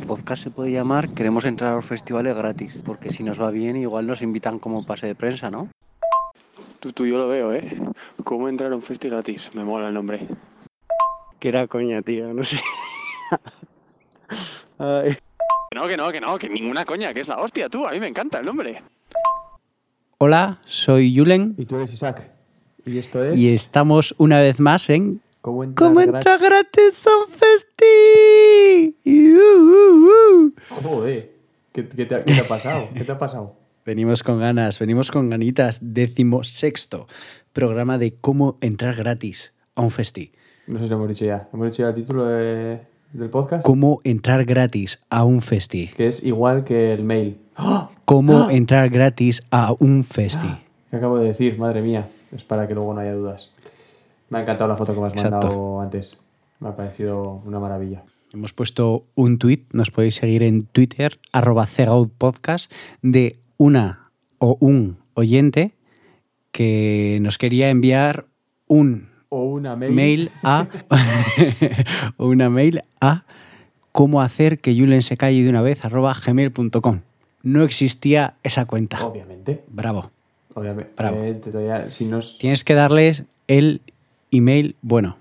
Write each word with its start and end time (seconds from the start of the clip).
El 0.00 0.06
podcast 0.06 0.42
se 0.42 0.50
puede 0.50 0.72
llamar 0.72 1.10
Queremos 1.10 1.44
entrar 1.44 1.72
a 1.72 1.76
los 1.76 1.84
festivales 1.84 2.34
gratis, 2.34 2.74
porque 2.86 3.10
si 3.10 3.22
nos 3.22 3.38
va 3.38 3.50
bien 3.50 3.76
igual 3.76 4.06
nos 4.06 4.22
invitan 4.22 4.58
como 4.58 4.86
pase 4.86 5.06
de 5.06 5.14
prensa, 5.14 5.50
¿no? 5.50 5.68
Tú, 6.80 6.92
tú, 6.92 7.04
yo 7.04 7.18
lo 7.18 7.28
veo, 7.28 7.52
¿eh? 7.52 7.78
¿Cómo 8.24 8.48
entrar 8.48 8.72
a 8.72 8.76
un 8.76 8.82
festi 8.82 9.10
gratis? 9.10 9.54
Me 9.54 9.62
mola 9.62 9.88
el 9.88 9.94
nombre. 9.94 10.20
Que 11.38 11.50
era 11.50 11.66
coña, 11.66 12.00
tío, 12.00 12.32
no 12.32 12.42
sé. 12.44 12.58
Ay. 14.78 15.16
Que 15.70 15.78
no, 15.78 15.86
que 15.86 15.96
no, 15.98 16.10
que 16.10 16.20
no, 16.22 16.38
que 16.38 16.48
ninguna 16.48 16.86
coña, 16.86 17.12
que 17.12 17.20
es 17.20 17.28
la 17.28 17.36
hostia, 17.36 17.68
tú. 17.68 17.86
A 17.86 17.90
mí 17.90 18.00
me 18.00 18.08
encanta 18.08 18.38
el 18.38 18.46
nombre. 18.46 18.82
Hola, 20.16 20.60
soy 20.64 21.12
Yulen. 21.12 21.54
Y 21.58 21.66
tú 21.66 21.76
eres 21.76 21.92
Isaac. 21.92 22.30
Y 22.86 22.96
esto 22.96 23.22
es... 23.22 23.38
Y 23.38 23.54
estamos 23.54 24.14
una 24.16 24.40
vez 24.40 24.60
más 24.60 24.88
en... 24.88 25.20
¿Cómo 25.40 25.64
entrar, 25.64 25.88
¿Cómo 25.88 26.00
gratis? 26.00 26.14
entra 26.16 26.38
gratis 26.38 27.02
a 27.06 27.10
un 27.24 27.32
festi? 27.32 28.96
Uh, 29.06 29.38
uh, 29.60 30.44
uh. 30.46 30.52
Joder. 30.82 31.30
¿Qué, 31.72 31.88
qué 31.88 32.04
te, 32.06 32.14
ha- 32.14 32.24
qué 32.24 32.34
te 32.34 32.40
ha 32.40 32.48
pasado? 32.48 32.88
¿Qué 32.94 33.04
te 33.04 33.12
ha 33.12 33.18
pasado? 33.18 33.54
Venimos 33.86 34.22
con 34.22 34.38
ganas, 34.38 34.78
venimos 34.78 35.10
con 35.10 35.30
ganitas. 35.30 35.78
Décimo 35.82 36.44
sexto 36.44 37.08
programa 37.54 37.96
de 37.98 38.14
cómo 38.20 38.58
entrar 38.60 38.94
gratis 38.94 39.52
a 39.74 39.80
un 39.82 39.90
festi. 39.90 40.32
No 40.66 40.78
sé 40.78 40.84
si 40.84 40.90
lo 40.90 40.96
hemos 40.96 41.08
dicho 41.08 41.24
ya. 41.24 41.48
¿Hemos 41.52 41.70
dicho 41.70 41.82
ya 41.82 41.88
el 41.88 41.94
título 41.94 42.26
de- 42.26 42.80
del 43.12 43.30
podcast? 43.30 43.64
Cómo 43.64 44.00
entrar 44.04 44.44
gratis 44.44 45.00
a 45.08 45.24
un 45.24 45.40
festi. 45.40 45.88
Que 45.96 46.06
es 46.08 46.22
igual 46.22 46.64
que 46.64 46.92
el 46.92 47.02
mail. 47.02 47.38
¡Ah! 47.56 47.90
Cómo 48.04 48.50
entrar 48.50 48.90
gratis 48.90 49.42
a 49.50 49.74
un 49.78 50.04
festi. 50.04 50.48
¿Qué 50.90 50.96
acabo 50.96 51.18
de 51.18 51.28
decir? 51.28 51.58
Madre 51.58 51.80
mía. 51.80 52.08
Es 52.32 52.44
para 52.44 52.68
que 52.68 52.74
luego 52.74 52.92
no 52.94 53.00
haya 53.00 53.14
dudas. 53.14 53.50
Me 54.30 54.38
ha 54.38 54.42
encantado 54.42 54.68
la 54.68 54.76
foto 54.76 54.94
que 54.94 55.00
me 55.00 55.06
has 55.08 55.12
Exacto. 55.12 55.46
mandado 55.48 55.80
antes. 55.80 56.18
Me 56.60 56.68
ha 56.68 56.76
parecido 56.76 57.42
una 57.44 57.58
maravilla. 57.58 58.02
Hemos 58.32 58.52
puesto 58.52 59.04
un 59.16 59.38
tweet, 59.38 59.62
nos 59.72 59.90
podéis 59.90 60.14
seguir 60.14 60.44
en 60.44 60.62
Twitter, 60.64 61.18
arroba 61.32 61.68
Podcast, 62.16 62.72
de 63.02 63.36
una 63.56 64.10
o 64.38 64.56
un 64.60 64.98
oyente 65.14 65.72
que 66.52 67.18
nos 67.22 67.38
quería 67.38 67.70
enviar 67.70 68.26
un 68.68 69.08
O 69.30 69.44
una 69.44 69.74
mail. 69.74 69.92
mail 69.94 70.30
a 70.44 70.68
o 72.16 72.28
una 72.28 72.48
mail 72.50 72.82
a 73.00 73.24
cómo 73.90 74.22
hacer 74.22 74.60
que 74.60 74.74
Julen 74.78 75.02
se 75.02 75.16
calle 75.16 75.42
de 75.42 75.50
una 75.50 75.62
vez 75.62 75.84
arroba 75.84 76.14
gmail.com. 76.24 77.00
No 77.42 77.64
existía 77.64 78.34
esa 78.44 78.64
cuenta. 78.66 79.04
Obviamente. 79.04 79.64
Bravo. 79.68 80.10
Obviamente. 80.54 80.92
Bravo. 80.96 81.16
Eh, 81.22 81.34
todavía, 81.34 81.90
si 81.90 82.04
nos... 82.04 82.38
Tienes 82.38 82.62
que 82.64 82.74
darles 82.74 83.24
el 83.48 83.80
email 84.30 84.76
bueno. 84.82 85.16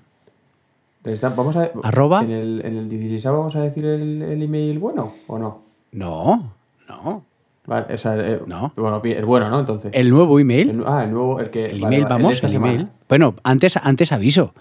Está- 1.03 1.29
Vamos 1.29 1.55
a... 1.55 1.71
Arroba. 1.83 2.21
En 2.23 2.31
el, 2.31 2.61
en 2.65 2.77
el 2.77 2.89
16 2.89 3.23
vamos 3.25 3.55
a 3.55 3.61
decir 3.61 3.85
el, 3.85 4.21
el 4.21 4.43
email 4.43 4.77
bueno 4.79 5.13
o 5.27 5.39
no. 5.39 5.61
No, 5.91 6.53
no. 6.87 7.23
Vale, 7.65 7.93
o 7.93 7.97
sea, 7.97 8.15
eh, 8.17 8.41
No. 8.47 8.73
Bueno, 8.75 9.01
el 9.03 9.25
bueno, 9.25 9.49
¿no? 9.49 9.59
Entonces. 9.59 9.91
El 9.93 10.09
nuevo 10.09 10.39
email. 10.39 10.69
El 10.69 10.83
ah, 10.85 11.03
el 11.03 11.11
nuevo, 11.11 11.39
el 11.39 11.49
que. 11.49 11.65
El 11.67 11.81
vale, 11.81 11.95
email, 11.97 12.03
vale, 12.09 12.23
vamos, 12.23 12.43
el 12.43 12.49
semana. 12.49 12.73
email. 12.73 12.89
Bueno, 13.07 13.35
antes, 13.43 13.77
antes 13.77 14.11
aviso. 14.11 14.53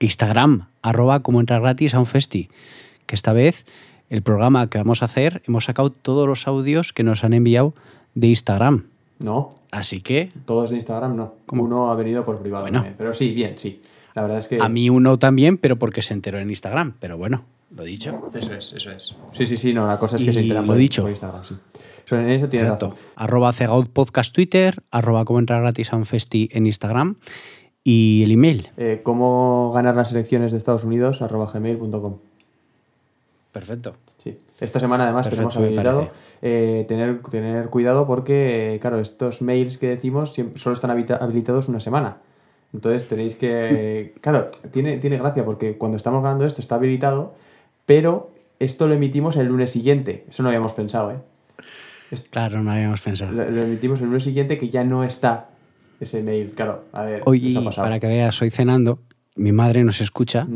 Instagram, 0.00 0.66
arroba 0.82 1.20
como 1.20 1.40
entrar 1.40 1.60
gratis 1.62 1.94
a 1.94 1.98
un 2.00 2.06
festi. 2.06 2.48
Que 3.06 3.14
esta 3.14 3.32
vez 3.32 3.64
el 4.10 4.22
programa 4.22 4.68
que 4.68 4.78
vamos 4.78 5.02
a 5.02 5.06
hacer, 5.06 5.42
hemos 5.46 5.64
sacado 5.66 5.90
todos 5.90 6.26
los 6.26 6.46
audios 6.46 6.92
que 6.92 7.02
nos 7.02 7.24
han 7.24 7.32
enviado 7.32 7.74
de 8.14 8.28
Instagram. 8.28 8.84
No, 9.24 9.54
Así 9.70 10.00
que 10.02 10.30
todos 10.44 10.70
de 10.70 10.76
Instagram 10.76 11.16
no. 11.16 11.34
¿Cómo? 11.46 11.64
Uno 11.64 11.90
ha 11.90 11.96
venido 11.96 12.24
por 12.24 12.38
privado 12.40 12.64
Bueno. 12.64 12.78
también. 12.78 12.94
Pero 12.96 13.12
sí, 13.12 13.32
bien, 13.34 13.58
sí. 13.58 13.80
La 14.14 14.22
verdad 14.22 14.38
es 14.38 14.46
que. 14.46 14.58
a 14.62 14.68
mí 14.68 14.88
uno 14.90 15.18
también, 15.18 15.58
pero 15.58 15.76
porque 15.76 16.02
se 16.02 16.14
enteró 16.14 16.38
en 16.38 16.48
Instagram. 16.50 16.94
Pero 17.00 17.18
bueno, 17.18 17.42
lo 17.74 17.82
dicho. 17.82 18.30
Eso 18.34 18.52
es, 18.54 18.72
eso 18.74 18.90
es. 18.92 19.16
Sí, 19.32 19.46
sí, 19.46 19.56
sí, 19.56 19.74
no, 19.74 19.86
la 19.86 19.98
cosa 19.98 20.16
es 20.16 20.22
que 20.22 20.30
Y 20.30 20.32
se 20.32 20.40
enteran 20.40 20.62
lo 20.64 20.68
por, 20.68 20.76
dicho. 20.76 21.02
por 21.02 21.10
Instagram, 21.10 21.42
sí. 21.44 21.54
Eso, 22.06 22.16
en 22.16 22.28
eso 22.28 22.48
tienes 22.48 22.66
Exacto. 22.68 22.90
razón. 22.90 23.04
Arroba 23.16 23.52
Cegaut 23.52 23.88
Podcast 23.88 24.32
Twitter, 24.32 24.82
arroba 24.92 25.24
como 25.24 25.38
entrar 25.40 25.62
gratis 25.62 25.92
a 25.92 25.96
un 25.96 26.04
festi 26.06 26.48
en 26.52 26.66
Instagram 26.66 27.16
y 27.82 28.22
el 28.24 28.30
email. 28.32 28.68
Eh, 28.76 29.00
¿Cómo 29.02 29.72
ganar 29.74 29.96
las 29.96 30.12
elecciones 30.12 30.52
de 30.52 30.58
Estados 30.58 30.84
Unidos? 30.84 31.20
arroba 31.22 31.50
gmail.com. 31.52 32.18
Perfecto. 33.52 33.96
Sí. 34.24 34.38
Esta 34.58 34.80
semana 34.80 35.04
además 35.04 35.28
Perfecto, 35.28 35.50
tenemos 35.50 35.56
habilitado 35.56 36.10
eh, 36.42 36.84
tener, 36.88 37.20
tener 37.30 37.68
cuidado 37.68 38.06
porque, 38.06 38.74
eh, 38.74 38.80
claro, 38.80 38.98
estos 38.98 39.42
mails 39.42 39.78
que 39.78 39.88
decimos 39.88 40.32
siempre, 40.32 40.58
solo 40.58 40.74
están 40.74 40.90
habilitados 40.90 41.68
una 41.68 41.78
semana. 41.78 42.16
Entonces 42.72 43.06
tenéis 43.06 43.36
que... 43.36 44.14
claro, 44.20 44.48
tiene, 44.72 44.96
tiene 44.98 45.18
gracia 45.18 45.44
porque 45.44 45.76
cuando 45.76 45.96
estamos 45.96 46.22
grabando 46.22 46.46
esto 46.46 46.60
está 46.60 46.76
habilitado, 46.76 47.34
pero 47.86 48.30
esto 48.58 48.88
lo 48.88 48.94
emitimos 48.94 49.36
el 49.36 49.46
lunes 49.46 49.70
siguiente. 49.70 50.24
Eso 50.28 50.42
no 50.42 50.48
habíamos 50.48 50.72
pensado, 50.72 51.12
¿eh? 51.12 51.18
Claro, 52.30 52.62
no 52.62 52.70
habíamos 52.70 53.00
pensado. 53.00 53.32
Lo, 53.32 53.50
lo 53.50 53.62
emitimos 53.62 54.00
el 54.00 54.06
lunes 54.06 54.24
siguiente 54.24 54.56
que 54.56 54.68
ya 54.68 54.84
no 54.84 55.04
está 55.04 55.48
ese 56.00 56.22
mail. 56.22 56.52
Claro, 56.52 56.84
a 56.92 57.02
ver, 57.02 57.22
Hoy, 57.26 57.40
¿qué 57.40 57.48
os 57.50 57.56
ha 57.56 57.64
pasado? 57.64 57.86
para 57.86 58.00
que 58.00 58.06
veas, 58.06 58.40
hoy 58.40 58.50
cenando, 58.50 59.00
mi 59.36 59.52
madre 59.52 59.84
nos 59.84 60.00
escucha. 60.00 60.46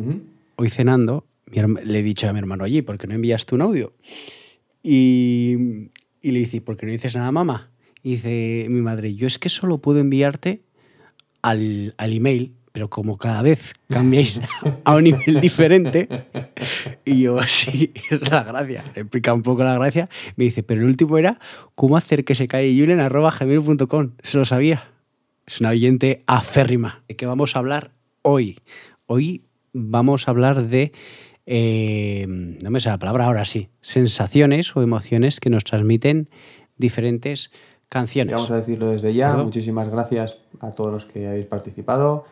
Hoy 0.56 0.70
cenando, 0.70 1.24
le 1.52 1.98
he 1.98 2.02
dicho 2.02 2.28
a 2.28 2.32
mi 2.32 2.38
hermano, 2.38 2.64
oye, 2.64 2.82
¿por 2.82 2.98
qué 2.98 3.06
no 3.06 3.14
envías 3.14 3.46
tú 3.46 3.56
un 3.56 3.62
audio? 3.62 3.92
Y, 4.82 5.90
y 6.20 6.32
le 6.32 6.40
dice, 6.40 6.60
¿por 6.60 6.76
qué 6.76 6.86
no 6.86 6.92
dices 6.92 7.14
nada, 7.16 7.30
mamá? 7.32 7.70
Y 8.02 8.16
dice 8.16 8.66
mi 8.68 8.80
madre, 8.80 9.14
yo 9.14 9.26
es 9.26 9.38
que 9.38 9.48
solo 9.48 9.78
puedo 9.78 9.98
enviarte 9.98 10.62
al, 11.42 11.94
al 11.98 12.12
email, 12.12 12.54
pero 12.72 12.90
como 12.90 13.18
cada 13.18 13.42
vez 13.42 13.72
cambiáis 13.88 14.40
a 14.84 14.94
un 14.94 15.08
email 15.08 15.40
diferente, 15.40 16.08
y 17.04 17.22
yo, 17.22 17.42
sí, 17.48 17.92
es 18.10 18.30
la 18.30 18.42
gracia. 18.44 18.84
Le 18.94 19.02
explica 19.02 19.34
un 19.34 19.42
poco 19.42 19.64
la 19.64 19.74
gracia. 19.74 20.08
Me 20.36 20.44
dice, 20.44 20.62
pero 20.62 20.82
el 20.82 20.86
último 20.86 21.18
era, 21.18 21.38
¿cómo 21.74 21.96
hacer 21.96 22.24
que 22.24 22.34
se 22.34 22.48
cae 22.48 22.78
Julen 22.78 23.00
arroba 23.00 23.34
gmail.com? 23.38 24.12
Se 24.22 24.38
lo 24.38 24.44
sabía. 24.44 24.84
Es 25.46 25.60
una 25.60 25.70
oyente 25.70 26.22
aférrima. 26.26 27.02
¿De 27.08 27.16
qué 27.16 27.26
vamos 27.26 27.56
a 27.56 27.58
hablar 27.58 27.92
hoy? 28.22 28.58
Hoy 29.06 29.42
vamos 29.72 30.28
a 30.28 30.30
hablar 30.30 30.68
de, 30.68 30.92
eh, 31.50 32.26
no 32.28 32.70
me 32.70 32.78
sé 32.78 32.90
la 32.90 32.98
palabra 32.98 33.24
ahora 33.24 33.46
sí, 33.46 33.70
sensaciones 33.80 34.76
o 34.76 34.82
emociones 34.82 35.40
que 35.40 35.48
nos 35.48 35.64
transmiten 35.64 36.28
diferentes 36.76 37.50
canciones. 37.88 38.34
vamos 38.34 38.50
a 38.50 38.56
decirlo 38.56 38.90
desde 38.90 39.14
ya. 39.14 39.30
¿Perdón? 39.30 39.46
Muchísimas 39.46 39.88
gracias 39.88 40.36
a 40.60 40.72
todos 40.72 40.92
los 40.92 41.06
que 41.06 41.26
habéis 41.26 41.46
participado. 41.46 42.26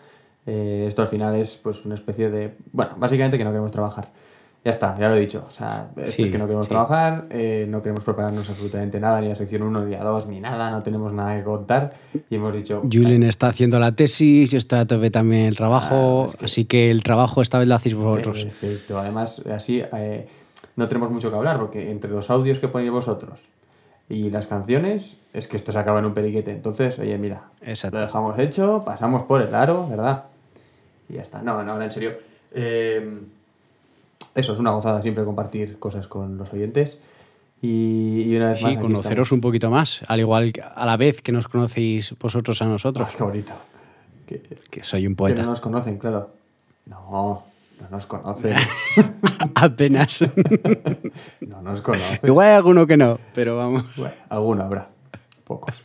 Eh, 0.45 0.85
esto 0.87 1.01
al 1.01 1.09
final 1.09 1.35
es 1.35 1.57
pues 1.57 1.87
una 1.87 1.95
especie 1.95 2.29
de. 2.29 2.59
Bueno, 2.73 2.93
básicamente 2.99 3.39
que 3.39 3.45
no 3.45 3.51
queremos 3.51 3.73
trabajar. 3.73 4.13
Ya 4.67 4.71
está, 4.73 4.99
ya 4.99 5.09
lo 5.09 5.15
he 5.15 5.21
dicho. 5.21 5.45
O 5.47 5.51
sea, 5.53 5.91
esto 5.95 6.11
Sí, 6.11 6.23
es 6.25 6.29
que 6.31 6.39
no 6.39 6.45
queremos 6.47 6.65
sí. 6.65 6.71
trabajar, 6.71 7.27
eh, 7.31 7.67
no 7.69 7.83
queremos 7.83 8.03
prepararnos 8.03 8.51
absolutamente 8.51 8.99
nada, 8.99 9.21
ni 9.21 9.31
a 9.31 9.37
sección 9.37 9.63
1 9.63 9.85
ni 9.87 9.95
a 9.95 10.03
2, 10.03 10.27
ni 10.27 10.41
nada, 10.41 10.73
no 10.73 10.83
tenemos 10.83 11.13
nada 11.13 11.37
que 11.37 11.45
contar. 11.45 11.93
Y 12.29 12.35
hemos 12.35 12.53
dicho. 12.53 12.83
Julen 12.93 13.23
está 13.23 13.47
haciendo 13.47 13.79
la 13.79 13.93
tesis, 13.93 14.51
yo 14.51 14.59
estoy 14.59 14.81
a 14.81 14.85
tope 14.85 15.13
también 15.13 15.47
el 15.47 15.55
trabajo, 15.55 16.25
Ah, 16.25 16.27
es 16.31 16.37
que- 16.37 16.45
así 16.47 16.65
que 16.65 16.91
el 16.91 17.05
trabajo 17.05 17.43
esta 17.43 17.61
vez 17.61 17.69
lo 17.69 17.77
hacéis 17.77 17.95
vosotros. 17.95 18.43
Perfecto. 18.43 18.99
Además, 18.99 19.41
así 19.55 19.85
eh, 19.93 20.27
no 20.75 20.89
tenemos 20.89 21.13
mucho 21.13 21.31
que 21.31 21.37
hablar, 21.37 21.61
porque 21.61 21.89
entre 21.89 22.11
los 22.11 22.29
audios 22.29 22.59
que 22.59 22.67
ponéis 22.67 22.91
vosotros 22.91 23.45
y 24.09 24.31
las 24.31 24.49
canciones, 24.49 25.17
es 25.33 25.47
que 25.47 25.59
esto 25.59 25.71
se 25.71 25.79
acaba 25.79 26.01
en 26.01 26.07
un 26.07 26.13
periquete. 26.15 26.51
Entonces, 26.51 26.99
oye, 26.99 27.17
mira, 27.19 27.43
Exacto. 27.63 27.99
lo 27.99 28.03
dejamos 28.03 28.37
hecho, 28.41 28.83
pasamos 28.85 29.23
por 29.23 29.43
el 29.43 29.55
aro, 29.55 29.87
¿verdad? 29.89 30.25
Y 31.09 31.15
ya 31.15 31.23
está. 31.23 31.41
No, 31.41 31.63
no, 31.63 31.71
ahora 31.71 31.85
en 31.85 31.91
serio. 31.93 32.15
eh, 32.53 33.21
eso 34.37 34.53
es 34.53 34.59
una 34.61 34.71
gozada 34.71 35.03
siempre 35.03 35.25
compartir 35.25 35.79
cosas 35.79 36.07
con 36.07 36.37
los 36.39 36.53
oyentes. 36.53 37.01
Y, 37.63 38.23
y 38.27 38.37
una 38.37 38.51
vez 38.51 38.63
más. 38.63 38.73
Sí, 38.73 38.79
conoceros 38.79 39.11
estamos. 39.11 39.33
un 39.33 39.41
poquito 39.41 39.71
más, 39.71 40.03
al 40.07 40.21
igual 40.21 40.53
que 40.53 40.61
a 40.63 40.85
la 40.87 40.97
vez 40.97 41.23
que 41.23 41.33
nos 41.33 41.49
conocéis 41.49 42.15
vosotros 42.21 42.61
a 42.63 42.67
nosotros, 42.67 43.09
Ah, 43.11 43.15
qué 43.17 43.23
bonito. 43.25 43.53
Que, 44.27 44.43
que 44.71 44.85
soy 44.85 45.07
un 45.07 45.15
que 45.15 45.17
poeta. 45.19 45.43
no 45.43 45.49
nos 45.51 45.61
conocen, 45.61 45.99
claro. 45.99 46.31
No, 46.85 47.45
no 47.81 47.89
nos 47.91 48.07
conocen. 48.07 48.57
Apenas. 49.55 50.23
no 51.41 51.63
nos 51.63 51.81
conocen. 51.81 52.19
igual 52.23 52.49
hay 52.49 52.55
alguno 52.57 52.87
que 52.87 52.97
no, 52.97 53.19
pero 53.35 53.57
vamos. 53.57 53.85
Bueno, 53.97 54.15
alguno 54.29 54.63
habrá, 54.65 54.89
pocos. 55.45 55.81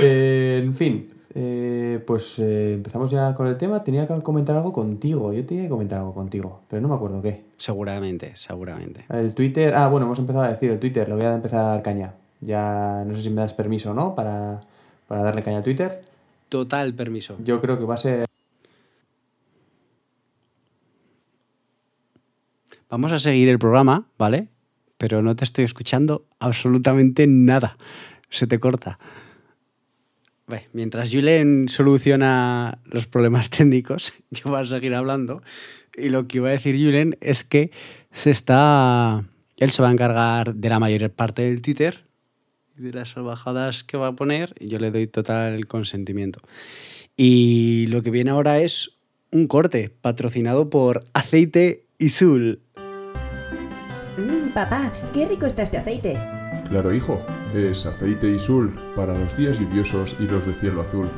Eh, 0.00 0.62
en 0.64 0.72
fin, 0.74 1.10
eh, 1.32 2.02
pues 2.06 2.38
eh, 2.40 2.74
empezamos 2.74 3.10
ya 3.10 3.34
con 3.34 3.46
el 3.46 3.56
tema. 3.56 3.84
Tenía 3.84 4.06
que 4.06 4.20
comentar 4.22 4.56
algo 4.56 4.72
contigo. 4.72 5.32
Yo 5.32 5.44
tenía 5.44 5.64
que 5.64 5.68
comentar 5.68 5.98
algo 5.98 6.12
contigo, 6.12 6.62
pero 6.68 6.82
no 6.82 6.88
me 6.88 6.94
acuerdo 6.94 7.22
qué. 7.22 7.44
Seguramente, 7.56 8.32
seguramente. 8.34 9.04
El 9.08 9.34
Twitter. 9.34 9.74
Ah, 9.74 9.88
bueno, 9.88 10.06
hemos 10.06 10.18
empezado 10.18 10.44
a 10.44 10.48
decir 10.48 10.70
el 10.70 10.80
Twitter. 10.80 11.08
Le 11.08 11.14
voy 11.14 11.24
a 11.24 11.34
empezar 11.34 11.60
a 11.60 11.68
dar 11.68 11.82
caña. 11.82 12.14
Ya 12.40 13.04
no 13.06 13.14
sé 13.14 13.22
si 13.22 13.30
me 13.30 13.42
das 13.42 13.54
permiso 13.54 13.92
o 13.92 13.94
no 13.94 14.14
para, 14.14 14.60
para 15.06 15.22
darle 15.22 15.42
caña 15.42 15.58
al 15.58 15.64
Twitter. 15.64 16.00
Total 16.48 16.92
permiso. 16.94 17.36
Yo 17.44 17.60
creo 17.60 17.78
que 17.78 17.84
va 17.84 17.94
a 17.94 17.98
ser. 17.98 18.24
Vamos 22.88 23.12
a 23.12 23.20
seguir 23.20 23.48
el 23.48 23.60
programa, 23.60 24.06
¿vale? 24.18 24.48
Pero 24.98 25.22
no 25.22 25.36
te 25.36 25.44
estoy 25.44 25.64
escuchando 25.64 26.24
absolutamente 26.40 27.28
nada. 27.28 27.76
Se 28.30 28.48
te 28.48 28.58
corta. 28.58 28.98
Mientras 30.72 31.10
Julen 31.10 31.68
soluciona 31.68 32.78
los 32.84 33.06
problemas 33.06 33.50
técnicos, 33.56 34.12
yo 34.30 34.50
voy 34.50 34.60
a 34.60 34.66
seguir 34.66 34.94
hablando. 34.94 35.42
Y 35.96 36.08
lo 36.08 36.26
que 36.26 36.38
iba 36.38 36.48
a 36.48 36.52
decir 36.52 36.76
Julen 36.76 37.16
es 37.20 37.44
que 37.44 37.70
se 38.12 38.30
está 38.30 39.24
Él 39.56 39.70
se 39.70 39.82
va 39.82 39.88
a 39.88 39.92
encargar 39.92 40.54
de 40.54 40.68
la 40.68 40.78
mayor 40.78 41.10
parte 41.10 41.42
del 41.42 41.62
Twitter 41.62 42.04
y 42.78 42.82
de 42.82 42.92
las 42.92 43.10
salvajadas 43.10 43.84
que 43.84 43.96
va 43.96 44.08
a 44.08 44.12
poner 44.16 44.54
y 44.58 44.68
yo 44.68 44.78
le 44.78 44.90
doy 44.90 45.06
total 45.06 45.66
consentimiento. 45.66 46.40
Y 47.16 47.86
lo 47.88 48.02
que 48.02 48.10
viene 48.10 48.30
ahora 48.30 48.60
es 48.60 48.92
un 49.30 49.46
corte 49.46 49.90
patrocinado 50.00 50.70
por 50.70 51.04
Aceite 51.12 51.84
Isul. 51.98 52.60
Mmm, 54.16 54.52
papá, 54.54 54.92
qué 55.12 55.26
rico 55.26 55.46
está 55.46 55.62
este 55.62 55.76
aceite. 55.76 56.18
Claro, 56.68 56.94
hijo, 56.94 57.20
es 57.54 57.86
aceite 57.86 58.28
Isul 58.28 58.72
para 58.94 59.16
los 59.18 59.36
días 59.36 59.58
lluviosos 59.58 60.16
y 60.20 60.24
los 60.24 60.46
de 60.46 60.54
cielo 60.54 60.82
azul. 60.82 61.08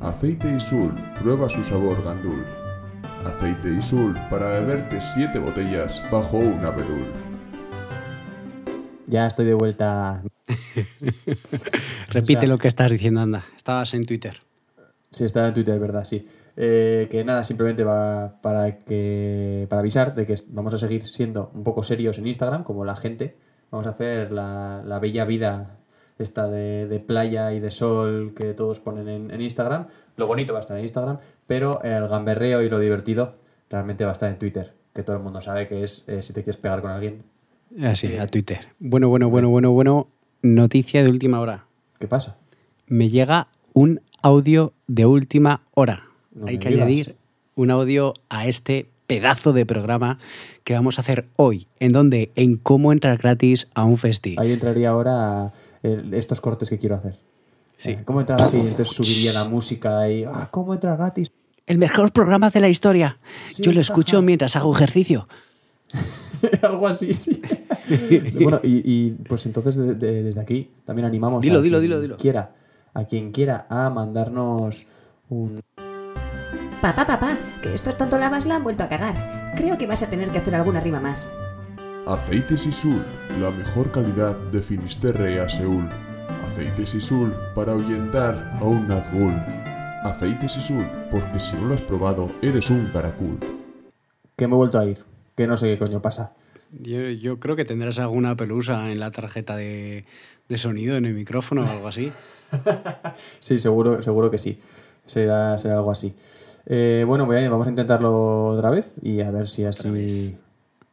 Aceite 0.00 0.50
Isul, 0.54 0.92
prueba 1.20 1.48
su 1.48 1.62
sabor 1.64 2.02
gandul. 2.04 2.44
Aceite 3.24 3.70
Isul 3.70 4.14
para 4.30 4.60
beberte 4.60 5.00
siete 5.14 5.38
botellas 5.38 6.02
bajo 6.10 6.38
un 6.38 6.64
abedul. 6.64 7.06
Ya 9.06 9.26
estoy 9.26 9.46
de 9.46 9.54
vuelta. 9.54 10.22
Repite 12.08 12.38
O 12.38 12.40
sea- 12.40 12.48
lo 12.48 12.58
que 12.58 12.68
estás 12.68 12.90
diciendo, 12.90 13.20
anda. 13.20 13.44
Estabas 13.56 13.94
en 13.94 14.04
Twitter. 14.04 14.40
Sí, 15.10 15.24
está 15.24 15.46
en 15.48 15.54
Twitter, 15.54 15.78
¿verdad? 15.78 16.04
Sí. 16.04 16.24
Eh, 16.56 17.06
que 17.10 17.22
nada, 17.24 17.44
simplemente 17.44 17.84
va 17.84 18.40
para 18.40 18.78
que 18.78 19.66
para 19.68 19.80
avisar 19.80 20.14
de 20.14 20.24
que 20.24 20.36
vamos 20.48 20.72
a 20.72 20.78
seguir 20.78 21.04
siendo 21.04 21.50
un 21.54 21.62
poco 21.64 21.82
serios 21.82 22.18
en 22.18 22.26
Instagram, 22.26 22.64
como 22.64 22.84
la 22.84 22.96
gente. 22.96 23.36
Vamos 23.70 23.86
a 23.86 23.90
hacer 23.90 24.32
la, 24.32 24.82
la 24.84 24.98
bella 24.98 25.24
vida 25.24 25.76
esta 26.18 26.48
de, 26.48 26.86
de 26.86 26.98
playa 27.00 27.52
y 27.52 27.60
de 27.60 27.70
sol 27.70 28.32
que 28.34 28.54
todos 28.54 28.80
ponen 28.80 29.08
en, 29.08 29.30
en 29.30 29.40
Instagram. 29.42 29.86
Lo 30.16 30.26
bonito 30.26 30.52
va 30.54 30.60
a 30.60 30.62
estar 30.62 30.76
en 30.76 30.84
Instagram, 30.84 31.18
pero 31.46 31.82
el 31.82 32.06
gamberreo 32.08 32.62
y 32.62 32.70
lo 32.70 32.78
divertido 32.78 33.34
realmente 33.68 34.04
va 34.04 34.10
a 34.10 34.12
estar 34.12 34.30
en 34.30 34.38
Twitter, 34.38 34.72
que 34.94 35.02
todo 35.02 35.16
el 35.16 35.22
mundo 35.22 35.40
sabe 35.40 35.66
que 35.66 35.82
es 35.82 36.04
eh, 36.06 36.22
si 36.22 36.32
te 36.32 36.42
quieres 36.42 36.56
pegar 36.60 36.80
con 36.80 36.90
alguien. 36.90 37.22
Así, 37.82 38.06
Eh, 38.06 38.20
a 38.20 38.26
Twitter. 38.26 38.60
Bueno, 38.78 39.08
bueno, 39.08 39.28
bueno, 39.28 39.50
bueno, 39.50 39.72
bueno. 39.72 40.08
Noticia 40.42 41.02
de 41.02 41.10
última 41.10 41.40
hora. 41.40 41.66
¿Qué 41.98 42.06
pasa? 42.06 42.36
Me 42.86 43.08
llega 43.10 43.48
un 43.74 44.00
audio 44.22 44.72
de 44.86 45.04
última 45.04 45.62
hora. 45.74 46.04
No 46.32 46.46
Hay 46.46 46.58
que 46.58 46.68
digas. 46.68 46.82
añadir 46.86 47.16
un 47.56 47.70
audio 47.70 48.14
a 48.28 48.46
este 48.46 48.88
pedazo 49.06 49.52
de 49.52 49.64
programa 49.66 50.18
que 50.64 50.74
vamos 50.74 50.98
a 50.98 51.02
hacer 51.02 51.28
hoy. 51.36 51.66
¿En 51.80 51.92
dónde? 51.92 52.32
En 52.34 52.56
cómo 52.56 52.92
entrar 52.92 53.18
gratis 53.18 53.68
a 53.74 53.84
un 53.84 53.98
festi. 53.98 54.36
Ahí 54.38 54.52
entraría 54.52 54.90
ahora 54.90 55.52
el- 55.82 56.12
estos 56.14 56.40
cortes 56.40 56.68
que 56.70 56.78
quiero 56.78 56.96
hacer. 56.96 57.16
Sí. 57.78 57.90
Eh, 57.90 58.02
¿Cómo 58.04 58.20
entrar 58.20 58.38
gratis? 58.38 58.60
Entonces 58.60 58.94
subiría 58.94 59.32
la 59.32 59.44
música 59.48 60.08
y. 60.10 60.24
Ah, 60.24 60.48
¿Cómo 60.50 60.74
entrar 60.74 60.96
gratis? 60.96 61.30
El 61.66 61.78
mejor 61.78 62.12
programa 62.12 62.50
de 62.50 62.60
la 62.60 62.68
historia. 62.68 63.18
Sí, 63.44 63.62
Yo 63.62 63.72
lo 63.72 63.80
escucho 63.80 64.22
mientras 64.22 64.54
hago 64.56 64.74
ejercicio. 64.74 65.28
Algo 66.62 66.86
así, 66.88 67.12
sí. 67.14 67.40
bueno, 68.40 68.60
y, 68.62 68.82
y, 68.84 69.10
pues 69.28 69.46
entonces 69.46 69.76
de- 69.76 69.94
de- 69.94 70.22
desde 70.24 70.40
aquí 70.40 70.70
también 70.84 71.06
animamos 71.06 71.42
Dilo, 71.42 71.58
a 71.58 71.62
dilo, 71.62 71.78
quien 71.78 71.82
dilo, 71.90 72.00
dilo. 72.00 72.16
quiera, 72.16 72.52
a 72.94 73.04
quien 73.04 73.30
quiera 73.32 73.66
a 73.68 73.88
mandarnos 73.90 74.86
un 75.28 75.60
Papá, 76.80 77.06
papá, 77.06 77.36
que 77.62 77.74
estos 77.74 77.96
tontolavas 77.96 78.46
la 78.46 78.56
han 78.56 78.64
vuelto 78.64 78.84
a 78.84 78.88
cagar. 78.88 79.52
Creo 79.56 79.76
que 79.78 79.86
vas 79.86 80.02
a 80.02 80.10
tener 80.10 80.30
que 80.30 80.38
hacer 80.38 80.54
alguna 80.54 80.80
rima 80.80 81.00
más. 81.00 81.30
Aceites 82.06 82.66
Isul, 82.66 83.04
la 83.40 83.50
mejor 83.50 83.90
calidad 83.90 84.36
de 84.52 84.60
Finisterre 84.62 85.40
a 85.40 85.48
Seúl. 85.48 85.88
Aceites 86.44 86.94
Isul 86.94 87.34
para 87.54 87.72
ahuyentar 87.72 88.58
a 88.60 88.64
un 88.64 88.86
Nazgul. 88.86 89.32
Aceites 90.04 90.56
Isul, 90.56 90.86
porque 91.10 91.38
si 91.40 91.56
no 91.56 91.68
lo 91.68 91.74
has 91.74 91.82
probado, 91.82 92.30
eres 92.42 92.70
un 92.70 92.86
caracul. 92.92 93.38
que 94.36 94.46
me 94.46 94.54
he 94.54 94.56
vuelto 94.56 94.78
a 94.78 94.84
ir, 94.84 94.98
que 95.34 95.46
no 95.46 95.56
sé 95.56 95.66
qué 95.68 95.78
coño 95.78 96.00
pasa. 96.02 96.34
Yo, 96.70 97.00
yo 97.08 97.40
creo 97.40 97.56
que 97.56 97.64
tendrás 97.64 97.98
alguna 97.98 98.36
pelusa 98.36 98.90
en 98.92 99.00
la 99.00 99.10
tarjeta 99.10 99.56
de, 99.56 100.04
de 100.48 100.58
sonido, 100.58 100.96
en 100.96 101.06
el 101.06 101.14
micrófono 101.14 101.62
o 101.64 101.68
algo 101.68 101.88
así. 101.88 102.12
Sí, 103.40 103.58
seguro, 103.58 104.02
seguro 104.02 104.30
que 104.30 104.38
sí. 104.38 104.58
Será, 105.06 105.56
será 105.58 105.76
algo 105.76 105.90
así. 105.90 106.14
Eh, 106.66 107.04
bueno, 107.06 107.26
voy 107.26 107.36
a- 107.36 107.48
vamos 107.50 107.66
a 107.66 107.70
intentarlo 107.70 108.46
otra 108.48 108.70
vez 108.70 108.96
y 109.02 109.20
a 109.20 109.30
ver 109.30 109.48
si 109.48 109.64
así 109.64 110.36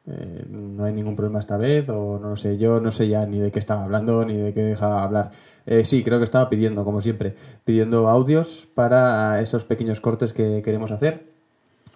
eh, 0.05 0.45
no 0.49 0.83
hay 0.83 0.93
ningún 0.93 1.15
problema 1.15 1.39
esta 1.39 1.57
vez 1.57 1.89
o 1.89 2.19
no 2.19 2.29
lo 2.29 2.35
sé. 2.35 2.57
Yo 2.57 2.79
no 2.79 2.91
sé 2.91 3.07
ya 3.07 3.25
ni 3.25 3.39
de 3.39 3.51
qué 3.51 3.59
estaba 3.59 3.83
hablando 3.83 4.23
ni 4.25 4.37
de 4.37 4.53
qué 4.53 4.61
dejaba 4.61 5.03
hablar. 5.03 5.31
Eh, 5.65 5.83
sí, 5.85 6.03
creo 6.03 6.19
que 6.19 6.25
estaba 6.25 6.49
pidiendo, 6.49 6.83
como 6.83 7.01
siempre, 7.01 7.35
pidiendo 7.63 8.07
audios 8.09 8.67
para 8.75 9.41
esos 9.41 9.65
pequeños 9.65 9.99
cortes 10.01 10.33
que 10.33 10.61
queremos 10.61 10.91
hacer. 10.91 11.31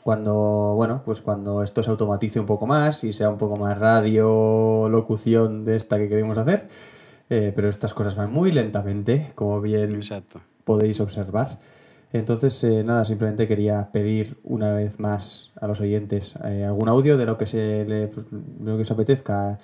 Cuando, 0.03 0.73
bueno, 0.75 1.01
pues 1.03 1.19
cuando 1.19 1.61
esto 1.63 1.83
se 1.83 1.89
automatice 1.89 2.39
un 2.39 2.45
poco 2.45 2.65
más 2.65 3.03
y 3.03 3.11
sea 3.11 3.29
un 3.29 3.37
poco 3.37 3.57
más 3.57 3.77
radio, 3.77 4.87
locución 4.89 5.65
de 5.65 5.75
esta 5.75 5.97
que 5.97 6.07
queremos 6.07 6.37
hacer. 6.37 6.69
Eh, 7.29 7.51
pero 7.53 7.67
estas 7.67 7.93
cosas 7.93 8.15
van 8.15 8.31
muy 8.31 8.53
lentamente, 8.53 9.33
como 9.35 9.59
bien 9.59 9.95
Exacto. 9.95 10.39
podéis 10.63 11.01
observar. 11.01 11.59
Entonces, 12.13 12.63
eh, 12.63 12.83
nada, 12.85 13.03
simplemente 13.03 13.47
quería 13.47 13.89
pedir 13.91 14.37
una 14.43 14.71
vez 14.71 14.99
más 14.99 15.51
a 15.59 15.67
los 15.67 15.81
oyentes 15.81 16.35
eh, 16.45 16.63
algún 16.65 16.87
audio 16.87 17.17
de 17.17 17.25
lo 17.25 17.37
que 17.37 17.45
se 17.45 17.83
le, 17.85 18.07
de 18.07 18.11
lo 18.61 18.77
que 18.77 18.81
os 18.83 18.91
apetezca. 18.91 19.57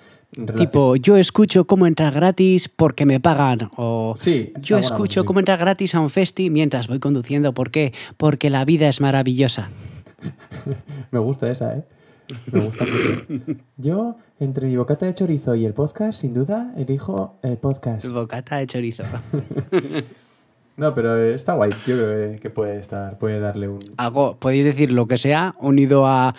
Tipo, 0.56 0.96
yo 0.96 1.16
escucho 1.16 1.66
cómo 1.66 1.86
entrar 1.86 2.12
gratis 2.12 2.68
porque 2.68 3.06
me 3.06 3.18
pagan. 3.18 3.70
O 3.76 4.12
Sí, 4.16 4.52
yo 4.60 4.76
escucho 4.78 5.24
cómo 5.24 5.38
entrar 5.38 5.58
gratis 5.58 5.94
a 5.94 6.00
un 6.00 6.10
festi 6.10 6.50
mientras 6.50 6.86
voy 6.86 6.98
conduciendo. 6.98 7.54
¿Por 7.54 7.70
qué? 7.70 7.94
Porque 8.18 8.50
la 8.50 8.64
vida 8.64 8.88
es 8.88 9.00
maravillosa. 9.00 9.68
Me 11.10 11.18
gusta 11.18 11.50
esa, 11.50 11.76
¿eh? 11.76 11.84
Me 12.50 12.60
gusta 12.60 12.84
mucho. 12.84 13.56
Yo, 13.76 14.16
entre 14.40 14.66
mi 14.66 14.76
bocata 14.76 15.06
de 15.06 15.14
chorizo 15.14 15.54
y 15.54 15.66
el 15.66 15.74
podcast, 15.74 16.20
sin 16.20 16.32
duda, 16.32 16.72
elijo 16.76 17.38
el 17.42 17.58
podcast. 17.58 18.06
Bocata 18.08 18.56
de 18.56 18.66
chorizo. 18.66 19.02
No, 20.76 20.92
pero 20.94 21.16
eh, 21.16 21.34
está 21.34 21.52
guay. 21.54 21.70
Yo 21.86 21.96
creo 21.96 22.32
que- 22.32 22.38
que 22.40 22.50
puede 22.50 22.78
estar, 22.78 23.18
puede 23.18 23.38
darle 23.40 23.68
un... 23.68 23.80
Algo, 23.96 24.36
podéis 24.38 24.64
decir 24.64 24.90
lo 24.90 25.06
que 25.06 25.18
sea 25.18 25.54
unido 25.60 26.06
a 26.06 26.34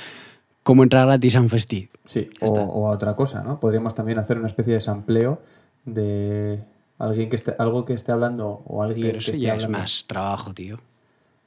cómo 0.64 0.84
entrar 0.84 1.06
gratis 1.08 1.36
a 1.36 1.42
un 1.42 1.50
festi. 1.50 1.90
Sí, 2.06 2.30
o, 2.42 2.88
a 2.88 2.92
otra 2.92 3.16
cosa, 3.16 3.44
¿no? 3.44 3.60
Podríamos 3.60 3.96
también 3.96 4.20
hacer 4.20 4.38
una 4.38 4.48
especie 4.48 4.74
de 4.74 4.80
sampleo 4.82 5.40
de 5.86 6.60
alguien 7.00 7.30
que 7.30 7.36
esté, 7.36 7.56
algo 7.60 7.86
que 7.86 7.94
esté 7.94 8.12
hablando 8.12 8.62
o 8.66 8.84
alguien 8.84 9.08
Pero 9.08 9.14
que 9.14 9.20
eso 9.20 9.32
esté 9.32 9.42
ya 9.44 9.56
es 9.56 9.64
hablando. 9.64 9.78
más 9.80 10.06
trabajo, 10.08 10.54
tío. 10.54 10.80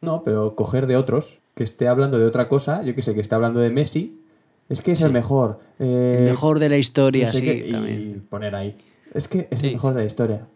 No, 0.01 0.23
pero 0.23 0.55
coger 0.55 0.87
de 0.87 0.97
otros 0.97 1.41
que 1.55 1.65
esté 1.65 1.89
hablando 1.89 2.19
de 2.19 2.25
otra 2.25 2.49
cosa, 2.49 2.83
yo 2.83 2.95
que 2.95 3.03
sé, 3.03 3.15
que 3.15 3.21
esté 3.21 3.35
hablando 3.35 3.59
de 3.61 3.71
Messi, 3.71 4.21
es 4.69 4.81
que 4.81 4.93
es 4.93 5.01
el 5.01 5.13
mejor. 5.13 5.59
eh, 5.79 6.17
El 6.21 6.25
mejor 6.31 6.59
de 6.61 6.69
la 6.69 6.77
historia, 6.77 7.25
no 7.27 7.31
sé 7.33 7.39
sí, 7.39 7.45
qué, 7.45 7.67
y 7.69 7.73
también. 7.73 8.27
poner 8.29 8.55
ahí. 8.55 8.77
Es 9.13 9.27
que 9.27 9.49
es 9.51 9.61
Sí. 9.61 9.67
el 9.69 9.73
mejor 9.73 9.95
de 9.95 10.01
la 10.01 10.07
historia. 10.07 10.47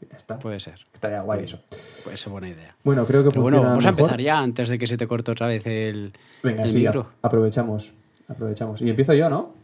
Ya 0.00 0.16
está. 0.16 0.38
Puede 0.38 0.60
ser. 0.60 0.86
Estaría 0.92 1.22
guay 1.22 1.44
eso. 1.44 1.58
Puede 2.04 2.16
ser 2.16 2.30
buena 2.30 2.48
idea. 2.48 2.76
Bueno, 2.84 3.06
creo 3.06 3.24
que 3.24 3.30
Pero 3.30 3.42
funciona 3.42 3.58
bueno, 3.58 3.70
vamos 3.70 3.86
a 3.86 3.88
empezar 3.90 4.20
ya 4.20 4.38
antes 4.38 4.68
de 4.68 4.78
que 4.78 4.86
se 4.86 4.96
te 4.96 5.06
corte 5.06 5.30
otra 5.30 5.46
vez 5.46 5.66
el, 5.66 6.12
Venga, 6.42 6.64
el 6.64 6.68
sí, 6.70 6.78
micro. 6.78 7.08
aprovechamos. 7.22 7.92
Aprovechamos. 8.28 8.82
Y 8.82 8.90
empiezo 8.90 9.14
yo, 9.14 9.30
¿no? 9.30 9.54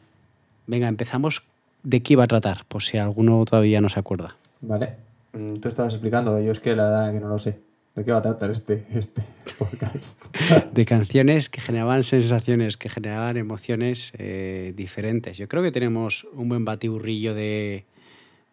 Venga, 0.67 0.89
empezamos. 0.89 1.43
¿De 1.83 2.03
qué 2.03 2.15
iba 2.15 2.25
a 2.25 2.29
tratar? 2.29 2.65
Por 2.67 2.83
si 2.83 2.97
alguno 2.99 3.45
todavía 3.45 3.81
no 3.81 3.89
se 3.89 3.99
acuerda. 4.01 4.35
Vale. 4.61 4.97
Mm, 5.33 5.55
Tú 5.55 5.69
estabas 5.69 5.93
explicando, 5.95 6.41
yo 6.41 6.53
es 6.53 6.61
que 6.61 6.77
la 6.77 6.85
verdad 6.85 7.13
que 7.13 7.21
no 7.21 7.29
lo 7.29 7.39
sé. 7.39 7.59
¿De 7.95 8.05
qué 8.05 8.13
va 8.13 8.19
a 8.19 8.23
tratar 8.23 8.51
este, 8.51 8.87
este 8.95 9.23
podcast? 9.59 10.35
De 10.73 10.85
canciones 10.87 11.49
que 11.51 11.61
generaban 11.61 12.05
sensaciones, 12.05 12.77
que 12.77 12.89
generaban 12.89 13.37
emociones 13.37 14.13
eh, 14.17 14.73
diferentes. 14.77 15.37
Yo 15.37 15.49
creo 15.49 15.63
que 15.63 15.73
tenemos 15.73 16.27
un 16.33 16.49
buen 16.49 16.65
batiburrillo 16.65 17.35
de, 17.35 17.85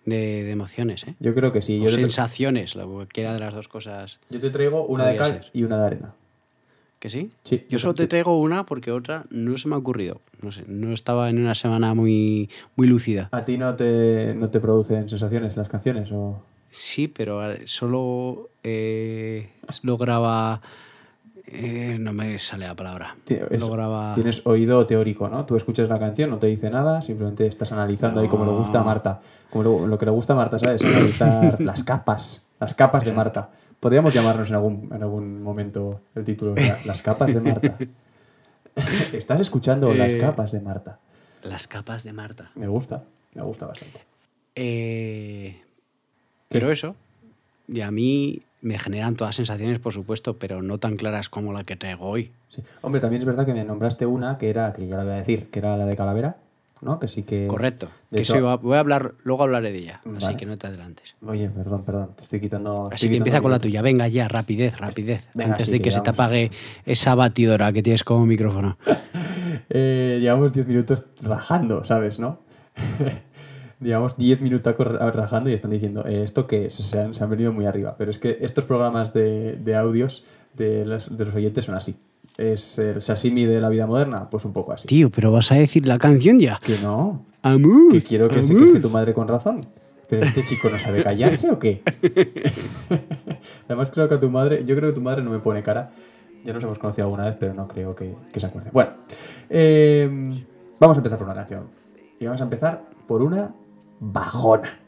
de, 0.10 0.44
de 0.44 0.52
emociones, 0.52 1.08
¿eh? 1.08 1.16
Yo 1.20 1.34
creo 1.34 1.52
que 1.52 1.62
sí. 1.62 1.80
O 1.80 1.84
Yo 1.84 1.90
sensaciones, 1.90 2.74
cualquiera 2.74 3.34
de 3.34 3.40
las 3.40 3.54
dos 3.54 3.68
cosas. 3.68 4.20
yo 4.30 4.40
te 4.40 4.50
traigo 4.50 4.86
una 4.86 5.06
de 5.08 5.16
cal 5.16 5.32
ser. 5.34 5.52
y 5.54 5.64
una 5.64 5.78
de 5.80 5.86
arena. 5.86 6.14
¿Que 7.00 7.10
sí? 7.10 7.32
Sí, 7.44 7.66
Yo 7.70 7.80
solo 7.80 7.94
te 7.94 8.08
traigo 8.08 8.38
una 8.40 8.66
porque 8.66 8.92
otra 8.92 9.24
no 9.30 9.58
se 9.58 9.70
me 9.70 9.76
ha 9.76 9.78
ocurrido. 9.78 10.20
No 10.42 10.52
sé, 10.52 10.66
no 10.68 10.94
estaba 10.94 11.30
en 11.30 11.38
una 11.40 11.56
semana 11.56 11.94
muy, 11.94 12.50
muy 12.76 12.88
lúcida. 12.88 13.30
¿A 13.32 13.46
ti 13.46 13.58
no 13.58 13.74
te, 13.76 14.34
no 14.36 14.50
te 14.50 14.60
producen 14.60 15.08
sensaciones 15.08 15.56
las 15.56 15.70
canciones? 15.70 16.12
O... 16.12 16.44
Sí, 16.72 17.08
pero 17.08 17.42
solo 17.68 18.50
eh, 18.64 19.50
lograba... 19.84 20.62
eh, 21.52 21.98
no 22.00 22.14
me 22.14 22.38
sale 22.40 22.66
la 22.68 22.76
palabra. 22.76 23.16
Ti- 23.24 23.38
es- 23.50 23.62
Lograba... 23.68 24.14
Tienes 24.14 24.46
oído 24.46 24.86
teórico, 24.86 25.28
¿no? 25.30 25.46
Tú 25.46 25.56
escuchas 25.56 25.90
la 25.90 26.00
canción, 26.00 26.30
no 26.30 26.38
te 26.40 26.48
dice 26.48 26.70
nada, 26.70 27.02
simplemente 27.02 27.46
estás 27.48 27.72
analizando 27.72 28.22
ahí 28.22 28.28
como 28.28 28.46
le 28.46 28.52
gusta 28.52 28.82
a 28.82 28.84
Marta. 28.84 29.20
Como 29.50 29.64
lo, 29.64 29.88
lo 29.88 29.98
que 29.98 30.06
le 30.06 30.12
gusta 30.12 30.34
a 30.34 30.36
Marta, 30.36 30.60
¿sabes? 30.60 30.84
Analizar 30.84 31.60
las 31.62 31.84
capas, 31.84 32.46
las 32.60 32.74
capas 32.76 33.04
de 33.06 33.14
Marta. 33.14 33.50
Podríamos 33.80 34.14
llamarnos 34.14 34.50
en 34.50 34.56
algún, 34.56 34.90
en 34.94 35.02
algún 35.04 35.42
momento 35.42 36.02
el 36.16 36.24
título, 36.24 36.54
la- 36.56 36.78
Las 36.86 37.02
capas 37.02 37.34
de 37.34 37.40
Marta. 37.42 37.78
Estás 39.14 39.40
escuchando 39.42 39.94
las 39.94 40.14
Eh. 40.14 40.18
capas 40.18 40.52
de 40.52 40.60
Marta. 40.62 41.00
Las 41.44 41.68
capas 41.68 42.04
de 42.04 42.14
Marta. 42.14 42.52
Me 42.56 42.68
gusta, 42.68 43.04
me 43.34 43.42
gusta 43.42 43.66
bastante. 43.66 44.02
Eh, 44.56 45.62
pero 46.50 46.72
eso, 46.72 46.96
y 47.68 47.82
a 47.82 47.92
mí 47.92 48.42
me 48.62 48.78
generan 48.78 49.16
todas 49.16 49.36
sensaciones, 49.36 49.80
por 49.80 49.94
supuesto, 49.94 50.38
pero 50.38 50.62
no 50.62 50.78
tan 50.78 50.98
claras 50.98 51.30
como 51.30 51.54
la 51.54 51.64
que 51.64 51.76
traigo 51.76 52.06
hoy. 52.08 52.32
Sí. 52.50 52.62
Hombre, 52.82 53.00
también 53.02 53.22
es 53.22 53.26
verdad 53.26 53.46
que 53.46 53.54
me 53.54 53.64
nombraste 53.64 54.06
una 54.06 54.38
que 54.38 54.50
era, 54.50 54.74
que 54.74 54.86
ya 54.88 54.98
la 54.98 55.04
voy 55.04 55.14
a 55.14 55.16
decir, 55.16 55.50
que 55.50 55.60
era 55.60 55.78
la 55.78 55.86
de 55.86 55.96
Calavera, 55.96 56.38
¿no? 56.82 57.00
Que 57.00 57.08
sí 57.08 57.24
que... 57.24 57.48
Correcto. 57.48 57.88
de 58.10 58.18
Que 58.18 58.22
hecho- 58.24 58.58
voy 58.60 58.76
a 58.76 58.80
hablar, 58.80 59.14
luego 59.24 59.44
hablaré 59.44 59.72
de 59.72 59.78
ella, 59.80 60.02
así 60.18 60.36
que 60.36 60.46
no 60.46 60.58
te 60.58 60.68
adelantes. 60.68 61.16
Oye, 61.26 61.50
perdón, 61.50 61.84
perdón, 61.86 62.10
te 62.16 62.24
estoy 62.24 62.40
quitando... 62.42 62.88
Así 62.88 62.96
estoy 63.06 63.10
que 63.10 63.18
empieza 63.18 63.42
con 63.42 63.52
la 63.52 63.60
tuya. 63.60 63.82
Venga 63.82 64.08
ya, 64.08 64.28
rapidez, 64.28 64.78
rapidez. 64.80 65.24
Venga, 65.34 65.52
antes 65.54 65.66
sí, 65.68 65.72
de 65.74 65.78
que 65.80 65.84
que 65.86 65.92
se 65.92 66.02
te 66.02 66.10
apague 66.10 66.52
esa 66.86 67.16
batidora 67.16 67.72
que 67.72 67.82
tienes 67.84 68.04
como 68.04 68.26
micrófono. 68.26 68.78
Eh, 69.72 70.18
llevamos 70.22 70.52
10 70.54 70.68
minutos 70.68 71.06
rajando, 71.22 71.84
¿sabes, 71.84 72.18
no? 72.20 72.40
llevamos 73.82 74.18
10 74.18 74.42
minutos 74.42 74.76
rajando 74.78 75.50
y 75.50 75.54
están 75.54 75.72
diciendo, 75.72 76.06
eh, 76.06 76.24
¿esto 76.24 76.48
qué 76.48 76.66
es? 76.68 76.74
Se 76.76 77.00
han, 77.00 77.14
se 77.14 77.24
han 77.24 77.30
venido 77.30 77.52
muy 77.54 77.66
arriba. 77.66 77.96
Pero 77.98 78.12
es 78.12 78.20
que 78.20 78.38
estos 78.42 78.66
programas 78.66 79.14
de, 79.14 79.54
de 79.58 79.76
audios 79.76 80.24
de, 80.56 80.86
las- 80.86 81.16
de 81.16 81.26
los 81.26 81.36
oyentes 81.36 81.64
son 81.66 81.76
así. 81.76 81.96
¿Es 82.38 82.78
el 82.80 83.02
sashimi 83.02 83.46
de 83.46 83.60
la 83.60 83.70
vida 83.70 83.86
moderna? 83.86 84.30
Pues 84.30 84.46
un 84.46 84.54
poco 84.54 84.72
así. 84.72 84.88
Tío, 84.88 85.10
pero 85.10 85.32
vas 85.32 85.52
a 85.52 85.56
decir 85.56 85.86
la 85.86 85.98
canción 85.98 86.40
ya. 86.40 86.60
Que 86.64 86.78
no, 86.80 87.26
Amus, 87.42 87.92
que 87.94 88.02
quiero 88.02 88.28
que 88.30 88.44
se 88.44 88.56
queje 88.56 88.80
tu 88.80 88.90
madre 88.90 89.14
con 89.14 89.28
razón. 89.28 89.62
Pero 90.08 90.26
este 90.26 90.44
chico 90.44 90.70
no 90.70 90.78
sabe 90.80 91.04
callarse 91.04 91.52
o 91.52 91.60
qué? 91.60 91.84
Además 93.68 93.92
creo 93.92 94.08
que 94.10 94.16
a 94.16 94.20
tu 94.20 94.30
madre, 94.30 94.64
yo 94.66 94.76
creo 94.76 94.90
que 94.90 94.96
tu 94.96 95.02
madre 95.02 95.22
no 95.22 95.30
me 95.32 95.40
pone 95.40 95.62
cara. 95.62 95.92
Ya 96.44 96.54
nos 96.54 96.64
hemos 96.64 96.80
conocido 96.80 97.06
alguna 97.06 97.26
vez, 97.26 97.36
pero 97.40 97.54
no 97.54 97.68
creo 97.68 97.94
que, 97.94 98.16
que 98.32 98.40
se 98.40 98.46
acuerde. 98.48 98.70
Bueno, 98.72 98.92
eh, 99.50 100.10
vamos 100.80 100.98
a 100.98 101.00
empezar 101.00 101.18
por 101.20 101.28
una 101.28 101.36
canción. 101.36 101.66
Y 102.20 102.26
vamos 102.26 102.40
a 102.42 102.46
empezar 102.46 102.86
por 103.08 103.22
una 103.22 103.54
bajona. 104.00 104.80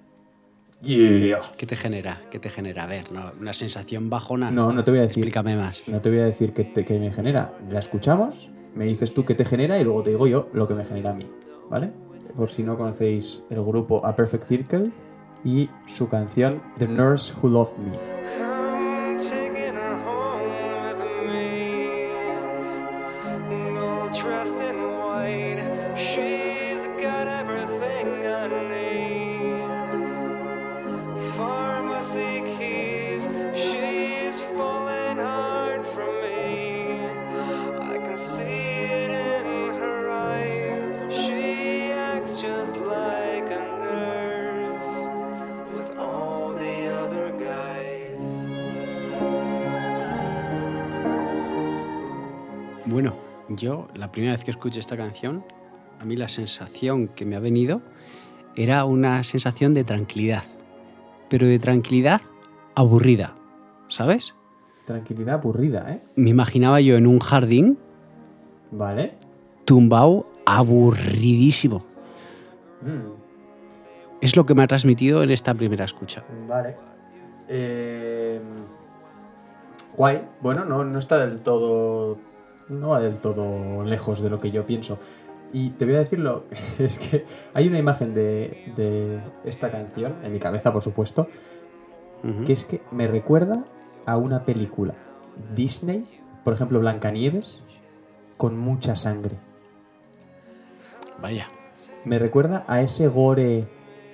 Yeah. 0.82 1.39
¿Qué 1.58 1.68
te 1.68 1.75
genera? 1.75 2.22
¿Qué 2.32 2.39
te 2.39 2.50
genera? 2.50 2.86
A 2.86 2.88
ver, 2.88 3.12
¿no? 3.12 3.32
una 3.39 3.53
sensación 3.53 4.10
bajona. 4.10 4.50
No, 4.50 4.72
no 4.74 4.84
te 4.84 4.89
voy 4.91 5.00
a 5.00 5.03
decir. 5.03 5.24
Explícame 5.24 5.56
más. 5.56 5.84
No 5.88 6.01
te 6.01 6.10
voy 6.10 6.20
a 6.20 6.25
decir 6.25 6.53
qué, 6.53 6.63
te- 6.63 6.84
qué 6.84 6.98
me 6.98 7.12
genera. 7.12 7.53
La 7.70 7.80
escuchamos, 7.80 8.50
me 8.74 8.86
dices 8.86 9.13
tú 9.13 9.24
qué 9.24 9.36
te 9.36 9.46
genera 9.46 9.77
y 9.80 9.84
luego 9.84 10.01
te 10.01 10.10
digo 10.10 10.25
yo 10.27 10.50
lo 10.53 10.68
que 10.68 10.74
me 10.74 10.84
genera 10.84 11.12
a 11.12 11.13
mí. 11.13 11.30
¿Vale? 11.70 11.91
Por 12.36 12.50
si 12.50 12.63
no 12.63 12.77
conocéis 12.77 13.46
el 13.50 13.63
grupo 13.63 14.03
A 14.06 14.15
Perfect 14.15 14.44
Circle 14.46 14.91
y 15.44 15.70
su 15.86 16.08
canción 16.10 16.62
The 16.77 16.88
Nurse 16.88 17.34
Who 17.41 17.50
Loved 17.50 17.77
Me. 17.77 18.50
La 53.95 54.12
primera 54.12 54.33
vez 54.33 54.43
que 54.43 54.51
escuché 54.51 54.79
esta 54.79 54.98
canción, 54.98 55.43
a 56.00 56.05
mí 56.05 56.15
la 56.15 56.27
sensación 56.27 57.07
que 57.10 57.25
me 57.25 57.36
ha 57.36 57.39
venido 57.39 57.81
era 58.55 58.86
una 58.86 59.24
sensación 59.24 59.74
de 59.74 59.83
tranquilidad, 59.83 60.43
pero 61.29 61.45
de 61.48 61.60
tranquilidad 61.60 62.21
aburrida, 62.75 63.33
¿sabes? 63.88 64.33
Tranquilidad 64.86 65.36
aburrida, 65.36 65.86
¿eh? 65.93 66.01
Me 66.15 66.29
imaginaba 66.31 66.81
yo 66.81 66.95
en 66.98 67.07
un 67.07 67.19
jardín 67.19 67.77
Vale. 68.71 69.13
tumbado 69.65 70.27
aburridísimo. 70.45 71.83
Mm, 72.81 73.21
Es 74.21 74.36
lo 74.36 74.45
que 74.45 74.53
me 74.55 74.63
ha 74.63 74.67
transmitido 74.67 75.24
en 75.24 75.31
esta 75.31 75.53
primera 75.53 75.86
escucha. 75.86 76.24
vale. 76.48 76.75
Eh, 77.48 78.39
guay. 79.98 80.21
Bueno, 80.41 80.63
no, 80.65 80.83
no 80.86 80.98
está 81.00 81.25
del 81.25 81.41
todo. 81.41 82.17
No 82.72 82.90
va 82.90 83.00
del 83.00 83.20
todo 83.20 83.84
lejos 83.84 84.22
de 84.22 84.30
lo 84.30 84.40
que 84.40 84.51
yo 84.51 84.66
pienso. 84.66 84.98
Y 85.54 85.72
te 85.72 85.86
voy 85.86 85.96
a 85.96 86.00
decirlo, 86.00 86.46
es 86.80 86.98
que 86.98 87.25
hay 87.54 87.68
una 87.68 87.78
imagen 87.78 88.13
de, 88.13 88.72
de 88.75 89.22
esta 89.44 89.70
canción, 89.70 90.16
en 90.24 90.32
mi 90.32 90.40
cabeza, 90.40 90.72
por 90.72 90.82
supuesto, 90.82 91.28
que 92.46 92.54
es 92.54 92.66
que 92.66 92.82
me 92.92 93.08
recuerda 93.08 93.66
a 94.06 94.16
una 94.16 94.46
película 94.46 94.94
Disney, 95.56 96.08
por 96.44 96.54
ejemplo 96.54 96.80
Blancanieves, 96.80 97.63
con 98.38 98.58
mucha 98.58 98.96
sangre. 98.96 99.38
Vaya. 101.20 101.48
Me 102.06 102.20
recuerda 102.20 102.63
a 102.68 102.82
ese 102.82 103.08
gore, 103.08 103.68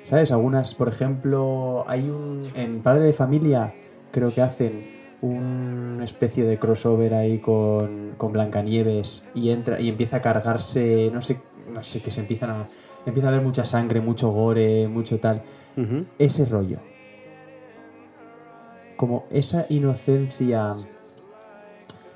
¿sabes? 0.04 0.32
Algunas, 0.32 0.74
por 0.74 0.88
ejemplo, 0.88 1.84
hay 1.88 2.10
un 2.10 2.50
en 2.56 2.82
Padre 2.82 3.06
de 3.06 3.14
Familia 3.14 3.74
creo 4.12 4.34
que 4.34 4.42
hacen 4.42 4.97
una 5.22 6.04
especie 6.04 6.44
de 6.46 6.60
crossover 6.60 7.14
ahí 7.14 7.40
con, 7.40 8.14
con 8.18 8.32
Blancanieves 8.34 9.24
y 9.34 9.50
entra 9.50 9.80
y 9.80 9.90
empieza 9.90 10.18
a 10.18 10.22
cargarse, 10.22 11.10
no 11.14 11.22
sé, 11.22 11.40
no 11.72 11.82
sé, 11.84 12.02
que 12.02 12.12
se 12.12 12.22
empiezan 12.22 12.50
a 12.52 12.68
empieza 13.06 13.30
a 13.30 13.32
haber 13.32 13.44
mucha 13.44 13.64
sangre, 13.66 14.02
mucho 14.02 14.30
gore, 14.32 14.88
mucho 14.88 15.20
tal. 15.20 15.42
Ese 16.20 16.44
rollo. 16.46 16.78
Como 18.98 19.24
esa 19.32 19.66
inocencia. 19.70 20.76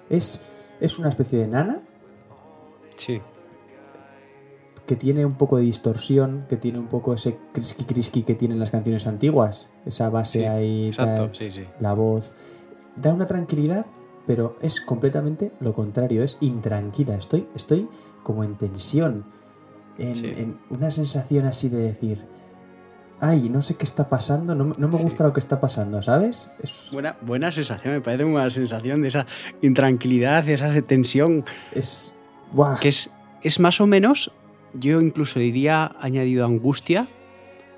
Es, 0.09 0.41
es 0.81 0.99
una 0.99 1.09
especie 1.09 1.39
de 1.39 1.47
nana 1.47 1.81
Sí. 2.97 3.21
que 4.85 4.95
tiene 4.97 5.25
un 5.25 5.35
poco 5.35 5.57
de 5.57 5.63
distorsión, 5.63 6.45
que 6.49 6.57
tiene 6.57 6.79
un 6.79 6.87
poco 6.87 7.13
ese 7.13 7.37
crisqui 7.53 7.85
crisqui 7.85 8.23
que 8.23 8.35
tienen 8.35 8.59
las 8.59 8.71
canciones 8.71 9.07
antiguas. 9.07 9.69
Esa 9.85 10.09
base 10.09 10.39
Sí, 10.39 10.45
ahí, 10.45 10.87
Exacto, 10.87 11.27
tal, 11.27 11.35
sí, 11.35 11.51
sí. 11.51 11.63
la 11.79 11.93
voz. 11.93 12.33
Da 12.95 13.13
una 13.13 13.25
tranquilidad, 13.25 13.85
pero 14.27 14.55
es 14.61 14.81
completamente 14.81 15.51
lo 15.59 15.73
contrario, 15.73 16.23
es 16.23 16.37
intranquila. 16.41 17.15
Estoy, 17.15 17.47
estoy 17.55 17.87
como 18.23 18.43
en 18.43 18.55
tensión, 18.55 19.25
en, 19.97 20.15
Sí. 20.15 20.25
en 20.25 20.59
una 20.69 20.91
sensación 20.91 21.45
así 21.45 21.69
de 21.69 21.77
decir. 21.79 22.19
Ay, 23.23 23.49
no 23.49 23.61
sé 23.61 23.75
qué 23.75 23.83
está 23.85 24.09
pasando, 24.09 24.55
no, 24.55 24.65
me- 24.65 24.75
no 24.79 24.87
me 24.87 24.97
Sí. 24.97 25.03
gusta 25.03 25.23
lo 25.23 25.31
que 25.31 25.39
está 25.39 25.59
pasando, 25.59 26.01
¿sabes? 26.01 26.49
Es, 26.59 26.89
Buena, 26.91 27.15
buena 27.21 27.51
sensación, 27.51 27.93
me 27.93 28.01
parece 28.01 28.23
una 28.25 28.49
sensación 28.49 29.03
de 29.03 29.09
esa 29.09 29.27
intranquilidad, 29.61 30.43
de 30.43 30.53
esa 30.53 30.69
tensión, 30.81 31.45
es 31.71 32.15
¡buah! 32.51 32.79
que 32.79 32.89
es, 32.89 33.11
es 33.43 33.59
más 33.59 33.79
o 33.79 33.85
menos, 33.85 34.31
yo 34.73 34.99
incluso 35.01 35.37
diría 35.39 35.95
añadido 35.99 36.45
angustia 36.45 37.07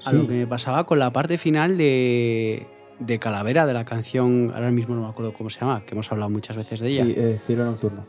a 0.06 0.10
Sí, 0.12 0.16
lo 0.16 0.28
que 0.28 0.34
me 0.34 0.48
pasaba 0.48 0.86
con 0.86 0.98
la 1.00 1.12
parte 1.12 1.38
final 1.38 1.78
de, 1.78 2.66
de 3.06 3.20
Calavera, 3.20 3.66
de 3.66 3.74
la 3.74 3.86
canción, 3.86 4.52
ahora 4.54 4.72
mismo 4.72 4.96
no 4.96 5.02
me 5.02 5.08
acuerdo 5.08 5.34
cómo 5.34 5.50
se 5.50 5.60
llama, 5.60 5.84
que 5.86 5.94
hemos 5.94 6.12
hablado 6.12 6.30
muchas 6.30 6.56
veces 6.56 6.80
de 6.80 6.88
ella, 6.88 7.06
sí, 7.06 7.14
eh, 7.16 7.38
cielo 7.38 7.66
nocturno. 7.66 8.06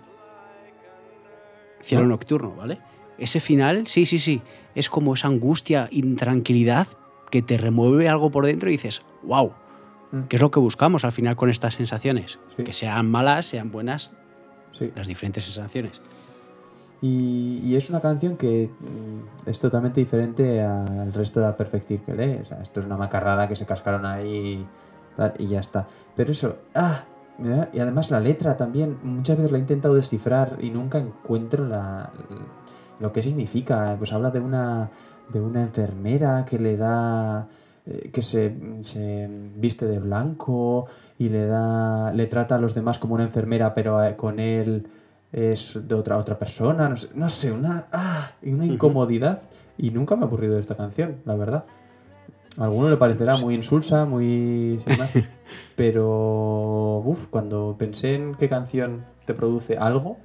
Cielo 1.83 2.05
¿no? 2.05 2.11
Nocturno, 2.11 2.55
¿vale? 2.57 2.79
Ese 3.19 3.41
final, 3.41 3.87
sí, 3.87 4.07
sí, 4.07 4.19
sí, 4.19 4.43
es 4.75 4.89
como 4.89 5.15
esa 5.15 5.29
angustia, 5.29 5.89
intranquilidad 5.91 6.89
que 7.31 7.43
te 7.43 7.59
remueve 7.59 8.09
algo 8.09 8.31
por 8.31 8.47
dentro 8.47 8.69
y 8.69 8.73
dices, 8.73 9.03
wow, 9.23 9.53
Mm, 10.15 10.23
¿qué 10.29 10.37
es 10.37 10.43
lo 10.43 10.51
que 10.51 10.61
buscamos 10.61 11.05
al 11.05 11.13
final 11.13 11.35
con 11.35 11.51
estas 11.51 11.75
sensaciones? 11.75 12.39
Sí. 12.57 12.63
Que 12.63 12.73
sean 12.73 13.11
malas, 13.11 13.47
sean 13.47 13.73
buenas, 13.73 14.13
sí. 14.71 14.93
las 14.95 15.09
diferentes 15.09 15.45
sensaciones. 15.45 16.01
Y, 17.05 17.61
y 17.63 17.77
es 17.77 17.91
una 17.91 18.01
canción 18.01 18.39
que 18.39 18.71
mm, 18.81 19.51
es 19.51 19.61
totalmente 19.61 20.01
diferente 20.01 20.63
al 20.63 21.13
resto 21.13 21.39
de 21.39 21.45
la 21.45 21.55
Perfect 21.55 21.87
Circle, 21.87 22.25
¿eh? 22.25 22.39
O 22.41 22.45
sea, 22.47 22.63
esto 22.63 22.81
es 22.81 22.87
una 22.87 22.97
macarrada 22.97 23.47
que 23.47 23.55
se 23.55 23.67
cascaron 23.67 24.07
ahí 24.07 24.67
y 25.39 25.47
ya 25.47 25.61
está. 25.61 25.87
Pero 26.17 26.31
eso, 26.31 26.57
¡ah! 26.75 27.05
y 27.75 27.79
además 27.79 28.11
la 28.11 28.21
letra 28.21 28.57
también, 28.57 28.97
muchas 29.03 29.37
veces 29.37 29.53
la 29.53 29.59
he 29.59 29.61
intentado 29.61 29.95
descifrar 29.95 30.57
y 30.63 30.71
nunca 30.71 30.97
encuentro 30.97 31.67
la, 31.67 32.11
lo 32.99 33.13
que 33.13 33.21
significa. 33.21 33.97
Pues 33.99 34.11
habla 34.15 34.31
de 34.31 34.41
una, 34.41 34.89
de 35.31 35.43
una 35.43 35.61
enfermera 35.61 36.47
que 36.47 36.59
le 36.59 36.79
da 36.79 37.47
eh, 37.85 38.09
que 38.15 38.23
se, 38.23 38.57
se 38.81 39.29
viste 39.57 39.85
de 39.85 39.99
blanco 39.99 40.87
y 41.19 41.29
le 41.29 41.45
da 41.45 42.15
le 42.15 42.27
trata 42.29 42.55
a 42.55 42.59
los 42.59 42.75
demás 42.75 42.99
como 42.99 43.13
una 43.13 43.25
enfermera 43.25 43.75
pero 43.75 44.03
eh, 44.03 44.17
con 44.17 44.41
él 44.41 44.87
es 45.35 45.81
de 45.83 45.95
otra 45.97 46.17
otra 46.17 46.39
persona 46.39 46.89
no 46.89 46.97
sé, 46.97 47.09
no 47.15 47.29
sé 47.29 47.51
una 47.51 47.89
ah, 47.93 48.33
una 48.43 48.65
incomodidad. 48.65 49.43
Y 49.77 49.91
nunca 49.91 50.15
me 50.15 50.23
ha 50.23 50.27
ocurrido 50.27 50.59
esta 50.59 50.77
canción 50.77 51.21
la 51.25 51.35
verdad. 51.35 51.65
A 52.57 52.65
alguno 52.65 52.89
le 52.89 52.97
parecerá 52.97 53.37
muy 53.37 53.55
insulsa 53.55 54.05
muy 54.05 54.81
sin 54.85 54.97
más, 54.97 55.11
pero 55.77 56.99
uf, 57.05 57.27
cuando 57.27 57.75
pensé 57.77 58.15
en 58.15 58.37
qué 58.37 58.49
canción 58.49 59.05
te 59.25 59.35
produce 59.35 59.77
algo 59.77 60.19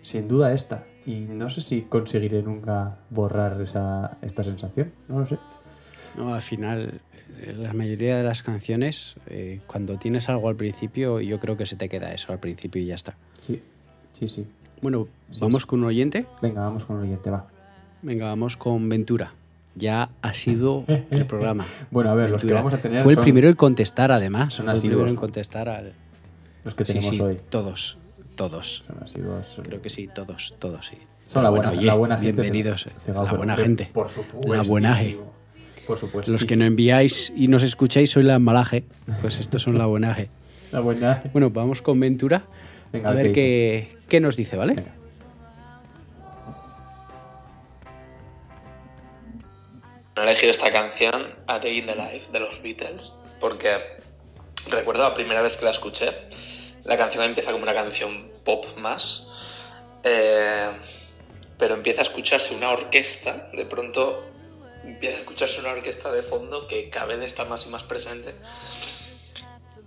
sin 0.00 0.28
duda 0.28 0.52
esta. 0.52 0.84
Y 1.04 1.22
no 1.22 1.50
sé 1.50 1.60
si 1.60 1.82
conseguiré 1.82 2.42
nunca 2.42 2.98
borrar 3.10 3.60
esa, 3.60 4.18
esta 4.22 4.44
sensación 4.44 4.92
no 5.08 5.18
lo 5.18 5.26
sé. 5.26 5.38
No, 6.16 6.34
al 6.34 6.42
final, 6.42 7.00
la 7.56 7.72
mayoría 7.72 8.16
de 8.18 8.22
las 8.22 8.44
canciones, 8.44 9.16
eh, 9.26 9.58
cuando 9.66 9.96
tienes 9.96 10.28
algo 10.28 10.48
al 10.48 10.54
principio, 10.54 11.20
yo 11.20 11.40
creo 11.40 11.56
que 11.56 11.66
se 11.66 11.74
te 11.74 11.88
queda 11.88 12.12
eso 12.12 12.30
al 12.30 12.38
principio 12.38 12.80
y 12.80 12.86
ya 12.86 12.94
está. 12.94 13.16
sí 13.40 13.60
sí 14.12 14.28
sí 14.28 14.46
Bueno, 14.80 15.08
Sí, 15.30 15.40
vamos 15.40 15.62
sí. 15.62 15.68
con 15.68 15.80
un 15.80 15.86
oyente. 15.86 16.26
Venga, 16.42 16.60
vamos 16.62 16.84
con 16.84 16.98
el 16.98 17.04
oyente, 17.04 17.30
va. 17.30 17.46
Venga, 18.02 18.26
vamos 18.26 18.56
con 18.58 18.86
Ventura. 18.88 19.32
Ya 19.74 20.10
ha 20.20 20.34
sido 20.34 20.84
el 21.10 21.24
programa. 21.26 21.64
Bueno, 21.90 22.10
a 22.10 22.14
ver, 22.14 22.28
los 22.30 22.42
que 22.44 22.52
vamos 22.52 22.74
a 22.74 22.78
tener 22.78 23.02
Fue 23.02 23.12
el 23.12 23.16
son 23.16 23.24
primero 23.24 23.48
en 23.48 23.54
contestar, 23.54 24.12
además. 24.12 24.52
son 24.52 24.68
el 24.68 24.78
primero 24.78 25.06
en 25.06 25.16
contestar 25.16 25.68
al. 25.68 25.92
los 26.64 26.74
que 26.74 26.84
tenemos 26.84 27.14
sí, 27.16 27.20
hoy. 27.22 27.38
Todos, 27.48 27.96
todos. 28.34 28.82
Son 28.86 28.96
asiduos, 29.02 29.60
Creo 29.62 29.80
que 29.80 29.88
sí, 29.88 30.08
todos, 30.14 30.54
todos, 30.58 30.86
sí. 30.86 30.98
Son 31.26 31.42
la 31.42 31.48
buena, 31.50 31.68
bueno, 31.68 31.78
oye, 31.80 31.86
la 31.86 31.94
buena 31.94 32.16
gente. 32.18 32.42
Bienvenidos. 32.42 32.86
Cegado, 33.00 33.24
La 33.26 33.32
buena 33.32 33.56
gente. 33.56 33.88
Por 33.92 34.08
supuesto. 34.10 34.52
La 34.52 34.62
buenaje. 34.62 35.18
Por 35.86 35.96
supuesto. 35.96 36.30
Los 36.32 36.44
que 36.44 36.56
no 36.56 36.64
enviáis 36.66 37.32
y 37.34 37.48
nos 37.48 37.62
escucháis 37.62 38.10
soy 38.10 38.24
la 38.24 38.38
malaje. 38.38 38.84
Pues 39.22 39.40
estos 39.40 39.62
son 39.62 39.78
la 39.78 39.86
buenaje. 39.86 40.28
La 40.72 40.80
buena. 40.80 41.22
Bueno, 41.34 41.50
vamos 41.50 41.82
con 41.82 42.00
Ventura. 42.00 42.44
Venga, 42.92 43.08
a 43.08 43.12
ver 43.12 43.32
¿qué 43.32 43.32
qué, 43.32 43.98
qué 44.08 44.20
nos 44.20 44.36
dice, 44.36 44.56
¿vale? 44.56 44.74
Venga. 44.74 44.92
He 50.14 50.20
elegido 50.20 50.50
esta 50.50 50.70
canción, 50.70 51.34
A 51.46 51.58
Day 51.58 51.78
in 51.78 51.86
the 51.86 51.96
Life, 51.96 52.30
de 52.30 52.38
los 52.38 52.62
Beatles, 52.62 53.12
porque 53.40 53.78
recuerdo 54.68 55.02
la 55.02 55.14
primera 55.14 55.42
vez 55.42 55.56
que 55.56 55.64
la 55.64 55.70
escuché. 55.70 56.12
La 56.84 56.96
canción 56.96 57.24
empieza 57.24 57.50
como 57.50 57.64
una 57.64 57.74
canción 57.74 58.30
pop 58.44 58.66
más, 58.76 59.30
eh, 60.04 60.68
pero 61.58 61.74
empieza 61.74 62.02
a 62.02 62.04
escucharse 62.04 62.54
una 62.54 62.70
orquesta, 62.70 63.50
de 63.52 63.64
pronto 63.64 64.24
empieza 64.84 65.16
a 65.16 65.20
escucharse 65.20 65.60
una 65.60 65.72
orquesta 65.72 66.12
de 66.12 66.22
fondo 66.22 66.66
que 66.66 66.90
cada 66.90 67.06
vez 67.06 67.24
está 67.24 67.44
más 67.44 67.66
y 67.66 67.70
más 67.70 67.82
presente. 67.84 68.34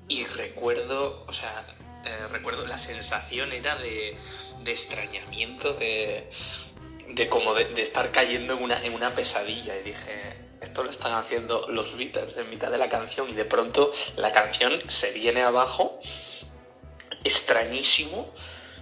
Y 0.07 0.25
recuerdo, 0.25 1.23
o 1.27 1.33
sea, 1.33 1.65
eh, 2.05 2.27
recuerdo 2.31 2.65
la 2.67 2.77
sensación 2.77 3.51
era 3.51 3.75
de, 3.75 4.15
de 4.63 4.71
extrañamiento, 4.71 5.73
de, 5.73 6.29
de 7.09 7.29
como 7.29 7.53
de, 7.53 7.81
estar 7.81 8.11
cayendo 8.11 8.53
en 8.53 8.63
una, 8.63 8.83
en 8.83 8.93
una 8.93 9.15
pesadilla. 9.15 9.75
Y 9.77 9.83
dije, 9.83 10.37
esto 10.61 10.83
lo 10.83 10.89
están 10.89 11.13
haciendo 11.13 11.67
los 11.67 11.97
Beatles 11.97 12.37
en 12.37 12.49
mitad 12.49 12.71
de 12.71 12.77
la 12.77 12.89
canción 12.89 13.27
y 13.29 13.33
de 13.33 13.45
pronto 13.45 13.91
la 14.17 14.31
canción 14.31 14.79
se 14.87 15.11
viene 15.13 15.41
abajo, 15.41 15.99
extrañísimo, 17.23 18.31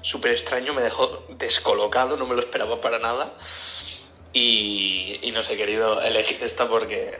súper 0.01 0.32
extraño, 0.32 0.74
me 0.74 0.82
dejó 0.82 1.24
descolocado, 1.38 2.18
no 2.18 2.25
me 2.25 2.36
lo 2.36 2.42
esperaba 2.42 2.82
para 2.82 3.00
nada. 3.00 3.34
Y, 4.34 5.20
y 5.22 5.32
no 5.32 5.44
sé, 5.44 5.53
he 5.53 5.58
querido 5.58 6.01
elegir 6.01 6.44
esta 6.44 6.68
porque, 6.68 7.20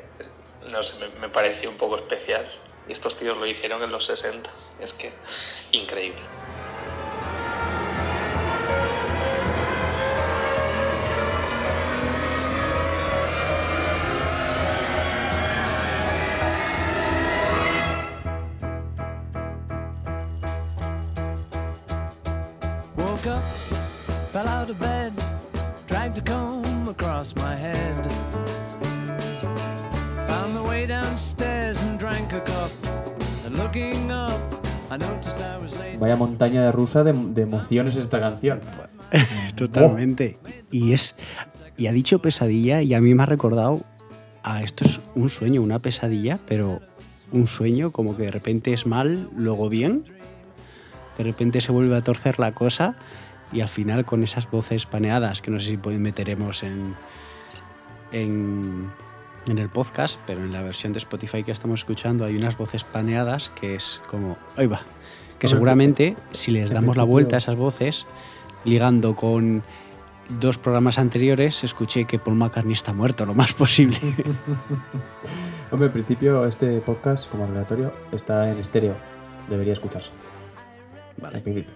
no 0.72 0.82
sé, 0.84 0.96
me, 0.96 1.08
me 1.20 1.30
pareció 1.30 1.70
un 1.70 1.78
poco 1.78 1.96
especial. 1.96 2.46
Y 2.88 2.92
estos 2.92 3.16
tíos 3.16 3.38
lo 3.38 3.46
hicieron 3.46 3.82
en 3.84 3.92
los 3.92 4.06
60, 4.06 4.50
es 4.82 4.92
que 4.94 5.12
increíble. 5.74 6.22
Vaya 36.04 36.18
montaña 36.18 36.62
de 36.62 36.74
rusa 36.74 37.06
de, 37.06 37.42
emociones 37.42 37.96
esta 37.96 38.20
canción. 38.20 38.60
Totalmente. 39.56 40.38
Y 40.70 40.92
es. 40.92 41.16
Y 41.78 41.88
ha 41.88 41.94
dicho 41.94 42.20
pesadilla 42.20 42.82
y 42.82 42.94
a 42.94 43.00
mí 43.00 43.14
me 43.14 43.24
ha 43.24 43.26
recordado 43.26 43.86
a 44.44 44.64
esto 44.64 44.84
es 44.84 45.00
un 45.16 45.30
sueño, 45.30 45.62
una 45.62 45.80
pesadilla, 45.80 46.40
pero 46.46 46.82
un 47.32 47.48
sueño 47.48 47.94
como 47.94 48.18
que 48.18 48.24
de 48.24 48.32
repente 48.32 48.74
es 48.74 48.86
mal, 48.86 49.30
luego 49.34 49.70
bien, 49.70 50.04
de 51.18 51.24
repente 51.24 51.62
se 51.62 51.72
vuelve 51.72 51.96
a 51.96 52.02
torcer 52.02 52.38
la 52.38 52.54
cosa 52.54 52.98
y 53.54 53.62
al 53.62 53.70
final 53.70 54.04
con 54.04 54.26
esas 54.26 54.52
voces 54.52 54.86
paneadas, 54.86 55.42
que 55.42 55.52
no 55.52 55.62
sé 55.62 55.68
si 55.68 55.78
meteremos 55.78 56.63
en, 56.63 56.96
en, 58.12 58.92
en 59.48 59.58
el 59.58 59.70
podcast, 59.70 60.20
pero 60.28 60.44
en 60.44 60.52
la 60.52 60.63
versión 60.63 60.92
de 60.92 60.98
Spotify 60.98 61.46
que 61.46 61.54
estamos 61.54 61.80
escuchando 61.80 62.26
hay 62.26 62.36
unas 62.36 62.58
voces 62.58 62.84
paneadas 62.84 63.54
que 63.56 63.76
es 63.76 64.02
como, 64.10 64.38
ahí 64.58 64.68
va, 64.68 64.82
que 65.43 65.49
seguramente 65.49 66.15
si 66.32 66.51
les 66.51 66.69
damos 66.69 66.95
la 66.95 67.03
vuelta 67.03 67.36
a 67.36 67.39
esas 67.39 67.58
voces, 67.58 68.06
ligando 68.63 69.13
con 69.13 69.62
dos 70.39 70.58
programas 70.58 70.97
anteriores, 70.97 71.65
escuché 71.65 72.06
que 72.06 72.17
Paul 72.17 72.38
McCartney 72.38 72.71
está 72.71 72.93
muerto 72.93 73.25
lo 73.25 73.34
más 73.34 73.51
posible. 73.51 73.97
Hombre, 75.71 75.88
en 75.88 75.91
principio 75.91 76.45
este 76.45 76.79
podcast, 76.79 77.29
como 77.29 77.43
aleatorio, 77.43 77.91
está 78.13 78.49
en 78.49 78.58
estéreo. 78.58 78.95
Debería 79.49 79.73
escucharse. 79.73 80.12
Vale. 81.17 81.39
En 81.39 81.43
principio. 81.43 81.73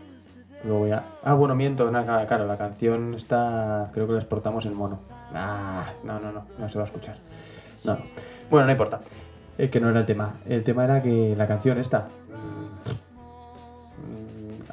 Luego 0.63 0.88
ya. 0.88 1.03
Ah, 1.21 1.34
bueno, 1.34 1.53
miento. 1.53 1.91
no, 1.91 2.06
claro, 2.06 2.47
la 2.47 2.58
canción 2.58 3.15
está. 3.15 3.89
Creo 3.93 4.08
que 4.08 4.13
la 4.13 4.19
exportamos 4.19 4.65
en 4.65 4.75
mono. 4.75 5.01
Ah, 5.34 5.91
no, 6.06 6.21
no, 6.21 6.32
no. 6.32 6.45
No 6.58 6.67
se 6.69 6.77
va 6.77 6.84
a 6.84 6.86
escuchar. 6.86 7.17
No, 7.84 7.95
no. 7.95 8.01
Bueno, 8.49 8.67
no 8.67 8.71
importa. 8.71 9.01
Es 9.58 9.69
que 9.69 9.82
no 9.82 9.89
era 9.89 9.99
el 9.99 10.06
tema. 10.06 10.36
El 10.45 10.63
tema 10.63 10.86
era 10.86 11.01
que 11.01 11.36
la 11.36 11.47
canción 11.47 11.77
esta. 11.80 12.08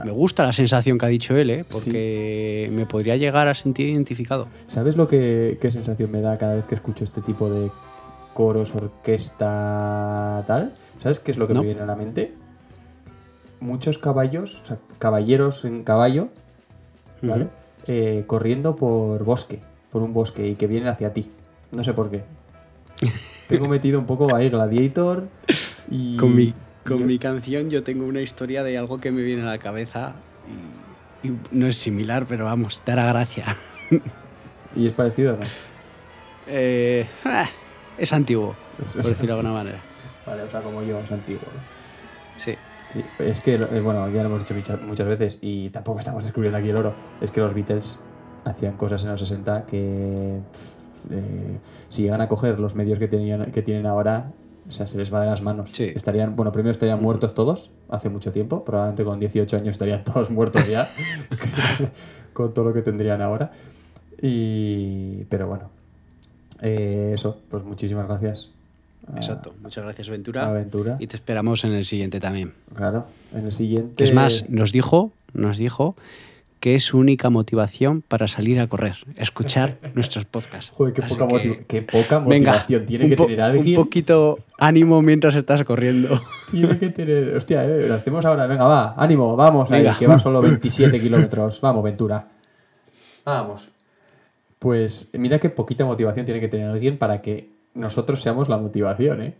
Me 0.02 0.10
gusta 0.10 0.42
la 0.42 0.52
sensación 0.52 0.98
que 0.98 1.06
ha 1.06 1.08
dicho 1.08 1.36
él, 1.36 1.50
¿eh? 1.50 1.64
porque 1.70 2.68
me 2.72 2.86
podría 2.86 3.16
llegar 3.16 3.46
a 3.48 3.54
sentir 3.54 3.88
identificado. 3.88 4.48
¿Sabes 4.66 4.96
lo 4.96 5.06
que 5.06 5.58
qué 5.60 5.70
sensación 5.70 6.10
me 6.10 6.20
da 6.20 6.36
cada 6.36 6.54
vez 6.54 6.66
que 6.66 6.74
escucho 6.74 7.04
este 7.04 7.20
tipo 7.20 7.48
de 7.48 7.70
coros, 8.32 8.74
orquesta, 8.74 10.42
tal? 10.46 10.74
¿Sabes 10.98 11.18
qué 11.20 11.30
es 11.30 11.38
lo 11.38 11.46
que 11.46 11.54
No. 11.54 11.60
me 11.60 11.66
viene 11.66 11.82
a 11.82 11.86
la 11.86 11.94
mente? 11.96 12.34
Muchos 13.60 13.98
caballos, 13.98 14.62
o 14.62 14.64
sea, 14.66 14.78
caballeros 14.98 15.64
en 15.64 15.84
caballo, 15.84 16.28
¿vale? 17.22 17.48
Eh, 17.86 18.24
corriendo 18.26 18.74
por 18.76 19.24
bosque, 19.24 19.60
por 19.90 20.02
un 20.02 20.12
bosque 20.12 20.46
y 20.48 20.54
que 20.56 20.66
vienen 20.66 20.88
hacia 20.88 21.12
ti. 21.12 21.30
No 21.70 21.84
sé 21.84 21.92
por 21.92 22.10
qué. 22.10 22.24
Tengo 23.48 23.68
metido 23.68 23.98
un 23.98 24.06
poco 24.06 24.34
ahí 24.34 24.48
Gladiator 24.48 25.28
y... 25.90 26.16
Con, 26.16 26.34
mi, 26.34 26.54
con 26.84 26.98
yo- 27.00 27.06
mi 27.06 27.18
canción 27.18 27.70
yo 27.70 27.82
tengo 27.82 28.04
una 28.06 28.20
historia 28.20 28.62
de 28.62 28.76
algo 28.78 28.98
que 29.00 29.10
me 29.10 29.22
viene 29.22 29.42
a 29.42 29.46
la 29.46 29.58
cabeza 29.58 30.14
y, 31.22 31.28
y 31.28 31.32
no 31.50 31.66
es 31.66 31.76
similar, 31.78 32.26
pero 32.28 32.44
vamos, 32.44 32.82
dará 32.84 33.06
gracia. 33.06 33.56
¿Y 34.76 34.86
es 34.86 34.92
parecido 34.92 35.34
o 35.34 35.36
no? 35.38 35.46
Eh, 36.46 37.06
ah, 37.24 37.48
es 37.98 38.12
antiguo, 38.12 38.54
Es- 38.82 38.92
por 38.92 39.04
decirlo 39.04 39.26
de 39.26 39.32
alguna 39.40 39.52
manera. 39.54 39.80
Vale, 40.26 40.42
o 40.42 40.50
sea, 40.50 40.60
como 40.62 40.82
yo, 40.82 40.98
es 41.00 41.10
antiguo. 41.12 41.42
¿no? 41.54 41.60
Sí. 42.36 42.54
Sí, 42.92 43.04
es 43.18 43.40
que, 43.40 43.54
eh, 43.54 43.80
bueno, 43.80 44.08
ya 44.10 44.22
lo 44.22 44.28
hemos 44.28 44.44
dicho 44.44 44.78
muchas, 44.86 45.06
veces 45.06 45.38
y 45.42 45.68
tampoco 45.70 45.98
estamos 45.98 46.22
descubriendo 46.22 46.58
aquí 46.58 46.68
el 46.68 46.76
oro. 46.76 46.94
Es 47.20 47.30
que 47.30 47.40
los 47.40 47.52
Beatles 47.54 47.98
hacían 48.44 48.76
cosas 48.76 49.02
en 49.04 49.10
los 49.10 49.20
60 49.20 49.64
que 49.66 50.38
eh, 51.10 51.58
si 51.88 52.02
llegan 52.02 52.20
a 52.20 52.28
coger 52.28 52.60
los 52.60 52.74
medios 52.76 52.98
que, 52.98 53.08
tenían, 53.08 53.50
que 53.50 53.62
tienen 53.62 53.86
ahora, 53.86 54.30
o 54.68 54.70
sea, 54.72 54.86
se 54.86 54.96
les 54.98 55.12
va 55.12 55.20
de 55.20 55.26
las 55.26 55.42
manos. 55.42 55.70
Sí. 55.70 55.84
Estarían, 55.94 56.36
bueno, 56.36 56.50
primero 56.52 56.70
estarían 56.70 57.00
muertos 57.02 57.34
todos 57.34 57.70
hace 57.88 58.08
mucho 58.08 58.32
tiempo, 58.32 58.64
probablemente 58.64 59.04
con 59.04 59.20
18 59.20 59.56
años 59.56 59.68
estarían 59.68 60.02
todos 60.04 60.30
muertos 60.30 60.66
ya, 60.68 60.90
con 62.32 62.52
todo 62.54 62.64
lo 62.66 62.72
que 62.72 62.82
tendrían 62.82 63.22
ahora. 63.22 63.52
Y, 64.20 65.24
pero 65.28 65.46
bueno, 65.48 65.70
eh, 66.62 67.10
eso, 67.12 67.38
pues 67.50 67.62
muchísimas 67.64 68.08
gracias. 68.08 68.50
a- 69.12 69.16
Exacto. 69.18 69.54
Muchas 69.62 69.84
gracias, 69.84 70.08
Ventura. 70.08 70.46
Aventura. 70.48 70.96
Y 70.98 71.06
te 71.06 71.16
esperamos 71.16 71.64
en 71.64 71.72
el 71.72 71.84
siguiente 71.84 72.20
también. 72.20 72.54
Claro, 72.74 73.06
en 73.34 73.44
el 73.46 73.52
siguiente. 73.52 74.02
Es 74.02 74.14
más, 74.14 74.48
nos 74.48 74.72
dijo, 74.72 75.12
nos 75.34 75.58
dijo 75.58 75.94
que 76.64 76.76
es 76.76 76.84
su 76.84 76.96
única 76.96 77.28
motivación 77.28 78.00
para 78.00 78.26
salir 78.26 78.58
a 78.58 78.66
correr, 78.66 78.96
escuchar 79.18 79.76
nuestros 79.94 80.24
podcasts. 80.24 80.70
Joder, 80.70 80.94
qué 80.94 81.02
poca, 81.02 81.28
que, 81.38 81.64
qué 81.68 81.82
poca 81.82 82.20
Venga, 82.20 82.52
motivación 82.52 82.86
tiene 82.86 83.08
que 83.10 83.16
tener 83.16 83.42
alguien. 83.42 83.76
Un 83.76 83.84
poquito 83.84 84.38
ánimo 84.56 85.02
mientras 85.02 85.34
estás 85.34 85.62
corriendo. 85.64 86.22
Tiene 86.50 86.78
que 86.78 86.88
tener. 86.88 87.36
Hostia, 87.36 87.66
eh, 87.66 87.86
lo 87.86 87.92
hacemos 87.92 88.24
ahora. 88.24 88.46
Venga, 88.46 88.64
va, 88.64 88.94
ánimo, 88.96 89.36
vamos 89.36 89.70
ahí, 89.72 89.86
que 89.98 90.06
va 90.06 90.18
solo 90.18 90.40
27 90.40 90.98
kilómetros. 90.98 91.60
Vamos, 91.60 91.84
Ventura. 91.84 92.28
Vamos. 93.26 93.68
Pues 94.58 95.10
mira 95.12 95.38
qué 95.38 95.50
poquita 95.50 95.84
motivación 95.84 96.24
tiene 96.24 96.40
que 96.40 96.48
tener 96.48 96.70
alguien 96.70 96.96
para 96.96 97.20
que 97.20 97.50
nosotros 97.74 98.22
seamos 98.22 98.48
la 98.48 98.56
motivación, 98.56 99.20
¿eh? 99.20 99.34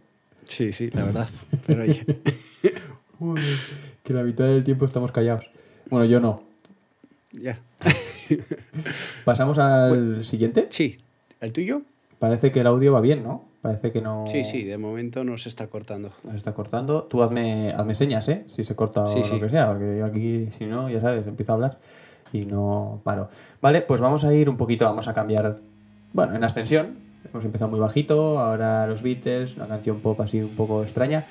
Sí, 0.44 0.74
sí, 0.74 0.90
la 0.90 1.04
verdad. 1.06 1.28
Pero 1.66 1.84
oye, 1.84 2.04
que 4.02 4.12
la 4.12 4.22
mitad 4.22 4.44
del 4.44 4.62
tiempo 4.62 4.84
estamos 4.84 5.10
callados. 5.10 5.50
Bueno, 5.88 6.04
yo 6.04 6.20
no. 6.20 6.53
Ya. 7.42 7.58
Pasamos 9.24 9.58
al 9.58 10.24
siguiente. 10.24 10.68
Sí, 10.70 10.98
¿el 11.40 11.52
tuyo? 11.52 11.82
Parece 12.18 12.50
que 12.50 12.60
el 12.60 12.66
audio 12.66 12.92
va 12.92 13.00
bien, 13.00 13.22
¿no? 13.22 13.44
Parece 13.60 13.92
que 13.92 14.00
no. 14.00 14.24
Sí, 14.26 14.44
sí, 14.44 14.62
de 14.64 14.78
momento 14.78 15.24
no 15.24 15.38
se 15.38 15.48
está 15.48 15.68
cortando. 15.68 16.12
Nos 16.22 16.34
está 16.34 16.52
cortando. 16.52 17.04
Tú 17.04 17.22
hazme, 17.22 17.72
hazme 17.74 17.94
señas, 17.94 18.28
¿eh? 18.28 18.44
Si 18.46 18.62
se 18.62 18.74
corta 18.76 19.06
Sí, 19.08 19.20
o 19.20 19.24
sí. 19.24 19.32
lo 19.34 19.40
que 19.40 19.48
sea, 19.48 19.68
porque 19.68 19.98
yo 19.98 20.04
aquí, 20.04 20.48
si 20.50 20.66
no, 20.66 20.88
ya 20.90 21.00
sabes, 21.00 21.26
empiezo 21.26 21.52
a 21.52 21.54
hablar 21.54 21.78
y 22.32 22.44
no 22.44 23.00
paro. 23.04 23.28
Vale, 23.60 23.82
pues 23.82 24.00
vamos 24.00 24.24
a 24.24 24.34
ir 24.34 24.48
un 24.50 24.56
poquito, 24.56 24.84
vamos 24.84 25.08
a 25.08 25.14
cambiar 25.14 25.54
bueno, 26.12 26.34
en 26.34 26.44
ascensión. 26.44 26.98
Hemos 27.30 27.44
empezado 27.44 27.70
muy 27.70 27.80
bajito, 27.80 28.38
ahora 28.38 28.86
los 28.86 29.02
Beatles, 29.02 29.56
una 29.56 29.66
canción 29.66 30.00
pop 30.00 30.20
así 30.20 30.40
un 30.40 30.54
poco 30.54 30.82
extraña. 30.82 31.24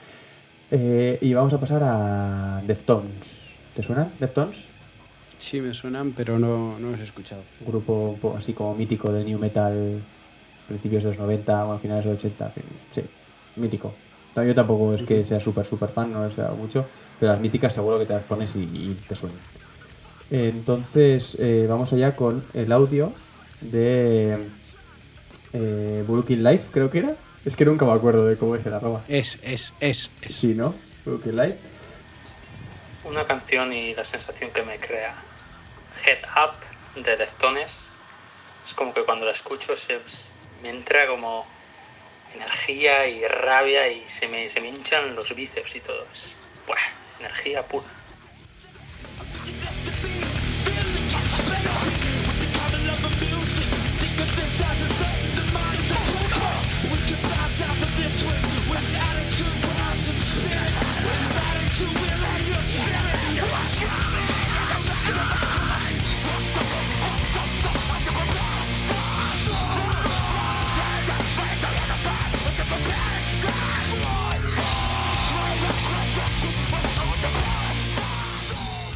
Eh, 0.71 1.19
y 1.21 1.33
vamos 1.35 1.53
a 1.53 1.59
pasar 1.59 1.83
a 1.83 2.61
Deftones. 2.65 3.55
¿Te 3.75 3.83
suenan 3.83 4.11
Deftones? 4.19 4.69
Sí, 5.43 5.59
me 5.59 5.73
suenan, 5.73 6.13
pero 6.13 6.39
no, 6.39 6.79
no 6.79 6.91
los 6.91 6.99
he 7.01 7.03
escuchado. 7.03 7.43
Un 7.59 7.67
grupo 7.67 8.11
un 8.11 8.19
poco 8.19 8.37
así 8.37 8.53
como 8.53 8.73
mítico 8.75 9.11
del 9.11 9.25
new 9.25 9.37
metal, 9.37 10.01
principios 10.69 11.03
de 11.03 11.09
los 11.09 11.19
90, 11.19 11.65
bueno, 11.65 11.79
finales 11.79 12.05
de 12.05 12.11
los 12.11 12.19
80, 12.19 12.45
en 12.45 12.51
fin, 12.53 12.63
sí, 12.91 13.01
mítico. 13.57 13.93
No, 14.37 14.43
Yo 14.45 14.55
tampoco 14.55 14.93
es 14.93 15.03
que 15.03 15.25
sea 15.25 15.41
súper, 15.41 15.65
súper 15.65 15.89
fan, 15.89 16.13
no 16.13 16.23
les 16.23 16.37
he 16.37 16.41
dado 16.41 16.55
mucho, 16.55 16.85
pero 17.19 17.33
las 17.33 17.41
míticas 17.41 17.73
seguro 17.73 17.99
que 17.99 18.05
te 18.05 18.13
las 18.13 18.23
pones 18.23 18.55
y, 18.55 18.61
y 18.61 18.97
te 19.05 19.15
suenan. 19.15 19.37
Entonces, 20.31 21.35
eh, 21.41 21.65
vamos 21.67 21.91
allá 21.91 22.15
con 22.15 22.45
el 22.53 22.71
audio 22.71 23.11
de 23.59 24.47
eh, 25.51 26.05
Brooklyn 26.07 26.41
Life, 26.41 26.71
creo 26.71 26.89
que 26.89 26.99
era. 26.99 27.15
Es 27.43 27.57
que 27.57 27.65
nunca 27.65 27.85
me 27.85 27.91
acuerdo 27.91 28.25
de 28.25 28.37
cómo 28.37 28.55
es 28.55 28.65
el 28.65 28.73
arroba. 28.75 29.03
Es, 29.09 29.39
es, 29.43 29.73
es, 29.81 30.09
es. 30.21 30.35
Sí, 30.37 30.53
¿no? 30.53 30.73
Brooklyn 31.03 31.35
Life. 31.35 31.57
Una 33.03 33.25
canción 33.25 33.73
y 33.73 33.93
la 33.93 34.05
sensación 34.05 34.49
que 34.51 34.63
me 34.63 34.79
crea. 34.79 35.13
Head 36.05 36.19
Up 36.37 37.03
de 37.03 37.17
Deftones. 37.17 37.91
Es 38.65 38.73
como 38.73 38.93
que 38.93 39.03
cuando 39.03 39.25
la 39.25 39.31
escucho 39.31 39.75
se, 39.75 40.01
me 40.61 40.69
entra 40.69 41.07
como 41.07 41.47
energía 42.33 43.07
y 43.07 43.25
rabia 43.27 43.87
y 43.87 44.07
se 44.07 44.27
me, 44.27 44.47
se 44.47 44.61
me 44.61 44.69
hinchan 44.69 45.15
los 45.15 45.35
bíceps 45.35 45.75
y 45.75 45.79
todo. 45.81 46.07
Es 46.11 46.37
buah, 46.65 46.77
energía 47.19 47.67
pura. 47.67 48.02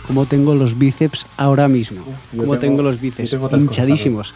Como 0.08 0.26
tengo 0.26 0.56
los 0.56 0.78
bíceps 0.78 1.26
ahora 1.36 1.68
mismo. 1.68 2.02
Uf, 2.08 2.34
yo 2.34 2.40
Como 2.40 2.58
tengo- 2.58 2.78
tengo, 2.78 2.82
los 2.84 3.00
bíceps 3.02 3.30
tengo 3.32 3.44
cosas 3.50 3.62
hinchadísimos. 3.62 4.34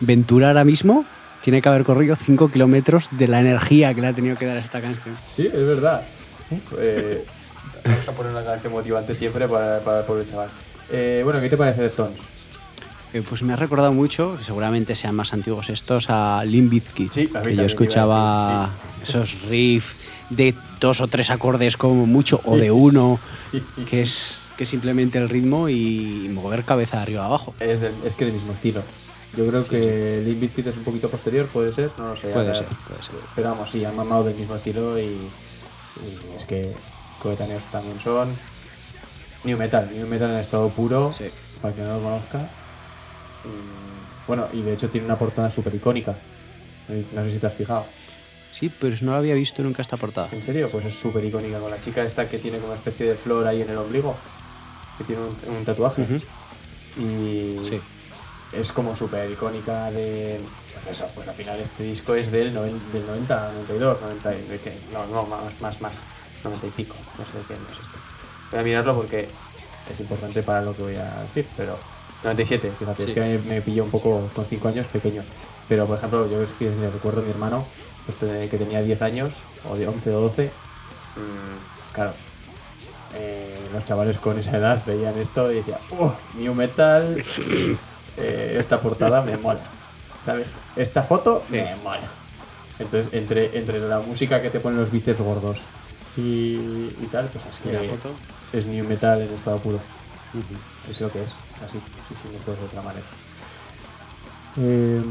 Ventura 0.00 0.48
ahora 0.48 0.64
mismo 0.64 1.04
tiene 1.42 1.62
que 1.62 1.68
haber 1.68 1.84
corrido 1.84 2.14
5 2.16 2.50
kilómetros 2.50 3.08
de 3.10 3.28
la 3.28 3.40
energía 3.40 3.94
que 3.94 4.00
le 4.02 4.08
ha 4.08 4.12
tenido 4.12 4.36
que 4.36 4.46
dar 4.46 4.58
esta 4.58 4.80
canción. 4.80 5.16
Sí, 5.26 5.46
es 5.46 5.52
verdad. 5.66 6.02
Uf, 6.50 6.74
eh, 6.78 7.24
vamos 7.84 8.08
a 8.08 8.12
poner 8.12 8.32
una 8.32 8.44
canción 8.44 8.72
motivante 8.72 9.14
siempre 9.14 9.48
para, 9.48 9.80
para 9.80 10.00
el 10.00 10.04
pobre 10.04 10.24
chaval. 10.24 10.48
Eh, 10.90 11.22
bueno, 11.24 11.40
¿qué 11.40 11.48
te 11.48 11.56
parece 11.56 11.82
Deftones? 11.82 12.20
Eh, 13.14 13.22
pues 13.26 13.42
me 13.42 13.52
ha 13.52 13.56
recordado 13.56 13.92
mucho, 13.92 14.36
que 14.36 14.44
seguramente 14.44 14.94
sean 14.96 15.14
más 15.14 15.32
antiguos 15.32 15.70
estos, 15.70 16.06
a 16.10 16.44
Limp 16.44 16.70
Bizkit. 16.70 17.12
Sí, 17.12 17.30
a 17.34 17.40
que 17.42 17.54
yo 17.54 17.62
escuchaba 17.62 18.70
decir, 19.00 19.14
esos 19.14 19.40
riffs 19.48 19.94
de 20.30 20.54
dos 20.80 21.00
o 21.00 21.06
tres 21.08 21.30
acordes 21.30 21.76
como 21.76 22.06
mucho, 22.06 22.40
o 22.44 22.56
de 22.56 22.70
uno, 22.72 23.20
que 23.88 24.02
es 24.02 24.40
que 24.56 24.64
simplemente 24.64 25.18
el 25.18 25.28
ritmo 25.28 25.68
y 25.68 26.28
mover 26.32 26.64
cabeza 26.64 26.98
de 26.98 27.02
arriba 27.02 27.24
abajo. 27.26 27.54
Es, 27.60 27.80
del- 27.80 27.94
es 28.04 28.14
que 28.14 28.24
del 28.24 28.34
mismo 28.34 28.52
estilo. 28.52 28.82
Yo 29.36 29.44
creo 29.48 29.64
que 29.66 30.22
Limp 30.24 30.40
Bizkit 30.40 30.68
es 30.68 30.76
un 30.76 30.84
poquito 30.84 31.10
posterior, 31.10 31.46
puede 31.48 31.72
ser, 31.72 31.90
no 31.98 32.08
lo 32.10 32.16
sé. 32.16 32.28
Puede 32.28 32.54
ser, 32.54 32.66
puede 32.86 33.02
ser. 33.02 33.16
Pero 33.34 33.50
vamos, 33.50 33.68
sí, 33.70 33.84
han 33.84 33.96
mamado 33.96 34.22
del 34.24 34.36
mismo 34.36 34.54
estilo 34.54 34.96
y, 34.98 35.02
y 35.06 36.36
es 36.36 36.44
que 36.44 36.72
coetáneos 37.20 37.64
también 37.64 37.98
son. 37.98 38.36
New 39.42 39.58
Metal, 39.58 39.90
New 39.92 40.06
Metal 40.06 40.30
en 40.30 40.36
estado 40.36 40.68
puro, 40.70 41.12
Sí. 41.12 41.24
para 41.60 41.74
que 41.74 41.82
no 41.82 41.96
lo 41.96 42.02
conozca. 42.02 42.48
Bueno, 44.26 44.48
y 44.52 44.62
de 44.62 44.72
hecho 44.72 44.88
tiene 44.88 45.04
una 45.06 45.18
portada 45.18 45.50
súper 45.50 45.74
icónica. 45.74 46.16
No 47.12 47.24
sé 47.24 47.30
si 47.32 47.38
te 47.38 47.46
has 47.46 47.54
fijado. 47.54 47.86
Sí, 48.52 48.70
pero 48.80 48.94
no 49.02 49.12
lo 49.12 49.16
había 49.18 49.34
visto 49.34 49.62
nunca 49.62 49.82
esta 49.82 49.96
portada. 49.96 50.28
¿En 50.32 50.42
serio? 50.42 50.68
Pues 50.70 50.84
es 50.84 50.94
súper 50.98 51.24
icónica 51.24 51.58
con 51.58 51.70
la 51.70 51.80
chica 51.80 52.02
esta 52.04 52.28
que 52.28 52.38
tiene 52.38 52.58
como 52.58 52.68
una 52.68 52.76
especie 52.76 53.06
de 53.06 53.14
flor 53.14 53.46
ahí 53.46 53.62
en 53.62 53.70
el 53.70 53.76
ombligo, 53.76 54.16
que 54.98 55.04
tiene 55.04 55.22
un, 55.22 55.36
un 55.56 55.64
tatuaje. 55.64 56.02
Ujú. 56.02 56.14
Y 57.00 57.58
Sí. 57.68 57.80
es 58.52 58.72
como 58.72 58.94
súper 58.94 59.30
icónica 59.30 59.90
de... 59.90 60.40
Pues 60.74 60.86
eso, 60.96 61.10
pues 61.14 61.26
al 61.28 61.34
final 61.34 61.58
este 61.60 61.82
disco 61.82 62.14
es 62.14 62.30
del, 62.30 62.54
noven- 62.54 62.80
del 62.92 63.06
90, 63.06 63.52
92, 63.52 64.00
90, 64.00 64.34
y- 64.34 64.42
de 64.42 64.58
que, 64.60 64.72
no, 64.92 65.06
no, 65.06 65.24
más, 65.26 65.60
más, 65.60 65.80
más, 65.80 66.00
90 66.44 66.66
y 66.66 66.70
pico, 66.70 66.94
no 67.18 67.24
sé 67.26 67.38
de 67.38 67.44
qué 67.44 67.54
año 67.54 67.62
es 67.72 67.78
esto. 67.80 67.98
Voy 68.50 68.60
a 68.60 68.62
mirarlo 68.62 68.94
porque 68.94 69.28
es 69.90 70.00
importante 70.00 70.42
para 70.42 70.62
lo 70.62 70.76
que 70.76 70.82
voy 70.82 70.96
a 70.96 71.22
decir, 71.22 71.48
pero 71.56 71.78
97, 72.22 72.70
fíjate, 72.78 73.02
es 73.04 73.08
Sí. 73.10 73.14
que 73.14 73.20
me, 73.20 73.38
me 73.38 73.60
pilló 73.62 73.84
un 73.84 73.90
poco 73.90 74.30
con 74.34 74.44
5 74.44 74.68
años 74.68 74.86
pequeño. 74.88 75.22
Pero 75.68 75.86
por 75.86 75.96
ejemplo, 75.98 76.28
yo 76.30 76.42
es 76.42 76.50
recuerdo 76.92 77.22
a 77.22 77.24
mi 77.24 77.30
hermano, 77.30 77.66
pues, 78.06 78.16
que 78.18 78.56
tenía 78.58 78.82
10 78.82 79.00
años, 79.02 79.42
o 79.68 79.76
de 79.76 79.88
11 79.88 80.10
o 80.14 80.20
12, 80.20 80.44
mm, 81.16 81.92
claro, 81.94 82.12
eh, 83.14 83.68
los 83.72 83.84
chavales 83.84 84.18
con 84.18 84.38
esa 84.38 84.56
edad 84.56 84.82
veían 84.86 85.18
esto 85.18 85.50
y 85.52 85.56
decían, 85.56 85.78
¡oh! 85.98 86.14
New 86.38 86.54
Metal, 86.54 87.22
eh, 88.16 88.56
esta 88.58 88.80
portada 88.80 89.22
me 89.22 89.36
mola, 89.36 89.60
¿sabes? 90.22 90.58
Esta 90.76 91.02
foto 91.02 91.42
me 91.50 91.74
mola. 91.82 92.08
Entonces, 92.78 93.12
entre, 93.12 93.56
entre 93.56 93.78
la 93.80 94.00
música 94.00 94.42
que 94.42 94.50
te 94.50 94.58
ponen 94.60 94.80
los 94.80 94.90
bíceps 94.90 95.20
gordos 95.20 95.66
y, 96.16 96.56
y 97.00 97.08
tal, 97.10 97.26
pues 97.26 97.44
es 97.48 97.60
que 97.60 97.70
¿Y 97.70 97.72
la 97.72 97.82
foto? 97.84 98.10
es 98.52 98.66
New 98.66 98.84
Metal 98.86 99.20
en 99.22 99.32
estado 99.32 99.58
puro. 99.58 99.80
Es 100.90 101.00
lo 101.00 101.10
que 101.10 101.22
es, 101.22 101.34
así, 101.64 101.78
sí, 102.08 102.14
sí, 102.20 102.28
no 102.46 102.54
de 102.54 102.64
otra 102.64 102.82
manera. 102.82 103.06
Em, 104.56 105.02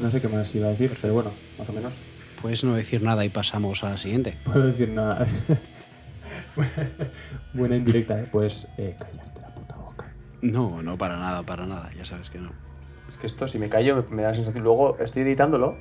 no 0.00 0.10
sé 0.10 0.20
qué 0.20 0.28
más 0.28 0.54
iba 0.54 0.68
a 0.68 0.70
decir, 0.70 0.98
pero 1.00 1.14
bueno, 1.14 1.32
más 1.58 1.68
o 1.68 1.72
menos. 1.72 2.00
Puedes 2.40 2.62
no 2.64 2.74
decir 2.74 3.02
nada 3.02 3.24
y 3.24 3.28
pasamos 3.28 3.82
a 3.84 3.90
la 3.90 3.98
siguiente. 3.98 4.36
Puedo 4.44 4.66
decir 4.66 4.88
nada. 4.90 5.26
Buena 7.54 7.76
indirecta, 7.76 8.20
¿eh? 8.20 8.28
Pues 8.30 8.68
eh, 8.78 8.96
callarte 8.98 9.40
la 9.40 9.48
puta 9.54 9.76
boca. 9.76 10.06
No, 10.42 10.82
no, 10.82 10.96
para 10.98 11.16
nada, 11.18 11.42
para 11.42 11.66
nada, 11.66 11.90
ya 11.96 12.04
sabes 12.04 12.30
que 12.30 12.38
no. 12.38 12.50
Es 13.08 13.16
que 13.16 13.26
esto, 13.26 13.48
si 13.48 13.58
me 13.58 13.68
callo, 13.68 13.96
me, 13.96 14.16
me 14.16 14.22
da 14.22 14.28
la 14.28 14.34
sensación. 14.34 14.64
Luego 14.64 14.98
estoy 14.98 15.22
editándolo 15.22 15.76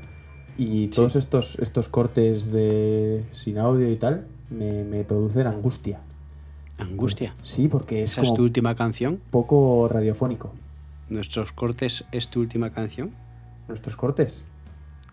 y 0.57 0.87
todos 0.87 1.15
estos, 1.15 1.57
estos 1.59 1.87
cortes 1.89 2.51
de 2.51 3.25
sin 3.31 3.57
audio 3.59 3.89
y 3.91 3.95
tal 3.97 4.25
me, 4.49 4.83
me 4.83 5.03
producen 5.03 5.45
angustia. 5.47 5.99
Angustia. 6.79 7.35
Sí, 7.41 7.67
porque 7.67 8.03
es 8.03 8.11
¿Esa 8.11 8.21
es 8.21 8.27
como 8.27 8.37
tu 8.37 8.43
última 8.43 8.75
canción? 8.75 9.19
poco 9.31 9.89
radiofónico. 9.91 10.53
¿Nuestros 11.09 11.51
cortes 11.51 12.05
es 12.11 12.27
tu 12.29 12.39
última 12.39 12.69
canción? 12.71 13.11
¿Nuestros 13.67 13.95
cortes? 13.95 14.43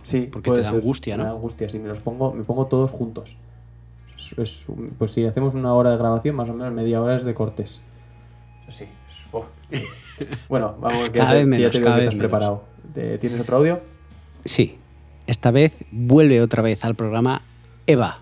Sí, 0.03 0.29
Porque 0.31 0.51
puede 0.51 0.61
te 0.61 0.65
da 0.67 0.71
ser. 0.73 0.81
angustia, 0.81 1.17
Me 1.17 1.23
¿no? 1.23 1.29
da 1.31 1.35
angustia, 1.35 1.69
sí, 1.69 1.79
me 1.79 1.89
los 1.89 2.01
pongo, 2.01 2.33
me 2.35 2.45
pongo 2.45 2.67
todos 2.67 2.91
juntos. 2.91 3.39
Es- 4.17 4.67
pues 4.99 5.11
si 5.13 5.25
hacemos 5.27 5.55
una 5.55 5.73
hora 5.75 5.91
de 5.91 5.97
grabación, 5.97 6.37
más 6.37 6.49
o 6.49 6.55
menos 6.55 6.73
media 6.73 7.01
hora 7.03 7.17
es 7.17 7.25
de 7.25 7.35
cortes. 7.35 7.83
Sí. 8.71 8.87
oh. 9.33 9.45
bueno, 10.49 10.77
vamos, 10.81 11.11
que 11.11 11.19
ya 11.19 11.29
te, 11.31 11.45
vez 11.45 11.45
que 11.45 11.63
ya 11.63 11.69
menos, 11.69 11.71
te 11.73 11.79
veo 11.79 11.85
cada 11.87 11.97
que 11.99 12.01
menos. 12.03 12.15
preparado. 12.15 12.65
¿Te- 12.93 13.19
¿Tienes 13.19 13.41
otro 13.41 13.57
audio? 13.59 13.81
Sí. 14.45 14.79
Esta 15.27 15.51
vez 15.51 15.73
vuelve 15.91 16.41
otra 16.43 16.63
vez 16.63 16.85
al 16.85 16.95
programa 16.95 17.43
Eva. 17.87 18.21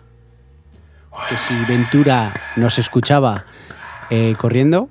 Que 1.29 1.37
si 1.37 1.55
Ventura 1.67 2.33
nos 2.57 2.79
escuchaba 2.79 3.45
eh, 4.09 4.35
corriendo, 4.39 4.89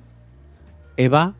Eva 0.96 1.34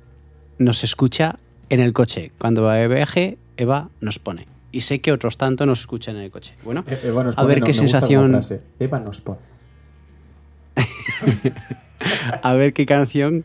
nos 0.59 0.83
escucha 0.83 1.39
en 1.69 1.81
el 1.81 1.93
coche. 1.93 2.33
Cuando 2.39 2.63
va 2.63 2.75
de 2.77 2.89
viaje, 2.89 3.39
Eva 3.57 3.91
nos 4.01 4.19
pone. 4.19 4.49
Y 4.73 4.81
sé 4.81 5.01
que 5.01 5.13
otros 5.13 5.37
tanto 5.37 5.67
nos 5.67 5.81
escuchan 5.81 6.17
en 6.17 6.23
el 6.23 6.31
coche. 6.31 6.55
Bueno, 6.65 6.85
E- 6.89 7.01
Eva 7.05 7.23
nos 7.23 7.37
a 7.37 7.43
pone, 7.43 7.49
ver 7.55 7.61
no, 7.61 7.67
qué 7.67 7.73
me 7.75 7.81
gusta 7.83 8.01
como 8.01 8.09
sensación. 8.09 8.29
frase. 8.31 8.63
Eva 8.81 8.99
nos 8.99 9.21
pone. 9.21 9.39
a 12.43 12.53
ver 12.55 12.73
qué 12.73 12.87
canción 12.87 13.45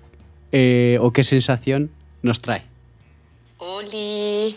eh, 0.51 0.97
o 1.01 1.11
qué 1.11 1.23
sensación 1.23 1.91
nos 2.21 2.41
trae. 2.41 2.63
Oli, 3.57 4.55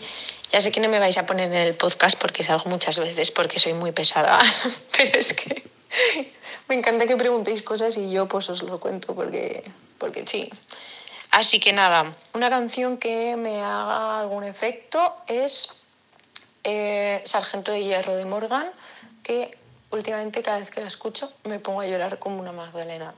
ya 0.51 0.61
sé 0.61 0.71
que 0.71 0.79
no 0.79 0.89
me 0.89 0.99
vais 0.99 1.17
a 1.17 1.25
poner 1.25 1.51
en 1.51 1.57
el 1.57 1.75
podcast 1.75 2.19
porque 2.19 2.43
salgo 2.43 2.69
muchas 2.69 2.99
veces 2.99 3.31
porque 3.31 3.59
soy 3.59 3.73
muy 3.73 3.91
pesada, 3.91 4.39
pero 4.97 5.19
es 5.19 5.33
que 5.33 5.63
me 6.67 6.75
encanta 6.75 7.05
que 7.05 7.17
preguntéis 7.17 7.63
cosas 7.63 7.97
y 7.97 8.11
yo 8.11 8.27
pues 8.27 8.49
os 8.49 8.63
lo 8.63 8.79
cuento 8.79 9.15
porque, 9.15 9.63
porque 9.97 10.25
sí. 10.27 10.49
Así 11.31 11.59
que 11.59 11.71
nada, 11.71 12.15
una 12.33 12.49
canción 12.49 12.97
que 12.97 13.37
me 13.37 13.61
haga 13.61 14.19
algún 14.19 14.43
efecto 14.43 15.15
es 15.27 15.81
eh, 16.63 17.21
Sargento 17.25 17.71
de 17.71 17.83
Hierro 17.83 18.15
de 18.15 18.25
Morgan, 18.25 18.69
que 19.23 19.57
últimamente 19.91 20.41
cada 20.41 20.59
vez 20.59 20.71
que 20.71 20.81
la 20.81 20.87
escucho 20.87 21.31
me 21.43 21.59
pongo 21.59 21.81
a 21.81 21.85
llorar 21.85 22.19
como 22.19 22.39
una 22.39 22.51
Magdalena. 22.51 23.13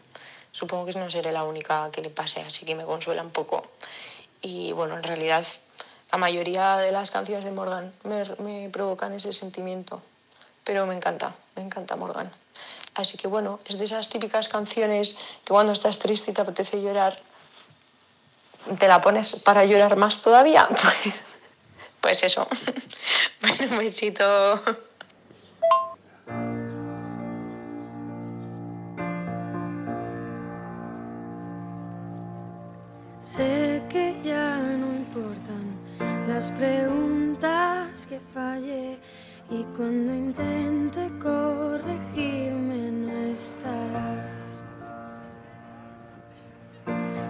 Supongo 0.52 0.86
que 0.86 1.00
no 1.00 1.10
seré 1.10 1.32
la 1.32 1.44
única 1.44 1.90
que 1.92 2.02
le 2.02 2.10
pase, 2.10 2.42
así 2.42 2.66
que 2.66 2.76
me 2.76 2.86
consuela 2.86 3.24
un 3.24 3.32
poco. 3.32 3.66
Y 4.42 4.72
bueno, 4.72 4.98
en 4.98 5.04
realidad 5.04 5.46
la 6.12 6.18
mayoría 6.18 6.78
de 6.78 6.92
las 6.92 7.10
canciones 7.10 7.44
de 7.44 7.52
Morgan 7.52 7.92
me, 8.04 8.70
provocan 8.70 9.14
ese 9.14 9.34
sentimiento. 9.34 10.02
Pero 10.64 10.86
me 10.86 10.96
encanta, 10.96 11.36
me 11.56 11.64
encanta 11.64 11.96
Morgan. 11.96 12.32
Así 12.94 13.18
que 13.18 13.28
bueno, 13.28 13.60
es 13.66 13.80
de 13.80 13.86
esas 13.86 14.10
típicas 14.10 14.48
canciones 14.48 15.18
que 15.44 15.54
cuando 15.54 15.74
estás 15.74 15.98
triste 15.98 16.32
y 16.32 16.34
te 16.36 16.42
apetece 16.42 16.82
llorar, 16.82 17.20
te 18.80 18.88
la 18.88 19.02
pones 19.02 19.36
para 19.38 19.66
llorar 19.66 19.96
más 19.96 20.22
todavía. 20.22 20.68
Pues, 22.02 22.20
pues 22.20 22.24
eso. 22.24 22.48
Bueno, 23.42 23.72
un 23.72 23.78
besito. 23.78 24.62
Sé 33.36 33.82
que 33.90 34.16
ya 34.24 34.60
no 34.60 34.94
importan 34.94 35.66
las 36.28 36.52
preguntas 36.52 38.06
que 38.06 38.20
fallé 38.32 39.00
y 39.50 39.64
cuando 39.76 40.14
intente 40.14 41.10
corregirme 41.20 42.92
no 42.92 43.34
estarás. 43.34 44.52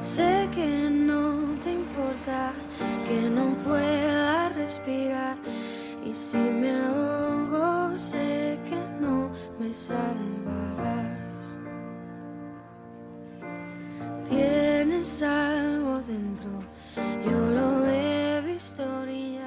Sé 0.01 0.49
que 0.53 0.89
no 0.89 1.55
te 1.63 1.71
importa 1.71 2.51
que 3.07 3.21
no 3.29 3.55
pueda 3.63 4.49
respirar 4.49 5.37
y 6.05 6.11
si 6.11 6.35
me 6.35 6.81
ahogo 6.81 7.97
sé 7.97 8.59
que 8.65 8.75
no 8.99 9.29
me 9.57 9.71
salvarás. 9.71 10.42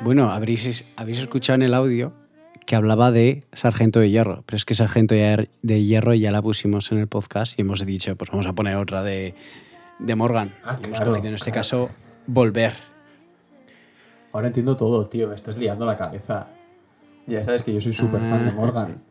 Bueno, 0.07 0.31
habréis, 0.31 0.85
habéis 0.95 1.19
escuchado 1.19 1.57
en 1.57 1.62
el 1.62 1.75
audio 1.75 2.12
que 2.64 2.77
hablaba 2.77 3.11
de 3.11 3.42
Sargento 3.53 3.99
de 3.99 4.09
Hierro, 4.09 4.45
pero 4.47 4.57
es 4.57 4.64
que 4.64 4.77
Sargento 4.77 5.16
de 5.16 5.85
Hierro 5.85 6.14
ya 6.14 6.31
la 6.31 6.40
pusimos 6.42 6.92
en 6.92 6.99
el 6.99 7.09
podcast 7.09 7.59
y 7.59 7.62
hemos 7.62 7.85
dicho, 7.85 8.14
pues 8.14 8.31
vamos 8.31 8.47
a 8.47 8.53
poner 8.53 8.77
otra 8.77 9.03
de, 9.03 9.35
de 9.99 10.14
Morgan. 10.14 10.55
Ah, 10.64 10.79
Y 10.81 10.87
hemos 10.87 10.99
claro, 10.99 11.11
elegido 11.11 11.29
en 11.31 11.35
este 11.35 11.51
claro. 11.51 11.61
caso 11.61 11.90
Volver. 12.29 12.75
Ahora 14.33 14.47
entiendo 14.47 14.77
todo, 14.77 15.05
tío. 15.07 15.27
Me 15.29 15.35
estás 15.35 15.59
liando 15.59 15.85
la 15.87 15.97
cabeza. 15.97 16.51
Ya 17.27 17.42
sabes 17.42 17.64
que 17.64 17.73
yo 17.75 17.81
soy 17.81 17.92
súper 17.92 18.21
fan 18.21 18.45
de 18.45 18.51
Ah. 18.51 18.55
Morgan. 18.55 19.03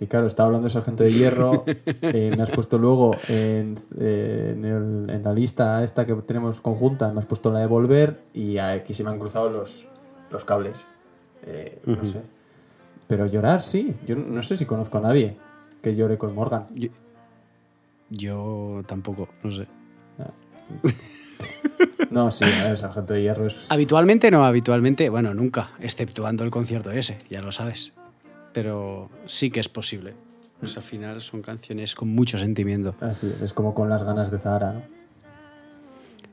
Y 0.00 0.06
claro, 0.06 0.26
estaba 0.28 0.46
hablando 0.46 0.64
de 0.66 0.70
Sargento 0.70 1.04
de 1.04 1.12
Hierro. 1.12 1.64
eh, 1.66 2.32
me 2.34 2.42
has 2.42 2.50
puesto 2.50 2.78
luego 2.78 3.16
en, 3.28 3.74
eh, 4.00 4.54
en 4.56 4.64
el- 4.64 5.10
en 5.10 5.22
la 5.22 5.34
lista 5.34 5.84
esta 5.84 6.06
que 6.06 6.14
tenemos 6.16 6.62
conjunta, 6.62 7.12
me 7.12 7.18
has 7.18 7.26
puesto 7.26 7.52
la 7.52 7.58
de 7.60 7.66
Volver 7.66 8.22
y 8.32 8.56
aquí 8.56 8.94
se 8.94 9.04
me 9.04 9.10
han 9.10 9.18
cruzado 9.18 9.50
los, 9.50 9.86
los 10.30 10.44
cables. 10.44 10.86
Eh, 11.44 11.80
No 11.86 12.04
sé. 12.04 12.20
Pero 13.08 13.26
llorar, 13.26 13.62
sí. 13.62 13.94
Yo 14.06 14.16
no 14.16 14.42
sé 14.42 14.56
si 14.56 14.64
conozco 14.66 14.98
a 14.98 15.00
nadie 15.00 15.36
que 15.82 15.94
llore 15.94 16.18
con 16.18 16.34
Morgan. 16.34 16.66
Yo, 16.74 16.88
yo 18.10 18.82
tampoco, 18.86 19.28
no 19.42 19.52
sé. 19.52 19.66
No, 22.10 22.30
sí, 22.30 22.44
a 22.44 22.64
ver, 22.64 22.78
Sargento 22.78 23.14
de 23.14 23.22
Hierro 23.22 23.46
es. 23.46 23.70
Habitualmente 23.70 24.30
no, 24.30 24.44
habitualmente, 24.44 25.08
bueno, 25.08 25.34
nunca, 25.34 25.70
exceptuando 25.80 26.44
el 26.44 26.50
concierto 26.50 26.90
ese, 26.90 27.18
ya 27.28 27.42
lo 27.42 27.52
sabes. 27.52 27.92
Pero 28.52 29.10
sí 29.26 29.50
que 29.50 29.60
es 29.60 29.68
posible. 29.68 30.14
Pues 30.60 30.76
al 30.76 30.82
final 30.82 31.20
son 31.20 31.42
canciones 31.42 31.94
con 31.94 32.08
mucho 32.08 32.38
sentimiento. 32.38 32.94
Así, 33.00 33.32
es 33.42 33.52
como 33.52 33.74
con 33.74 33.90
las 33.90 34.02
ganas 34.02 34.30
de 34.30 34.38
Zahara, 34.38 34.72
¿no? 34.72 34.82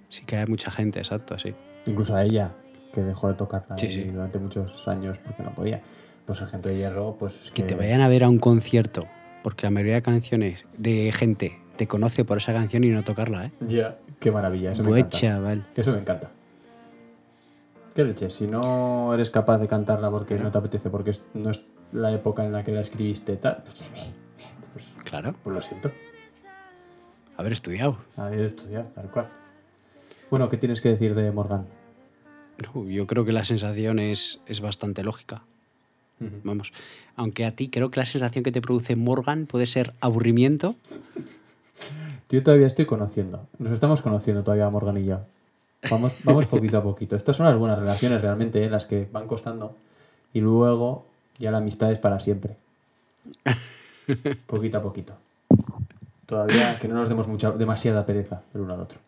Sí 0.08 0.24
que 0.26 0.38
hay 0.38 0.46
mucha 0.46 0.72
gente, 0.72 1.00
exacto, 1.00 1.38
sí. 1.38 1.54
Incluso 1.86 2.16
a 2.16 2.24
ella, 2.24 2.54
que 2.94 3.02
dejó 3.04 3.28
de 3.28 3.34
tocarla 3.34 3.78
Sí, 3.78 3.88
ahí 3.88 3.92
sí. 3.92 4.04
durante 4.06 4.40
muchos 4.40 4.88
años 4.88 5.20
porque 5.20 5.44
no 5.44 5.54
podía. 5.54 5.82
Pues 6.26 6.38
Sargento 6.38 6.70
de 6.70 6.78
Hierro, 6.78 7.16
pues 7.20 7.42
es 7.44 7.52
Que 7.52 7.64
que. 7.64 7.70
te 7.70 7.76
vayan 7.76 8.00
a 8.00 8.08
ver 8.08 8.24
a 8.24 8.30
un 8.30 8.40
concierto, 8.40 9.06
porque 9.44 9.66
la 9.66 9.72
mayoría 9.72 9.96
de 9.96 10.02
canciones 10.04 10.64
de 10.78 11.12
gente 11.12 11.60
te 11.76 11.88
conoce 11.88 12.24
por 12.24 12.38
esa 12.38 12.54
canción 12.54 12.84
y 12.86 12.90
no 12.90 13.04
tocarla, 13.04 13.48
¿eh? 13.48 13.52
Ya, 13.62 13.98
qué 14.20 14.32
maravilla, 14.32 14.72
eso 14.72 14.84
me 14.84 14.92
encanta. 15.00 15.18
chaval. 15.18 15.66
Eso 15.76 15.92
me 15.92 15.98
encanta. 16.00 16.30
Qué 17.96 18.04
leche, 18.04 18.30
si 18.30 18.48
no 18.48 19.14
eres 19.14 19.30
capaz 19.30 19.58
de 19.58 19.68
cantarla 19.68 20.10
porque 20.10 20.36
no 20.36 20.50
te 20.50 20.58
apetece, 20.58 20.90
porque 20.90 21.12
no 21.34 21.50
es 21.50 21.62
la 21.92 22.12
época 22.12 22.46
en 22.46 22.52
la 22.54 22.64
que 22.64 22.72
la 22.72 22.80
escribiste, 22.82 23.36
tal, 23.38 23.58
pues, 23.64 23.84
pues, 24.72 24.90
Claro, 25.04 25.36
pues 25.44 25.54
lo 25.56 25.62
siento. 25.62 25.92
haber 27.38 27.52
estudiado. 27.52 27.98
Haber 28.18 28.40
estudiado, 28.40 28.86
tal 28.96 29.10
cual. 29.12 29.28
Bueno, 30.32 30.48
¿qué 30.50 30.58
tienes 30.58 30.80
que 30.82 30.90
decir 30.90 31.14
de 31.14 31.32
Morgan? 31.32 31.66
Yo 32.88 33.08
creo 33.08 33.26
que 33.26 33.32
la 33.32 33.46
sensación 33.46 34.00
es, 34.00 34.42
es 34.48 34.62
bastante 34.62 35.04
lógica. 35.04 35.44
Vamos, 36.44 36.72
aunque 37.18 37.44
a 37.44 37.52
ti 37.52 37.70
creo 37.70 37.92
que 37.92 38.00
la 38.00 38.06
sensación 38.06 38.44
que 38.44 38.52
te 38.52 38.62
produce 38.62 38.96
Morgan 38.96 39.46
puede 39.46 39.66
ser 39.66 39.94
aburrimiento. 40.00 40.76
Yo 42.30 42.42
todavía 42.44 42.68
estoy 42.68 42.86
conociendo. 42.86 43.46
Nos 43.60 43.74
estamos 43.74 44.02
conociendo 44.02 44.44
todavía 44.44 44.70
Morgan 44.70 44.98
y 44.98 45.06
yo. 45.06 45.20
Vamos, 45.90 46.16
vamos 46.24 46.46
poquito 46.46 46.78
a 46.78 46.84
poquito. 46.84 47.16
Estas 47.16 47.36
son 47.36 47.46
las 47.46 47.58
buenas 47.58 47.78
relaciones 47.78 48.22
realmente, 48.22 48.64
¿eh? 48.64 48.70
las 48.70 48.86
que 48.86 49.08
van 49.12 49.28
costando. 49.28 49.76
Y 50.34 50.40
luego 50.40 51.06
ya 51.40 51.52
la 51.52 51.58
amistad 51.58 51.92
es 51.92 52.00
para 52.00 52.20
siempre. 52.20 52.56
Poquito 54.48 54.78
a 54.78 54.82
poquito. 54.82 55.14
Todavía 56.26 56.78
que 56.78 56.90
no 56.90 56.96
nos 56.96 57.08
demos 57.08 57.28
mucha, 57.28 57.52
demasiada 57.52 58.06
pereza 58.06 58.42
el 58.54 58.62
uno 58.62 58.74
al 58.74 58.82
otro. 58.82 59.00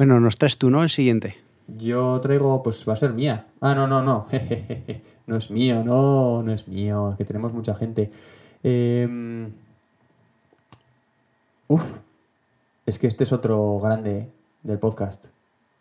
Bueno, 0.00 0.18
nos 0.18 0.38
traes 0.38 0.56
tú, 0.56 0.70
¿no? 0.70 0.82
El 0.82 0.88
siguiente. 0.88 1.36
Yo 1.76 2.18
traigo, 2.22 2.62
pues 2.62 2.88
va 2.88 2.94
a 2.94 2.96
ser 2.96 3.12
mía. 3.12 3.48
Ah, 3.60 3.74
no, 3.74 3.86
no, 3.86 4.00
no. 4.00 4.24
Jejeje. 4.30 5.02
No 5.26 5.36
es 5.36 5.50
mío, 5.50 5.84
no, 5.84 6.42
no 6.42 6.52
es 6.54 6.68
mío. 6.68 7.14
Que 7.18 7.26
tenemos 7.26 7.52
mucha 7.52 7.74
gente. 7.74 8.10
Eh, 8.62 9.46
uf. 11.68 11.98
Es 12.86 12.98
que 12.98 13.08
este 13.08 13.24
es 13.24 13.32
otro 13.34 13.78
grande 13.78 14.30
del 14.62 14.78
podcast. 14.78 15.26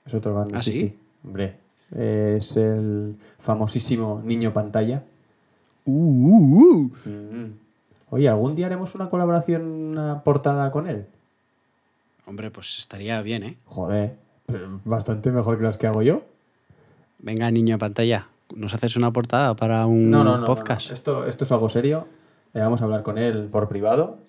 Es 0.06 0.14
otro 0.14 0.36
grande, 0.36 0.58
¿Ah, 0.58 0.62
sí, 0.64 0.74
sí? 0.74 0.80
sí. 0.80 0.98
Hombre. 1.24 1.56
Es 1.96 2.58
el 2.58 3.16
famosísimo 3.38 4.22
niño 4.22 4.52
pantalla. 4.52 5.02
Uh, 5.86 5.94
uh, 5.94 6.62
uh. 6.62 7.10
Mm. 7.10 7.54
Oye, 8.10 8.28
¿algún 8.28 8.54
día 8.54 8.66
haremos 8.66 8.96
una 8.96 9.08
colaboración, 9.08 9.62
una 9.62 10.26
portada 10.26 10.72
con 10.72 10.88
él? 10.88 11.06
Hombre, 12.30 12.52
pues 12.52 12.78
estaría 12.78 13.20
bien, 13.24 13.42
¿eh? 13.42 13.58
Joder, 13.66 14.16
bastante 14.86 15.32
mejor 15.32 15.58
que 15.58 15.64
las 15.64 15.80
que 15.80 15.88
hago 15.88 16.04
yo. 16.04 16.22
Venga, 17.18 17.50
niño 17.50 17.74
de 17.74 17.80
pantalla, 17.80 18.28
¿nos 18.56 18.72
haces 18.76 18.96
una 18.96 19.12
portada 19.12 19.56
para 19.56 19.88
un 19.88 20.12
No, 20.12 20.24
no, 20.24 20.34
no, 20.34 20.38
no, 20.42 20.46
podcast? 20.46 20.90
no. 20.90 20.94
Esto, 20.94 21.26
esto 21.26 21.44
es 21.44 21.52
algo 21.52 21.68
serio. 21.70 22.08
Eh, 22.54 22.60
vamos 22.60 22.82
a 22.82 22.86
hablar 22.86 23.02
con 23.02 23.18
él 23.18 23.48
por 23.52 23.68
privado. 23.68 24.20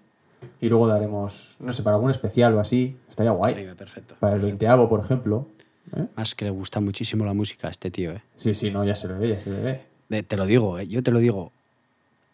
Y 0.62 0.70
luego 0.70 0.86
daremos, 0.88 1.58
no 1.60 1.70
sé, 1.72 1.82
para 1.82 1.96
algún 1.96 2.10
especial 2.10 2.54
o 2.54 2.60
así. 2.60 2.96
Estaría 3.06 3.32
guay. 3.32 3.54
Venga, 3.54 3.74
perfecto. 3.74 4.14
Para 4.18 4.36
el 4.36 4.40
veinteavo, 4.40 4.88
por 4.88 5.00
ejemplo. 5.00 5.46
¿Eh? 5.94 6.06
Más 6.16 6.34
que 6.34 6.46
le 6.46 6.50
gusta 6.52 6.80
muchísimo 6.80 7.26
la 7.26 7.34
música 7.34 7.68
a 7.68 7.70
este 7.70 7.90
tío, 7.90 8.12
¿eh? 8.12 8.22
Sí, 8.36 8.54
sí, 8.54 8.70
no, 8.70 8.82
ya 8.82 8.96
se 8.96 9.08
le 9.08 9.14
ve, 9.14 9.28
ya 9.28 9.40
se 9.40 9.50
le 9.50 9.60
ve. 9.60 9.80
De- 10.08 10.22
te 10.22 10.38
lo 10.38 10.46
digo, 10.46 10.78
¿eh? 10.78 10.88
Yo 10.88 11.02
te 11.02 11.10
lo 11.10 11.18
digo. 11.18 11.52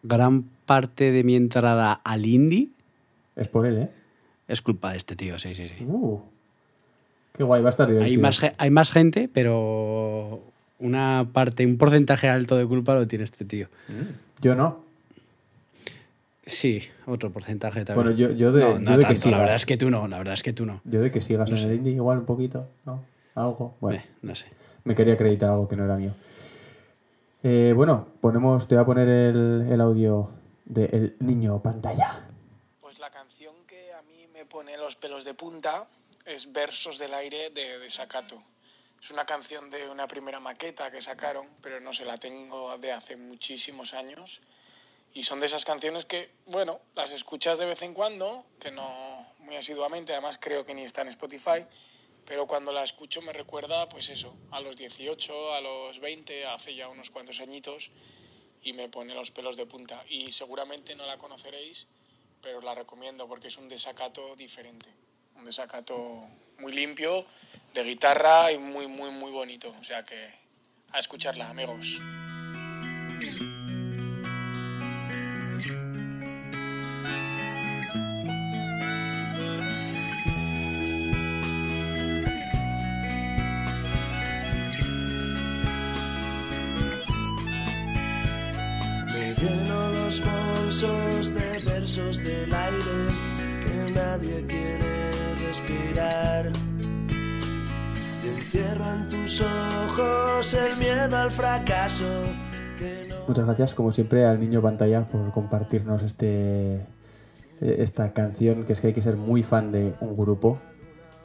Gran 0.05 0.44
parte 0.64 1.11
de 1.11 1.24
mi 1.24 1.35
entrada 1.35 1.92
al 2.05 2.24
indie 2.24 2.68
Es 3.35 3.48
por 3.48 3.66
él, 3.66 3.79
¿eh? 3.79 3.90
Es 4.48 4.61
culpa 4.62 4.92
de 4.92 4.98
este 4.98 5.16
tío, 5.16 5.38
sí, 5.38 5.54
sí, 5.54 5.68
sí. 5.68 5.85
Uh, 5.85 6.20
qué 7.32 7.42
guay, 7.44 7.62
va 7.62 7.68
a 7.68 7.70
estar 7.70 7.88
Hay 7.88 7.94
divertido. 7.94 8.22
más, 8.22 8.38
ge- 8.38 8.54
hay 8.59 8.70
más 8.70 8.90
gente, 8.92 9.28
pero 9.32 10.40
una 10.78 11.28
parte, 11.32 11.64
un 11.66 11.78
porcentaje 11.78 12.28
alto 12.28 12.56
de 12.56 12.66
culpa 12.66 12.94
lo 12.94 13.06
tiene 13.06 13.24
este 13.24 13.44
tío. 13.44 13.68
Mm, 13.88 14.42
Yo 14.42 14.54
no. 14.54 14.85
Sí, 16.46 16.80
otro 17.06 17.30
porcentaje 17.32 17.85
también. 17.85 18.04
Bueno, 18.06 18.16
yo, 18.16 18.30
yo 18.30 18.52
de, 18.52 18.61
no, 18.62 18.74
yo 18.78 18.78
no 18.92 18.96
de 18.98 19.04
que 19.04 19.16
sigas. 19.16 19.32
la 19.32 19.38
verdad 19.40 19.56
es 19.56 19.66
que 19.66 19.76
tú 19.76 19.90
no, 19.90 20.06
la 20.06 20.18
verdad 20.18 20.35
es 20.35 20.42
que 20.44 20.52
tú 20.52 20.64
no. 20.64 20.80
Yo 20.85 21.00
de 21.00 21.11
que 21.11 21.20
sigas 21.20 21.50
No 21.50 21.56
en 21.56 21.62
sé. 21.62 21.68
el 21.70 21.74
indie 21.78 21.94
igual 21.94 22.18
un 22.18 22.24
poquito, 22.24 22.68
¿no? 22.85 23.02
Algo. 23.35 23.74
Bueno, 23.80 23.98
Eh, 23.98 24.04
no 24.22 24.35
sé. 24.37 24.46
me 24.85 24.94
quería 24.94 25.14
acreditar 25.14 25.50
algo 25.50 25.66
que 25.66 25.74
no 25.74 25.85
era 25.85 25.96
mío. 25.96 26.12
Eh, 27.42 27.72
bueno, 27.74 28.06
ponemos, 28.20 28.68
te 28.68 28.76
voy 28.76 28.82
a 28.82 28.87
poner 28.87 29.09
el, 29.09 29.66
el 29.70 29.80
audio 29.80 30.30
de 30.66 30.85
El 30.87 31.14
Niño 31.18 31.61
Pantalla. 31.62 32.09
Pues 32.80 32.98
la 33.00 33.11
canción 33.11 33.54
que 33.66 33.92
a 33.92 34.02
mí 34.02 34.26
me 34.32 34.44
pone 34.57 34.79
los 34.79 34.97
pelos 34.97 35.27
de 35.27 35.35
punta 35.35 35.87
es 36.25 36.51
Versos 36.51 36.97
del 36.97 37.12
aire 37.12 37.51
de 37.51 37.79
Desacato. 37.79 38.42
Es 39.03 39.11
una 39.11 39.27
canción 39.27 39.69
de 39.69 39.87
una 39.90 40.09
primera 40.09 40.40
maqueta 40.40 40.90
que 40.90 41.03
sacaron, 41.03 41.47
pero 41.61 41.79
no 41.79 41.92
se 41.92 42.07
la 42.07 42.16
tengo 42.16 42.79
de 42.79 42.90
hace 42.90 43.16
muchísimos 43.16 43.92
años. 43.92 44.40
Y 45.12 45.25
son 45.25 45.40
de 45.40 45.45
esas 45.45 45.66
canciones 45.66 46.07
que, 46.07 46.31
bueno, 46.47 46.81
las 46.95 47.12
escuchas 47.12 47.59
de 47.59 47.66
vez 47.66 47.83
en 47.83 47.92
cuando, 47.92 48.47
que 48.59 48.71
no 48.71 49.31
muy 49.40 49.57
asiduamente, 49.57 50.12
además 50.12 50.38
creo 50.40 50.64
que 50.64 50.73
ni 50.73 50.85
está 50.85 51.03
en 51.03 51.09
Spotify, 51.09 51.66
pero 52.25 52.47
cuando 52.47 52.73
la 52.73 52.83
escucho 52.83 53.21
me 53.21 53.35
recuerda, 53.35 53.90
pues 53.90 54.09
eso, 54.09 54.35
a 54.53 54.61
los 54.61 54.75
18, 54.79 55.53
a 55.53 55.61
los 55.61 56.01
20, 56.01 56.47
hace 56.47 56.75
ya 56.75 56.88
unos 56.88 57.11
cuantos 57.11 57.40
añitos, 57.40 57.90
y 58.62 58.73
me 58.73 58.88
pone 58.88 59.14
los 59.14 59.31
pelos 59.31 59.59
de 59.59 59.66
punta. 59.66 60.03
Y 60.09 60.33
seguramente 60.33 60.95
no 60.95 61.05
la 61.05 61.19
conoceréis, 61.19 61.87
pero 62.46 62.61
la 62.61 62.76
recomiendo 62.76 63.26
porque 63.26 63.48
es 63.48 63.56
un 63.56 63.68
desacato 63.68 64.37
diferente. 64.37 64.88
Un 65.35 65.44
desacato 65.44 66.28
muy 66.61 66.72
limpio 66.72 67.26
de 67.74 67.82
guitarra 67.82 68.52
y 68.52 68.59
muy, 68.59 68.87
muy, 68.87 69.11
muy 69.11 69.32
bonito. 69.32 69.74
O 69.80 69.82
sea 69.82 70.04
que 70.04 70.30
a 70.92 71.00
escucharla, 71.00 71.48
amigos. 71.48 72.00
Respirar. 95.61 96.53
Y 98.25 98.29
encierro 98.29 98.85
en 98.92 99.09
tus 99.09 99.40
ojos 99.40 100.55
el 100.55 100.77
miedo 100.77 101.16
al 101.16 101.31
fracaso. 101.31 102.07
Que 102.79 103.07
no 103.09 103.16
Muchas 103.29 103.45
gracias, 103.47 103.75
como 103.75 103.90
siempre, 103.90 104.25
al 104.27 104.38
niño 104.38 104.61
pantalla 104.61 105.07
por 105.07 105.31
compartirnos 105.33 106.03
este 106.03 106.87
esta 107.61 108.12
canción, 108.12 108.64
que 108.64 108.75
es 108.75 108.83
que 108.83 108.88
hay 108.88 108.92
que 108.92 109.01
ser 109.01 109.16
muy 109.16 109.42
fan 109.42 109.73
de 109.73 109.95
un 110.03 110.14
grupo 110.14 110.61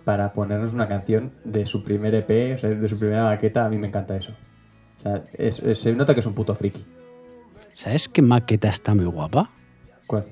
para 0.05 0.31
ponernos 0.31 0.73
una 0.73 0.87
canción 0.87 1.33
de 1.43 1.65
su 1.65 1.83
primer 1.83 2.15
EP, 2.15 2.29
de 2.29 2.87
su 2.89 2.97
primera 2.97 3.25
maqueta. 3.25 3.65
A 3.65 3.69
mí 3.69 3.77
me 3.77 3.87
encanta 3.87 4.15
eso. 4.15 4.31
O 4.99 5.01
sea, 5.01 5.23
es- 5.33 5.59
es- 5.59 5.79
se 5.79 5.93
nota 5.93 6.13
que 6.13 6.21
es 6.21 6.25
un 6.25 6.33
puto 6.33 6.55
friki. 6.55 6.85
¿Sabes 7.73 8.07
qué 8.07 8.21
maqueta 8.21 8.69
está 8.69 8.95
muy 8.95 9.05
guapa? 9.05 9.49
¿Cuál? 10.07 10.25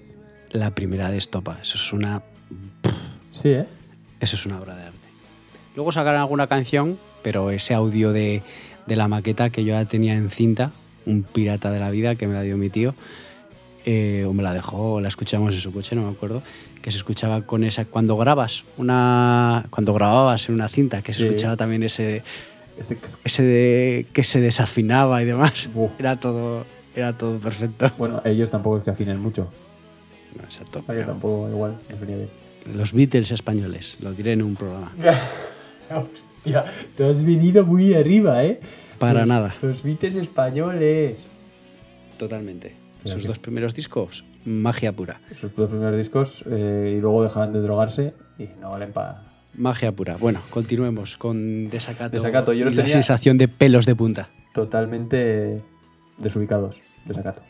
La 0.52 0.72
primera 0.74 1.12
de 1.12 1.18
Estopa. 1.18 1.60
Eso 1.62 1.76
es 1.76 1.92
una. 1.94 2.24
Sí, 3.32 3.50
¿eh? 3.50 3.68
Eso 4.20 4.36
es 4.36 4.46
una 4.46 4.60
obra 4.60 4.76
de 4.76 4.84
arte. 4.84 5.08
Luego 5.76 5.92
sacaron 5.92 6.20
alguna 6.22 6.48
canción, 6.48 6.98
pero 7.22 7.52
ese 7.52 7.74
audio 7.74 8.12
de, 8.12 8.42
de 8.86 8.96
la 8.96 9.08
maqueta 9.08 9.50
que 9.50 9.64
yo 9.64 9.74
ya 9.74 9.86
tenía 9.86 10.14
en 10.14 10.30
cinta, 10.30 10.72
un 11.06 11.24
pirata 11.24 11.72
de 11.72 11.80
la 11.80 11.90
vida 11.90 12.16
que 12.16 12.28
me 12.28 12.34
la 12.34 12.42
dio 12.42 12.58
mi 12.58 12.70
tío, 12.70 12.94
eh, 13.86 14.26
o 14.28 14.34
me 14.34 14.44
la 14.44 14.54
dejó, 14.54 14.96
o 14.96 15.02
la 15.02 15.08
escuchamos 15.08 15.56
en 15.56 15.62
su 15.62 15.72
coche, 15.72 15.96
no 15.96 16.04
me 16.04 16.12
acuerdo, 16.12 16.44
que 16.82 16.92
se 16.92 16.98
escuchaba 16.98 17.42
con 17.44 17.64
esa. 17.64 17.86
Cuando 17.86 18.18
grabas 18.18 18.64
una. 18.78 19.66
Cuando 19.70 19.94
grababas 19.94 20.48
en 20.50 20.56
una 20.56 20.68
cinta, 20.68 21.02
que 21.02 21.14
se 21.14 21.26
escuchaba 21.28 21.58
también 21.58 21.84
ese. 21.84 22.24
Ese 22.78 23.44
de 23.44 24.06
que 24.14 24.24
se 24.24 24.40
desafinaba 24.40 25.22
y 25.22 25.26
demás. 25.26 25.70
Era 25.98 26.18
todo. 26.18 26.66
Era 26.96 27.14
todo 27.14 27.40
perfecto. 27.40 27.92
Bueno, 27.98 28.22
ellos 28.26 28.50
tampoco 28.50 28.78
es 28.78 28.84
que 28.84 28.92
afinen 28.92 29.20
mucho. 29.20 29.50
No, 30.36 30.44
exacto. 30.44 30.84
Ellos 30.92 31.08
tampoco 31.08 31.50
igual, 31.50 31.78
venía 32.00 32.18
bien. 32.18 32.30
Los 32.76 32.94
Beatles 32.94 33.32
españoles, 33.32 33.98
lo 34.02 34.14
diré 34.14 34.34
en 34.34 34.42
un 34.42 34.56
programa. 34.56 34.92
Hostia, 35.90 36.66
te 36.96 37.06
has 37.10 37.24
venido 37.24 37.66
muy 37.66 37.94
arriba, 37.94 38.44
¿eh? 38.44 38.60
Para 39.00 39.22
Los- 39.22 39.28
nada. 39.28 39.56
Los 39.62 39.84
Beatles 39.84 40.16
españoles. 40.16 41.24
Totalmente. 42.18 42.76
Pero 43.02 43.14
Sus 43.16 43.24
que- 43.24 43.28
dos 43.30 43.40
primeros 43.40 43.74
discos, 43.74 44.24
magia 44.46 44.92
pura. 44.94 45.22
Sus 45.40 45.56
dos 45.56 45.70
primeros 45.70 45.96
discos 45.98 46.44
eh, 46.50 46.96
y 46.98 47.02
luego 47.02 47.24
dejaban 47.24 47.54
de 47.54 47.62
drogarse 47.62 48.14
y 48.38 48.48
no 48.60 48.72
valen 48.72 48.92
para... 48.92 49.24
Magia 49.56 49.92
pura. 49.92 50.16
Bueno, 50.20 50.40
continuemos 50.52 51.18
con 51.18 51.70
Desacato. 51.70 52.12
Desacato, 52.16 52.54
yo 52.54 52.62
y 52.62 52.64
los 52.66 52.74
la 52.76 52.84
tenía- 52.84 52.94
sensación 52.94 53.38
de 53.38 53.48
pelos 53.48 53.86
de 53.86 53.96
punta. 53.96 54.30
Totalmente 54.54 55.62
desubicados, 56.18 56.82
desacato. 57.06 57.42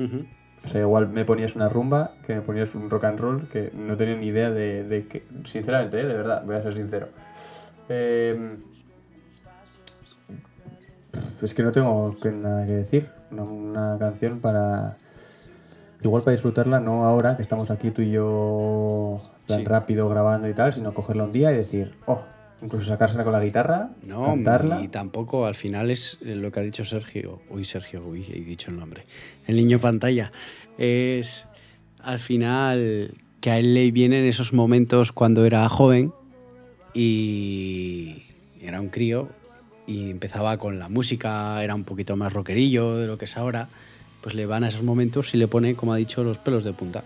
O 0.65 0.67
sea, 0.67 0.81
igual 0.81 1.07
me 1.09 1.25
ponías 1.25 1.55
una 1.55 1.69
rumba, 1.69 2.11
que 2.27 2.35
me 2.35 2.41
ponías 2.41 2.75
un 2.75 2.89
rock 2.89 3.05
and 3.05 3.19
roll, 3.19 3.47
que 3.47 3.71
no 3.73 3.95
tenía 3.97 4.15
ni 4.15 4.27
idea 4.27 4.49
de, 4.51 4.83
de 4.83 5.07
que... 5.07 5.23
Sinceramente, 5.45 5.99
¿eh? 6.01 6.05
de 6.05 6.13
verdad, 6.13 6.43
voy 6.45 6.55
a 6.57 6.61
ser 6.61 6.73
sincero. 6.73 7.07
Eh, 7.87 8.57
es 11.41 11.53
que 11.53 11.63
no 11.63 11.71
tengo 11.71 12.17
que- 12.19 12.31
nada 12.31 12.65
que 12.65 12.73
decir. 12.73 13.09
Una 13.31 13.97
canción 13.99 14.39
para... 14.39 14.97
Igual 16.01 16.23
para 16.23 16.31
disfrutarla, 16.33 16.79
no 16.79 17.03
ahora 17.05 17.35
que 17.35 17.41
estamos 17.41 17.71
aquí 17.71 17.91
tú 17.91 18.01
y 18.01 18.11
yo 18.11 19.19
tan 19.47 19.59
Sí. 19.59 19.65
rápido 19.65 20.07
grabando 20.07 20.47
y 20.47 20.53
tal, 20.53 20.71
sino 20.71 20.93
cogerla 20.93 21.25
un 21.25 21.33
día 21.33 21.51
y 21.51 21.57
decir, 21.57 21.93
oh, 22.05 22.21
incluso 22.61 22.85
sacársela 22.85 23.23
con 23.23 23.33
la 23.33 23.43
guitarra, 23.43 23.89
No, 24.03 24.23
cantarla. 24.23 24.81
y 24.81 24.87
tampoco 24.87 25.45
al 25.45 25.55
final 25.55 25.89
es 25.91 26.17
lo 26.21 26.51
que 26.51 26.59
ha 26.59 26.63
dicho 26.63 26.83
Sergio. 26.85 27.41
Uy, 27.49 27.65
Sergio, 27.65 28.03
uy, 28.05 28.25
he 28.31 28.39
dicho 28.41 28.69
el 28.71 28.77
nombre. 28.79 29.03
El 29.47 29.55
niño 29.55 29.79
pantalla. 29.79 30.31
Es 30.77 31.47
al 32.03 32.19
final 32.19 33.11
que 33.41 33.51
a 33.51 33.59
él 33.59 33.73
le 33.73 33.91
vienen 33.91 34.25
esos 34.25 34.53
momentos 34.53 35.11
cuando 35.11 35.45
era 35.45 35.67
joven 35.69 36.11
y 36.93 38.23
era 38.61 38.81
un 38.81 38.89
crío 38.89 39.29
y 39.87 40.09
empezaba 40.11 40.57
con 40.57 40.77
la 40.79 40.89
música, 40.89 41.63
era 41.63 41.73
un 41.75 41.83
poquito 41.83 42.15
más 42.15 42.33
rockerillo 42.33 42.97
de 42.97 43.07
lo 43.07 43.17
que 43.17 43.25
es 43.25 43.37
ahora. 43.37 43.69
Pues 44.21 44.35
le 44.35 44.45
van 44.45 44.63
a 44.65 44.67
esos 44.67 44.83
momentos 44.83 45.33
y 45.33 45.37
le 45.37 45.47
pone, 45.47 45.75
como 45.75 45.93
ha 45.93 45.97
dicho, 45.97 46.23
los 46.25 46.37
pelos 46.37 46.63
de 46.65 46.73
punta. 46.73 47.03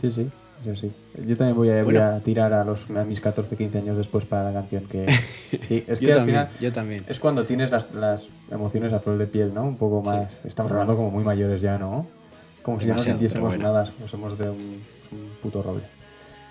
Sí, 0.00 0.12
sí, 0.12 0.28
eso 0.62 0.74
sí. 0.74 0.90
Yo 1.26 1.36
también 1.36 1.56
voy 1.56 1.70
a, 1.70 1.76
voy 1.82 1.94
Bueno. 1.94 2.02
a 2.04 2.20
tirar 2.20 2.52
a, 2.52 2.64
los, 2.64 2.90
a 2.90 3.04
mis 3.04 3.20
14, 3.20 3.56
15 3.56 3.78
años 3.78 3.96
después 3.96 4.24
para 4.26 4.44
la 4.44 4.52
canción. 4.52 4.84
que 4.86 5.06
Sí, 5.56 5.84
es 5.86 6.00
que 6.00 6.06
Yo 6.06 6.12
al 6.12 6.18
también, 6.18 6.46
final 6.46 6.48
yo 6.60 6.72
también. 6.72 7.00
es 7.08 7.18
cuando 7.18 7.44
tienes 7.44 7.70
las, 7.70 7.92
las 7.94 8.28
emociones 8.50 8.92
a 8.92 8.98
flor 9.00 9.18
de 9.18 9.26
piel, 9.26 9.52
¿no? 9.54 9.64
Un 9.64 9.76
poco 9.76 10.02
más. 10.02 10.32
Estamos 10.44 10.70
hablando 10.72 10.96
como 10.96 11.10
muy 11.10 11.24
mayores 11.24 11.60
ya, 11.62 11.78
¿no? 11.78 12.06
Como 12.62 12.78
si 12.80 12.88
ya 12.88 12.94
no 12.94 12.98
sintiésemos 13.02 13.48
bueno. 13.56 13.72
nada, 13.72 13.90
como 13.90 14.06
somos 14.08 14.36
de 14.36 14.50
un, 14.50 14.82
un 15.12 15.28
puto 15.40 15.62
roble. 15.62 15.82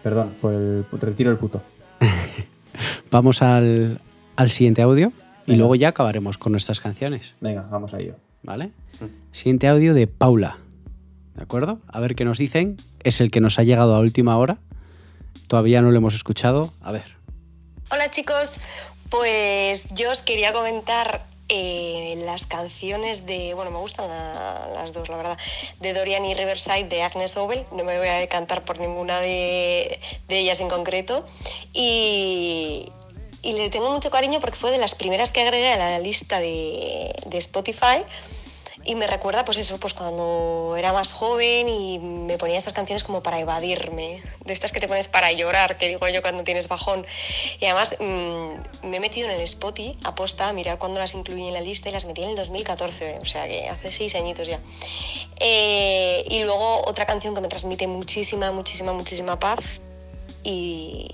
Perdón, 0.01 0.31
por 0.41 0.53
el, 0.53 0.85
retiro 1.01 1.29
el 1.29 1.37
puto. 1.37 1.61
Vamos 3.11 3.41
al, 3.41 3.99
al 4.35 4.49
siguiente 4.49 4.81
audio 4.81 5.11
y 5.45 5.51
Venga. 5.51 5.57
luego 5.59 5.75
ya 5.75 5.89
acabaremos 5.89 6.37
con 6.37 6.51
nuestras 6.51 6.79
canciones. 6.79 7.33
Venga, 7.41 7.67
vamos 7.69 7.93
a 7.93 7.99
ello. 7.99 8.15
¿Vale? 8.43 8.71
Siguiente 9.31 9.67
audio 9.67 9.93
de 9.93 10.07
Paula. 10.07 10.57
¿De 11.39 11.43
acuerdo? 11.43 11.80
A 11.88 12.02
ver 12.02 12.15
qué 12.15 12.25
nos 12.25 12.38
dicen. 12.38 12.75
Es 13.02 13.21
el 13.21 13.32
que 13.32 13.39
nos 13.39 13.60
ha 13.60 13.63
llegado 13.63 13.95
a 13.95 13.99
última 13.99 14.38
hora. 14.38 14.58
Todavía 15.47 15.82
no 15.82 15.89
lo 15.89 15.97
hemos 15.97 16.13
escuchado. 16.13 16.73
A 16.82 16.91
ver. 16.91 17.15
Hola 17.91 18.12
chicos, 18.12 18.60
pues 19.10 19.86
yo 19.91 20.12
os 20.12 20.21
quería 20.21 20.52
comentar 20.52 21.28
eh, 21.47 22.21
las 22.25 22.45
canciones 22.45 23.25
de, 23.25 23.54
bueno, 23.54 23.71
me 23.71 23.78
gustan 23.78 24.10
la- 24.10 24.67
las 24.73 24.91
dos, 24.91 25.08
la 25.08 25.15
verdad, 25.15 25.38
de 25.80 25.93
Dorian 25.93 26.25
y 26.25 26.36
Riverside 26.36 26.89
de 26.89 27.04
Agnes 27.04 27.38
Obel, 27.38 27.63
no 27.71 27.86
me 27.86 27.97
voy 27.97 28.10
a 28.10 28.15
decantar 28.15 28.65
por 28.65 28.78
ninguna 28.78 29.21
de, 29.21 29.97
ellas 30.28 30.60
en 30.60 30.67
concreto, 30.67 31.25
y, 31.73 32.91
le 33.43 33.69
tengo 33.69 33.91
mucho 33.91 34.12
cariño 34.12 34.41
porque 34.41 34.58
fue 34.58 34.71
de 34.71 34.78
las 34.78 34.93
primeras 34.93 35.32
que 35.32 35.39
agregué 35.39 35.71
a 35.71 35.78
la 35.78 35.99
lista 35.99 36.41
de 36.41 37.13
Spotify. 37.32 38.04
Y 38.85 38.95
me 38.95 39.07
recuerda, 39.07 39.43
pues 39.43 39.57
eso, 39.57 39.77
pues 39.77 39.93
cuando 39.93 40.75
era 40.77 40.93
más 40.93 41.11
joven 41.11 41.67
y 41.67 41.99
me 41.99 42.37
ponía 42.37 42.57
estas 42.57 42.73
canciones 42.73 43.03
como 43.03 43.21
para 43.21 43.39
evadirme, 43.39 44.23
de 44.45 44.53
estas 44.53 44.71
que 44.71 44.79
te 44.79 44.87
pones 44.87 45.07
para 45.07 45.31
llorar, 45.33 45.77
que 45.77 45.89
digo 45.89 46.07
yo 46.07 46.21
cuando 46.21 46.43
tienes 46.43 46.67
bajón. 46.67 47.05
Y 47.59 47.65
además 47.65 47.95
mm, 47.99 48.87
me 48.87 48.97
he 48.97 48.99
metido 48.99 49.27
en 49.27 49.35
el 49.35 49.41
Spotify, 49.41 49.97
aposta, 50.03 50.47
a 50.47 50.53
mirar 50.53 50.77
cuándo 50.77 50.99
las 50.99 51.13
incluí 51.13 51.47
en 51.47 51.53
la 51.53 51.61
lista 51.61 51.89
y 51.89 51.91
las 51.91 52.05
metí 52.05 52.23
en 52.23 52.29
el 52.29 52.35
2014, 52.35 53.19
o 53.21 53.25
sea 53.25 53.47
que 53.47 53.67
hace 53.67 53.91
seis 53.91 54.15
añitos 54.15 54.47
ya. 54.47 54.61
Eh, 55.39 56.23
y 56.29 56.43
luego 56.43 56.87
otra 56.87 57.05
canción 57.05 57.35
que 57.35 57.41
me 57.41 57.49
transmite 57.49 57.85
muchísima, 57.85 58.51
muchísima, 58.51 58.93
muchísima 58.93 59.39
paz 59.39 59.59
y, 60.43 61.09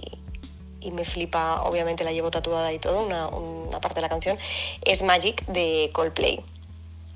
y 0.81 0.91
me 0.91 1.03
flipa, 1.03 1.63
obviamente 1.63 2.03
la 2.03 2.11
llevo 2.11 2.29
tatuada 2.29 2.71
y 2.71 2.79
todo, 2.79 3.03
una, 3.03 3.27
una 3.27 3.81
parte 3.81 3.95
de 3.95 4.01
la 4.01 4.09
canción, 4.09 4.37
es 4.83 5.01
Magic 5.01 5.45
de 5.47 5.89
Coldplay. 5.93 6.43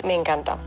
Me 0.04 0.16
encanta. 0.16 0.58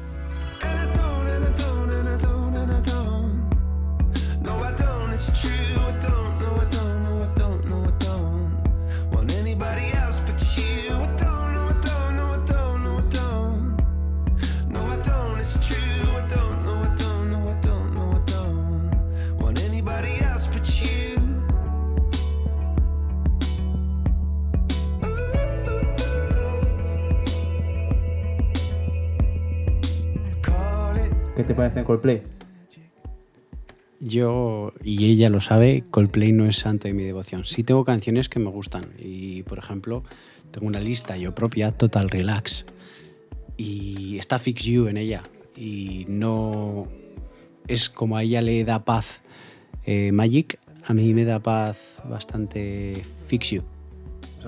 ¿Qué 31.43 31.49
te 31.49 31.55
parece 31.57 31.81
en 31.81 31.85
Coldplay? 31.85 32.23
Yo, 33.99 34.73
y 34.81 35.11
ella 35.11 35.29
lo 35.29 35.41
sabe, 35.41 35.83
Coldplay 35.91 36.31
no 36.31 36.45
es 36.45 36.59
santo 36.59 36.87
de 36.87 36.95
mi 36.95 37.03
devoción. 37.03 37.45
Sí 37.45 37.65
tengo 37.65 37.85
canciones 37.85 38.29
que 38.29 38.39
me 38.39 38.49
gustan. 38.49 38.85
Y, 38.97 39.43
por 39.43 39.59
ejemplo, 39.59 40.05
tengo 40.53 40.69
una 40.69 40.79
lista 40.79 41.17
yo 41.17 41.35
propia, 41.35 41.73
Total 41.73 42.09
Relax. 42.11 42.65
Y 43.57 44.19
está 44.19 44.39
Fix 44.39 44.63
You 44.63 44.87
en 44.87 44.97
ella. 44.97 45.25
Y 45.57 46.07
no... 46.09 46.87
Es 47.67 47.91
como 47.91 48.17
a 48.17 48.23
ella 48.23 48.41
le 48.41 48.63
da 48.63 48.85
paz 48.85 49.21
eh, 49.85 50.13
Magic, 50.13 50.61
a 50.85 50.95
mí 50.95 51.13
me 51.13 51.25
da 51.25 51.41
paz 51.41 51.77
bastante 52.05 53.03
Fix 53.27 53.51
You. 53.51 53.65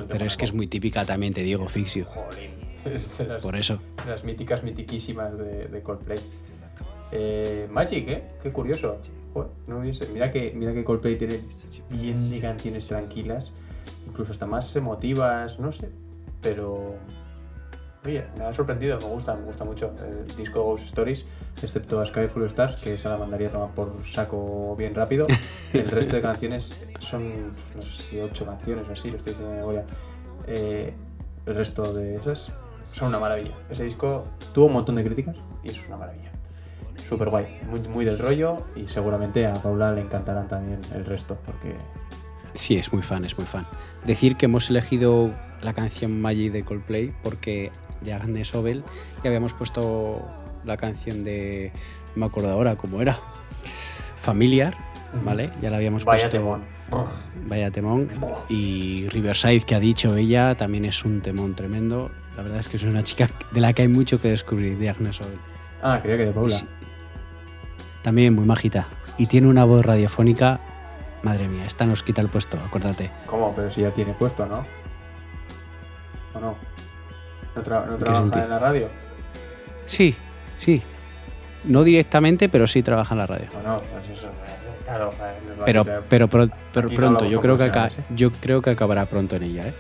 Pero 0.07 0.26
es 0.26 0.36
que 0.36 0.45
es 0.45 0.55
muy 0.55 0.68
típica 0.68 1.05
también, 1.05 1.34
te 1.34 1.42
digo, 1.42 1.66
de 2.84 3.24
las, 3.26 3.42
Por 3.42 3.57
eso. 3.57 3.80
las 4.07 4.22
míticas, 4.22 4.62
mitiquísimas 4.62 5.36
de, 5.36 5.66
de 5.66 5.82
Coldplay. 5.82 6.20
Eh, 7.16 7.68
Magic, 7.70 8.08
¿eh? 8.08 8.24
Qué 8.42 8.52
curioso. 8.52 8.98
Joder, 9.32 9.50
no 9.68 9.78
hubiese- 9.78 10.08
Mira 10.12 10.30
que, 10.30 10.52
mira 10.54 10.72
que 10.74 10.84
Coldplay 10.84 11.16
tiene 11.16 11.40
bien 11.90 12.28
de 12.30 12.40
canciones 12.40 12.86
tranquilas, 12.86 13.52
incluso 14.06 14.32
hasta 14.32 14.46
más 14.46 14.74
emotivas, 14.76 15.58
no 15.58 15.70
sé. 15.72 15.90
Pero. 16.42 16.96
Oye, 18.06 18.22
me 18.38 18.44
ha 18.44 18.52
sorprendido, 18.52 18.98
me 18.98 19.06
gusta, 19.06 19.34
me 19.34 19.44
gusta 19.44 19.64
mucho 19.64 19.90
el 20.06 20.36
disco 20.36 20.62
Ghost 20.62 20.84
Stories, 20.84 21.24
excepto 21.62 22.00
a 22.00 22.04
Sky 22.04 22.28
Full 22.28 22.42
of 22.42 22.50
Stars, 22.50 22.76
que 22.76 22.92
esa 22.94 23.08
la 23.08 23.16
mandaría 23.16 23.48
a 23.48 23.50
tomar 23.50 23.70
por 23.74 23.94
saco 24.04 24.76
bien 24.76 24.94
rápido. 24.94 25.26
El 25.72 25.88
resto 25.90 26.14
de 26.16 26.20
canciones 26.20 26.76
son, 26.98 27.48
no 27.74 27.80
sé 27.80 28.02
si 28.02 28.20
ocho 28.20 28.44
canciones 28.44 28.86
o 28.90 28.92
así, 28.92 29.10
lo 29.10 29.16
estoy 29.16 29.32
diciendo 29.32 29.52
de 29.54 29.58
memoria. 29.60 29.84
Eh, 30.46 30.92
el 31.46 31.54
resto 31.54 31.94
de 31.94 32.16
esas 32.16 32.52
son 32.92 33.08
una 33.08 33.18
maravilla. 33.18 33.52
Ese 33.70 33.84
disco 33.84 34.24
tuvo 34.52 34.66
un 34.66 34.74
montón 34.74 34.96
de 34.96 35.04
críticas 35.04 35.38
y 35.62 35.70
es 35.70 35.86
una 35.88 35.96
maravilla. 35.96 36.30
Súper 37.03 37.28
guay, 37.28 37.47
muy, 37.70 37.80
muy 37.88 38.05
del 38.05 38.18
rollo 38.18 38.57
y 38.76 38.86
seguramente 38.88 39.47
a 39.47 39.55
Paula 39.55 39.92
le 39.92 40.01
encantarán 40.01 40.49
también 40.49 40.80
el 40.95 41.05
resto, 41.05 41.36
porque 41.45 41.74
Sí, 42.55 42.76
es 42.76 42.92
muy 42.92 43.03
fan, 43.03 43.24
es 43.24 43.36
muy 43.36 43.47
fan. 43.47 43.66
Decir 44.07 44.36
que 44.36 44.47
hemos 44.47 44.70
elegido 44.70 45.32
la 45.62 45.72
canción 45.74 46.20
Magic 46.20 46.53
de 46.53 46.64
Coldplay 46.64 47.12
porque 47.22 47.70
de 48.01 48.12
Agnes 48.12 48.55
Obel 48.55 48.84
ya 49.22 49.28
habíamos 49.30 49.53
puesto 49.55 50.22
la 50.64 50.76
canción 50.76 51.24
de. 51.24 51.72
No 52.14 52.20
me 52.20 52.26
acuerdo 52.26 52.51
ahora 52.53 52.76
cómo 52.76 53.03
era. 53.03 53.18
Familiar, 54.22 54.74
¿vale? 55.24 55.51
Ya 55.61 55.70
la 55.70 55.76
habíamos 55.76 56.05
Vaya 56.05 56.22
puesto. 56.22 56.38
temón. 56.38 56.62
Vaya 57.47 57.70
temón. 57.70 58.09
Y 58.49 59.09
Riverside, 59.09 59.61
que 59.62 59.74
ha 59.74 59.80
dicho 59.80 60.16
ella, 60.16 60.55
también 60.55 60.84
es 60.84 61.05
un 61.05 61.20
temón 61.20 61.55
tremendo. 61.55 62.11
La 62.36 62.42
verdad 62.42 62.61
es 62.61 62.68
que 62.68 62.76
es 62.76 62.82
una 62.84 63.03
chica 63.03 63.28
de 63.53 63.61
la 63.61 63.72
que 63.72 63.82
hay 63.82 63.88
mucho 63.88 64.20
que 64.20 64.28
descubrir, 64.28 64.78
de 64.78 64.88
Agnes 64.90 65.20
Obel. 65.20 65.38
Ah, 65.82 65.99
creía 66.01 66.18
que 66.18 66.24
de 66.26 66.32
Paula. 66.32 66.57
También 68.05 68.34
muy 68.36 68.44
majita. 68.44 68.86
Y 69.18 69.26
tiene 69.26 69.48
una 69.48 69.64
voz 69.64 69.84
radiofónica. 69.84 70.61
Madre 71.24 71.48
mía, 71.48 71.64
esta 71.66 71.86
nos 71.86 72.02
quita 72.02 72.20
el 72.20 72.28
puesto, 72.28 72.59
acuérdate. 72.64 73.11
¿Cómo? 73.26 73.52
Pero 73.55 73.68
si 73.70 73.80
ya 73.80 73.90
tiene 73.90 74.12
puesto, 74.12 74.44
¿no? 74.46 74.64
¿O 76.34 76.38
no? 76.40 76.55
¿No, 77.57 77.62
tra- 77.62 77.86
no 77.86 77.96
qué 77.96 78.05
trabaja 78.05 78.24
sentido? 78.24 78.44
en 78.44 78.50
la 78.50 78.59
radio? 78.59 78.86
Sí, 79.86 80.14
sí. 80.59 80.82
No 81.64 81.82
directamente, 81.82 82.48
pero 82.50 82.66
sí 82.66 82.82
trabaja 82.82 83.14
en 83.14 83.18
la 83.20 83.26
radio. 83.26 83.46
Pues 83.92 84.11
eso. 84.11 84.28
Claro, 84.84 85.14
Pero, 85.64 85.84
pero, 86.11 86.28
pero 86.28 86.46
no 86.46 86.94
pronto, 86.94 87.24
yo 87.24 87.40
creo, 87.40 87.57
que 87.57 87.64
profesionales, 87.70 87.98
¿eh? 88.00 88.05
yo 88.14 88.30
creo 88.32 88.61
que 88.61 88.68
acabará 88.70 89.07
pronto 89.07 89.36
en 89.36 89.44
ella, 89.44 89.68
¿eh? 89.68 89.74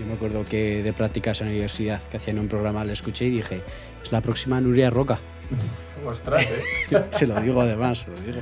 Yo 0.00 0.06
me 0.06 0.14
acuerdo 0.14 0.46
que 0.46 0.82
de 0.82 0.94
prácticas 0.94 1.42
en 1.42 1.48
la 1.48 1.52
universidad 1.52 2.00
que 2.10 2.16
hacían 2.16 2.38
un 2.38 2.48
programa, 2.48 2.82
le 2.86 2.94
escuché 2.94 3.26
y 3.26 3.30
dije, 3.30 3.60
es 4.02 4.10
la 4.10 4.22
próxima 4.22 4.58
Nuria 4.58 4.88
Roca. 4.88 5.18
Ostras, 6.06 6.46
¿eh? 6.50 7.04
se 7.10 7.26
lo 7.26 7.38
digo 7.38 7.60
además, 7.60 7.98
se 7.98 8.10
lo 8.10 8.16
digo. 8.20 8.40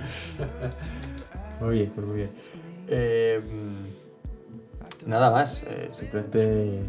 Muy 1.60 1.74
bien, 1.74 1.92
pues 1.92 2.06
muy 2.06 2.16
bien. 2.16 2.30
Eh, 2.86 3.40
nada 5.04 5.32
más, 5.32 5.64
eh, 5.64 5.88
simplemente 5.90 6.84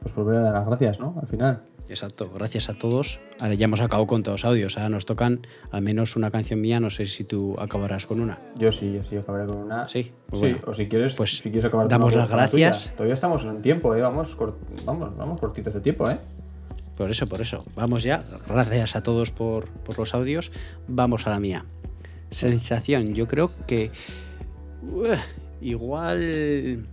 pues 0.00 0.14
volver 0.14 0.36
a 0.36 0.40
dar 0.42 0.54
las 0.54 0.66
gracias, 0.68 1.00
¿no? 1.00 1.16
Al 1.20 1.26
final. 1.26 1.64
Exacto, 1.90 2.30
gracias 2.32 2.68
a 2.70 2.72
todos. 2.72 3.18
Ahora 3.40 3.54
ya 3.54 3.64
hemos 3.64 3.80
acabado 3.80 4.06
con 4.06 4.22
todos 4.22 4.42
los 4.42 4.48
audios. 4.48 4.76
Ahora 4.76 4.88
nos 4.90 5.06
tocan 5.06 5.46
al 5.72 5.82
menos 5.82 6.14
una 6.14 6.30
canción 6.30 6.60
mía. 6.60 6.78
No 6.78 6.88
sé 6.88 7.06
si 7.06 7.24
tú 7.24 7.56
acabarás 7.58 8.06
con 8.06 8.20
una. 8.20 8.38
Yo 8.56 8.70
sí, 8.70 8.92
yo 8.92 9.02
sí 9.02 9.16
acabaré 9.16 9.46
con 9.46 9.56
una. 9.56 9.88
Sí, 9.88 10.12
pues 10.28 10.40
sí, 10.40 10.46
bueno. 10.52 10.60
o 10.68 10.72
si 10.74 10.86
quieres, 10.86 11.16
Pues 11.16 11.36
si 11.38 11.42
quieres 11.42 11.64
acabar 11.64 11.88
damos 11.88 12.12
con 12.12 12.20
las 12.20 12.50
tuya. 12.50 12.68
gracias. 12.68 12.94
Todavía 12.94 13.14
estamos 13.14 13.44
en 13.44 13.60
tiempo, 13.60 13.94
¿eh? 13.96 14.02
Vamos, 14.02 14.38
cort- 14.38 14.54
vamos, 14.84 15.16
vamos 15.16 15.40
cortitos 15.40 15.74
de 15.74 15.80
tiempo, 15.80 16.08
¿eh? 16.08 16.18
Por 16.96 17.10
eso, 17.10 17.26
por 17.26 17.40
eso. 17.40 17.64
Vamos 17.74 18.04
ya. 18.04 18.20
Gracias 18.48 18.94
a 18.94 19.02
todos 19.02 19.32
por, 19.32 19.66
por 19.68 19.98
los 19.98 20.14
audios. 20.14 20.52
Vamos 20.86 21.26
a 21.26 21.30
la 21.30 21.40
mía. 21.40 21.64
Sensación. 22.30 23.14
Yo 23.14 23.26
creo 23.26 23.50
que 23.66 23.90
igual 25.60 26.86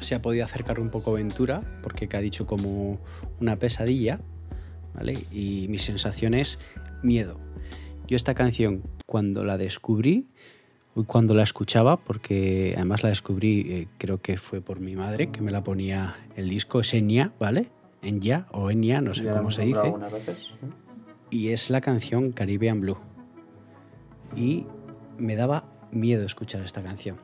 se 0.00 0.14
ha 0.14 0.22
podido 0.22 0.44
acercar 0.44 0.80
un 0.80 0.90
poco 0.90 1.12
Ventura, 1.12 1.60
porque 1.82 2.08
que 2.08 2.16
ha 2.16 2.20
dicho 2.20 2.46
como 2.46 2.98
una 3.40 3.56
pesadilla, 3.56 4.20
¿vale? 4.94 5.14
Y 5.30 5.66
mi 5.68 5.78
sensación 5.78 6.34
es 6.34 6.58
miedo. 7.02 7.38
Yo 8.06 8.16
esta 8.16 8.34
canción, 8.34 8.82
cuando 9.06 9.44
la 9.44 9.56
descubrí, 9.56 10.26
cuando 11.06 11.34
la 11.34 11.44
escuchaba, 11.44 11.96
porque 11.98 12.74
además 12.76 13.02
la 13.02 13.10
descubrí, 13.10 13.60
eh, 13.68 13.88
creo 13.98 14.20
que 14.20 14.36
fue 14.36 14.60
por 14.60 14.80
mi 14.80 14.96
madre, 14.96 15.30
que 15.30 15.40
me 15.40 15.52
la 15.52 15.62
ponía 15.62 16.16
el 16.36 16.48
disco, 16.48 16.80
es 16.80 16.92
Enya, 16.94 17.32
¿vale? 17.38 17.70
Enya 18.02 18.46
o 18.50 18.70
Enya, 18.70 19.00
no 19.00 19.14
sé 19.14 19.24
Ya 19.24 19.36
cómo 19.36 19.50
se 19.50 19.62
dice. 19.62 19.92
veces. 20.12 20.50
Y 21.30 21.50
es 21.50 21.70
la 21.70 21.80
canción 21.80 22.32
Caribbean 22.32 22.80
Blue. 22.80 22.98
Y 24.36 24.66
me 25.18 25.36
daba 25.36 25.64
miedo 25.92 26.24
escuchar 26.24 26.62
esta 26.64 26.82
canción. 26.82 27.16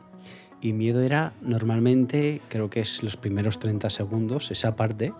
Y 0.67 0.73
miedo 0.73 1.01
era 1.01 1.33
normalmente, 1.43 2.41
creo 2.49 2.69
que 2.69 2.81
es 2.81 3.01
los 3.05 3.17
primeros 3.17 3.61
30 3.61 3.89
segundos, 3.89 4.51
esa 4.51 4.75
parte. 4.75 5.13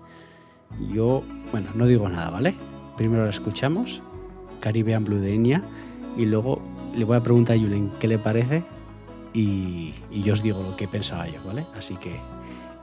Yo, 0.93 1.23
bueno, 1.53 1.69
no 1.77 1.87
digo 1.87 2.09
nada, 2.09 2.31
¿vale? 2.31 2.57
Primero 2.97 3.23
la 3.23 3.31
escuchamos, 3.31 4.03
Caribbean 4.59 5.05
Blue 5.05 5.21
de 5.21 5.35
Enya, 5.35 5.63
y 6.17 6.25
luego 6.25 6.61
le 6.97 7.05
voy 7.05 7.17
a 7.17 7.23
preguntar 7.23 7.57
a 7.57 7.61
Julen 7.61 7.93
qué 8.01 8.09
le 8.09 8.19
parece 8.19 8.65
y, 9.35 9.95
y 10.11 10.23
yo 10.23 10.33
os 10.33 10.43
digo 10.43 10.65
lo 10.65 10.77
que 10.77 10.89
pensaba 10.89 11.29
yo, 11.29 11.41
¿vale? 11.45 11.65
Así 11.79 11.95
que 11.95 12.17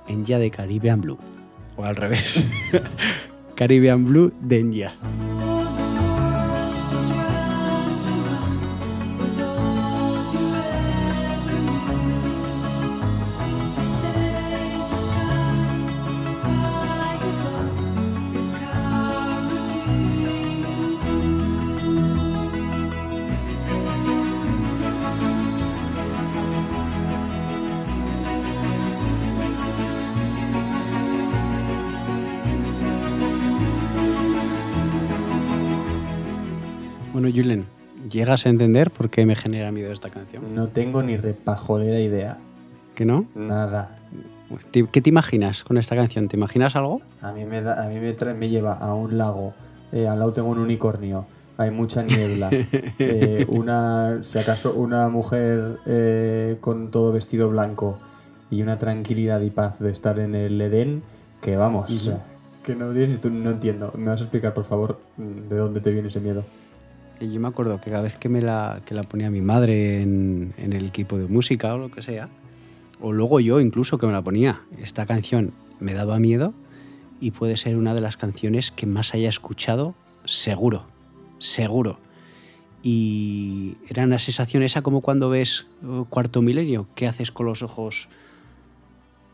Enya 0.07 0.39
de 0.39 0.49
Caribbean 0.49 1.01
Blue. 1.01 1.17
O 1.75 1.83
al 1.83 1.97
revés. 1.97 2.49
Caribbean 3.55 4.05
Blue 4.05 4.31
de 4.39 4.59
Enya. 4.59 4.93
¿Llegas 38.13 38.45
a 38.45 38.49
entender 38.49 38.91
por 38.91 39.09
qué 39.09 39.25
me 39.25 39.35
genera 39.35 39.71
miedo 39.71 39.91
esta 39.91 40.09
canción? 40.09 40.53
No 40.55 40.67
tengo 40.67 41.01
ni 41.03 41.17
repajolera 41.17 41.99
idea. 41.99 42.37
¿Que 42.95 43.05
no? 43.05 43.25
Nada. 43.35 43.97
¿Te- 44.71 44.85
¿Qué 44.87 45.01
te 45.01 45.09
imaginas 45.09 45.63
con 45.63 45.77
esta 45.77 45.95
canción? 45.95 46.27
¿Te 46.27 46.37
imaginas 46.37 46.75
algo? 46.75 47.01
A 47.21 47.31
mí 47.33 47.43
me, 47.45 47.61
da, 47.61 47.83
a 47.83 47.89
mí 47.89 47.99
me, 47.99 48.13
trae- 48.15 48.35
me 48.35 48.49
lleva 48.49 48.73
a 48.73 48.93
un 48.93 49.17
lago. 49.17 49.53
eh, 49.91 50.07
al 50.07 50.19
lado 50.19 50.31
tengo 50.31 50.49
un 50.49 50.59
unicornio. 50.59 51.25
Hay 51.57 51.71
mucha 51.71 52.03
niebla. 52.03 52.49
eh, 52.99 53.45
una, 53.49 54.21
si 54.23 54.37
acaso, 54.39 54.73
una 54.75 55.09
mujer 55.09 55.79
eh, 55.87 56.57
con 56.61 56.91
todo 56.91 57.11
vestido 57.11 57.49
blanco 57.49 57.97
y 58.51 58.61
una 58.61 58.77
tranquilidad 58.77 59.41
y 59.41 59.49
paz 59.49 59.79
de 59.79 59.89
estar 59.91 60.19
en 60.19 60.35
el 60.35 60.61
Edén. 60.61 61.01
Que 61.41 61.55
vamos, 61.57 61.93
o 61.93 61.97
sea, 61.99 62.23
que 62.63 62.73
no, 62.75 62.93
no 62.93 63.49
entiendo. 63.49 63.91
¿Me 63.97 64.05
vas 64.05 64.19
a 64.21 64.23
explicar, 64.23 64.53
por 64.53 64.63
favor, 64.63 64.99
de 65.17 65.57
dónde 65.57 65.81
te 65.81 65.91
viene 65.91 66.07
ese 66.07 66.19
miedo? 66.21 66.43
Yo 67.31 67.39
me 67.39 67.47
acuerdo 67.47 67.79
que 67.79 67.89
cada 67.89 68.03
vez 68.03 68.17
que 68.17 68.27
me 68.29 68.41
la, 68.41 68.81
que 68.85 68.93
la 68.93 69.03
ponía 69.03 69.29
mi 69.29 69.41
madre 69.41 70.01
en, 70.01 70.53
en 70.57 70.73
el 70.73 70.85
equipo 70.87 71.17
de 71.17 71.27
música 71.27 71.73
o 71.73 71.77
lo 71.77 71.89
que 71.91 72.01
sea, 72.01 72.27
o 72.99 73.11
luego 73.13 73.39
yo 73.39 73.59
incluso 73.61 73.97
que 73.97 74.05
me 74.07 74.11
la 74.13 74.21
ponía, 74.21 74.61
esta 74.81 75.05
canción 75.05 75.51
me 75.79 75.93
daba 75.93 76.19
miedo 76.19 76.53
y 77.21 77.31
puede 77.31 77.55
ser 77.57 77.77
una 77.77 77.93
de 77.93 78.01
las 78.01 78.17
canciones 78.17 78.71
que 78.71 78.85
más 78.85 79.13
haya 79.13 79.29
escuchado 79.29 79.95
seguro, 80.25 80.85
seguro. 81.39 81.97
Y 82.81 83.77
era 83.87 84.03
una 84.03 84.19
sensación 84.19 84.61
esa 84.63 84.81
como 84.81 84.99
cuando 85.01 85.29
ves 85.29 85.65
uh, 85.83 86.03
Cuarto 86.05 86.41
Milenio, 86.41 86.87
¿qué 86.95 87.07
haces 87.07 87.31
con 87.31 87.45
los 87.45 87.61
ojos? 87.63 88.09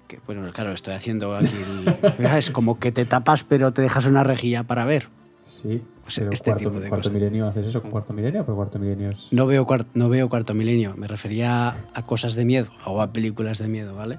Que, 0.07 0.19
bueno, 0.27 0.51
claro, 0.53 0.71
estoy 0.73 0.93
haciendo 0.93 1.35
aquí 1.35 1.55
el- 2.19 2.25
Es 2.37 2.51
como 2.51 2.79
que 2.79 2.91
te 2.91 3.05
tapas 3.05 3.43
pero 3.43 3.71
te 3.73 3.81
dejas 3.81 4.05
una 4.05 4.23
rejilla 4.23 4.63
para 4.63 4.85
ver. 4.85 5.07
Sí, 5.41 5.81
Pues 6.03 6.15
pero 6.19 6.31
este 6.31 6.51
cuarto, 6.51 6.69
tipo 6.69 6.79
de 6.81 6.89
cuarto 6.89 7.09
cosas. 7.09 7.13
milenio 7.13 7.47
haces 7.47 7.65
eso 7.67 7.81
con 7.81 7.91
cuarto 7.91 8.13
milenio, 8.13 8.43
pero 8.43 8.55
cuarto 8.55 8.77
milenio 8.79 9.09
es. 9.09 9.31
No 9.33 9.45
veo, 9.45 9.65
no 9.93 10.09
veo 10.09 10.29
Cuarto 10.29 10.53
Milenio, 10.53 10.95
me 10.95 11.07
refería 11.07 11.69
a 11.93 12.05
cosas 12.05 12.35
de 12.35 12.45
miedo 12.45 12.67
o 12.85 13.01
a 13.01 13.11
películas 13.11 13.57
de 13.57 13.67
miedo, 13.67 13.95
¿vale? 13.95 14.17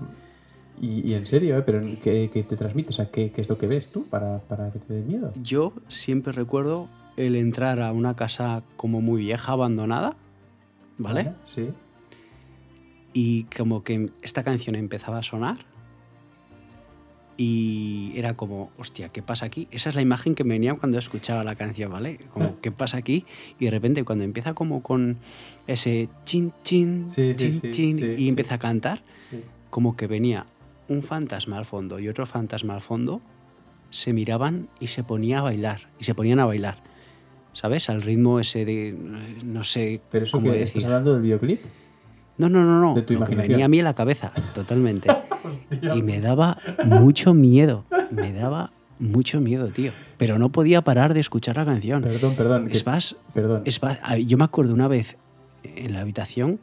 Y, 0.81 1.07
y 1.09 1.15
en 1.15 1.27
serio, 1.27 1.59
¿eh? 1.59 1.63
Pero 1.63 1.83
¿qué, 2.03 2.31
qué 2.33 2.43
te 2.43 2.57
transmite? 2.57 2.89
O 2.89 2.93
sea, 2.93 3.11
¿qué, 3.11 3.31
qué 3.31 3.43
es 3.43 3.49
lo 3.49 3.59
que 3.59 3.67
ves 3.67 3.91
tú 3.91 4.07
para, 4.07 4.39
para 4.41 4.71
que 4.73 4.79
te 4.79 4.95
dé 4.95 5.03
miedo? 5.03 5.31
Yo 5.43 5.73
siempre 5.89 6.33
recuerdo 6.33 6.89
el 7.17 7.37
entrar 7.37 7.81
a 7.81 7.93
una 7.93 8.17
casa 8.17 8.63
como 8.77 9.03
muy 9.03 9.21
vieja, 9.23 9.53
abandonada, 9.53 10.17
¿vale? 10.97 11.35
Sí. 11.45 11.69
Y 13.13 13.45
como 13.45 13.83
que 13.85 14.11
esta 14.23 14.43
canción 14.43 14.75
empezaba 14.77 15.19
a 15.19 15.23
sonar 15.23 15.59
Y 17.43 18.13
era 18.17 18.35
como, 18.35 18.71
hostia, 18.77 19.09
¿qué 19.09 19.23
pasa 19.23 19.47
aquí? 19.47 19.67
Esa 19.71 19.89
es 19.89 19.95
la 19.95 20.03
imagen 20.03 20.35
que 20.35 20.45
me 20.45 20.51
venía 20.57 20.75
cuando 20.75 20.99
escuchaba 20.99 21.43
la 21.43 21.55
canción, 21.55 21.91
¿vale? 21.91 22.19
Como, 22.35 22.61
¿qué 22.61 22.71
pasa 22.71 22.99
aquí? 22.99 23.25
Y 23.59 23.65
de 23.65 23.71
repente 23.71 24.05
cuando 24.05 24.25
empieza 24.25 24.53
como 24.53 24.83
con 24.83 25.17
ese 25.67 26.11
chin, 26.27 26.53
chin, 26.65 27.09
Sí, 27.09 27.33
chin, 27.35 27.51
sí, 27.53 27.71
chin, 27.71 27.99
sí, 27.99 28.05
y 28.05 28.17
sí. 28.19 28.29
empieza 28.29 28.57
a 28.57 28.59
cantar, 28.59 29.03
como 29.71 29.97
que 29.97 30.07
venía 30.07 30.45
un 30.89 31.03
fantasma 31.03 31.57
al 31.57 31.65
fondo 31.65 31.99
y 31.99 32.09
otro 32.09 32.27
fantasma 32.27 32.75
al 32.75 32.83
fondo, 32.83 33.23
se 33.89 34.13
miraban 34.13 34.69
y 34.79 34.89
se 34.89 35.03
ponía 35.03 35.39
a 35.39 35.43
bailar, 35.43 35.89
y 35.99 36.05
se 36.05 36.15
ponían 36.15 36.41
a 36.41 36.45
bailar, 36.45 36.77
¿sabes? 37.55 37.89
Al 37.89 38.03
ritmo 38.03 38.39
ese 38.39 38.67
de, 38.67 38.95
no 39.45 39.65
sé 39.65 40.03
Pero 40.11 40.25
eso 40.25 40.37
cómo 40.41 40.53
que 40.53 40.59
decir. 40.59 40.77
estás 40.77 40.85
hablando 40.85 41.15
del 41.15 41.23
videoclip. 41.23 41.63
No, 42.37 42.51
no, 42.51 42.63
no, 42.65 42.81
no. 42.83 42.95
De 42.95 43.01
tu 43.01 43.15
lo 43.15 43.21
que 43.21 43.25
imaginación. 43.25 43.53
venía 43.53 43.65
a 43.65 43.69
mí 43.69 43.79
en 43.79 43.85
la 43.87 43.95
cabeza, 43.95 44.31
totalmente. 44.55 45.09
Y 45.95 46.03
me 46.03 46.21
daba 46.21 46.57
mucho 46.85 47.35
miedo. 47.35 47.85
Me 48.11 48.33
daba 48.33 48.73
mucho 48.99 49.41
miedo, 49.41 49.69
tío. 49.69 49.93
Pero 50.19 50.39
no 50.39 50.51
podía 50.51 50.83
parar 50.83 51.15
de 51.15 51.21
escuchar 51.21 51.57
la 51.57 51.65
canción. 51.65 52.03
Perdón, 52.03 52.35
perdón. 52.37 52.69
que- 52.69 52.77
Es 52.77 52.85
más, 52.87 53.17
perdón. 53.33 53.63
es 53.65 53.83
más, 53.83 53.99
yo 54.27 54.37
me 54.37 54.45
acuerdo 54.45 54.75
una 54.75 54.89
vez 54.89 55.17
en 55.63 55.93
la 55.95 56.01
habitación 56.01 56.61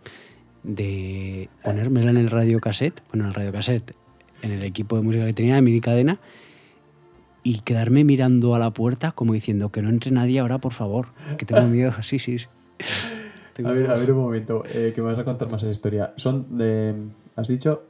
de 0.63 1.49
ponérmela 1.63 2.09
en 2.11 2.17
el 2.17 2.29
radio 2.29 2.59
cassette, 2.59 3.01
bueno, 3.09 3.23
en 3.25 3.29
el 3.29 3.33
radio 3.35 3.51
cassette, 3.51 3.93
en 4.41 4.51
el 4.51 4.63
equipo 4.63 4.95
de 4.97 5.01
música 5.01 5.25
que 5.25 5.33
tenía, 5.33 5.55
de 5.55 5.61
mini 5.61 5.81
cadena, 5.81 6.19
y 7.43 7.61
quedarme 7.61 8.03
mirando 8.03 8.53
a 8.55 8.59
la 8.59 8.71
puerta 8.71 9.11
como 9.13 9.33
diciendo 9.33 9.69
que 9.71 9.81
no 9.81 9.89
entre 9.89 10.11
nadie 10.11 10.39
ahora, 10.39 10.57
por 10.59 10.73
favor, 10.73 11.07
que 11.37 11.45
tengo 11.45 11.61
miedo. 11.67 11.93
Sí, 12.03 12.19
sí. 12.19 12.39
sí. 12.39 12.47
A 13.63 13.71
ver, 13.71 13.89
a 13.89 13.95
ver 13.95 14.11
un 14.11 14.19
momento, 14.19 14.63
eh, 14.71 14.91
que 14.93 15.01
me 15.01 15.07
vas 15.09 15.17
a 15.19 15.23
contar 15.23 15.49
más 15.49 15.63
esa 15.63 15.71
historia. 15.71 16.13
Son, 16.17 16.57
de, 16.57 16.93
has 17.35 17.47
dicho, 17.47 17.83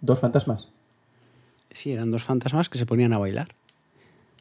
dos 0.00 0.20
fantasmas. 0.20 0.70
Sí, 1.70 1.92
eran 1.92 2.10
dos 2.10 2.22
fantasmas 2.22 2.68
que 2.68 2.78
se 2.78 2.86
ponían 2.86 3.12
a 3.12 3.18
bailar. 3.18 3.54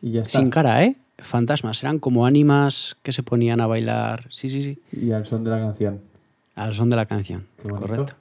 Y 0.02 0.12
ya 0.12 0.22
está. 0.22 0.40
Sin 0.40 0.50
cara, 0.50 0.84
¿eh? 0.84 0.96
Fantasmas, 1.20 1.82
eran 1.84 2.00
como 2.00 2.26
ánimas 2.26 2.98
que 3.04 3.12
se 3.12 3.24
ponían 3.24 3.60
a 3.60 3.68
bailar. 3.68 4.28
Sí, 4.32 4.50
sí, 4.50 4.62
sí. 4.62 4.80
Y 4.92 5.12
al 5.12 5.26
son 5.26 5.44
de 5.44 5.52
la 5.52 5.58
canción. 5.60 6.02
Al 6.56 6.74
son 6.74 6.90
de 6.90 6.96
la 6.96 7.06
canción. 7.06 7.48
Qué. 7.62 7.68
Correcto. 7.70 8.16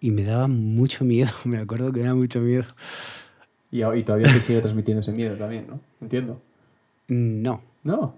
Y 0.00 0.10
me 0.10 0.22
daba 0.24 0.46
mucho 0.48 1.04
miedo, 1.04 1.30
me 1.44 1.58
acuerdo 1.58 1.90
que 1.92 2.00
me 2.00 2.06
daba 2.06 2.16
mucho 2.18 2.40
miedo. 2.40 2.64
Y, 3.70 3.82
y 3.82 4.02
todavía 4.02 4.32
te 4.32 4.40
sigue 4.40 4.60
transmitiendo 4.60 5.00
ese 5.00 5.12
miedo 5.12 5.34
también, 5.36 5.66
¿no? 5.66 5.80
Entiendo. 6.00 6.40
No, 7.08 7.62
No. 7.82 8.14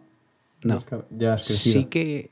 no. 0.63 0.79
Ya 1.17 1.35
has 1.35 1.45
crecido. 1.45 1.81
Sí 1.81 1.85
que. 1.87 2.31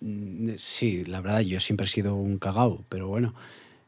mm, 0.00 0.50
Sí, 0.58 1.04
la 1.04 1.20
verdad, 1.20 1.40
yo 1.40 1.58
siempre 1.60 1.86
he 1.86 1.88
sido 1.88 2.14
un 2.14 2.38
cagao, 2.38 2.84
pero 2.88 3.08
bueno. 3.08 3.34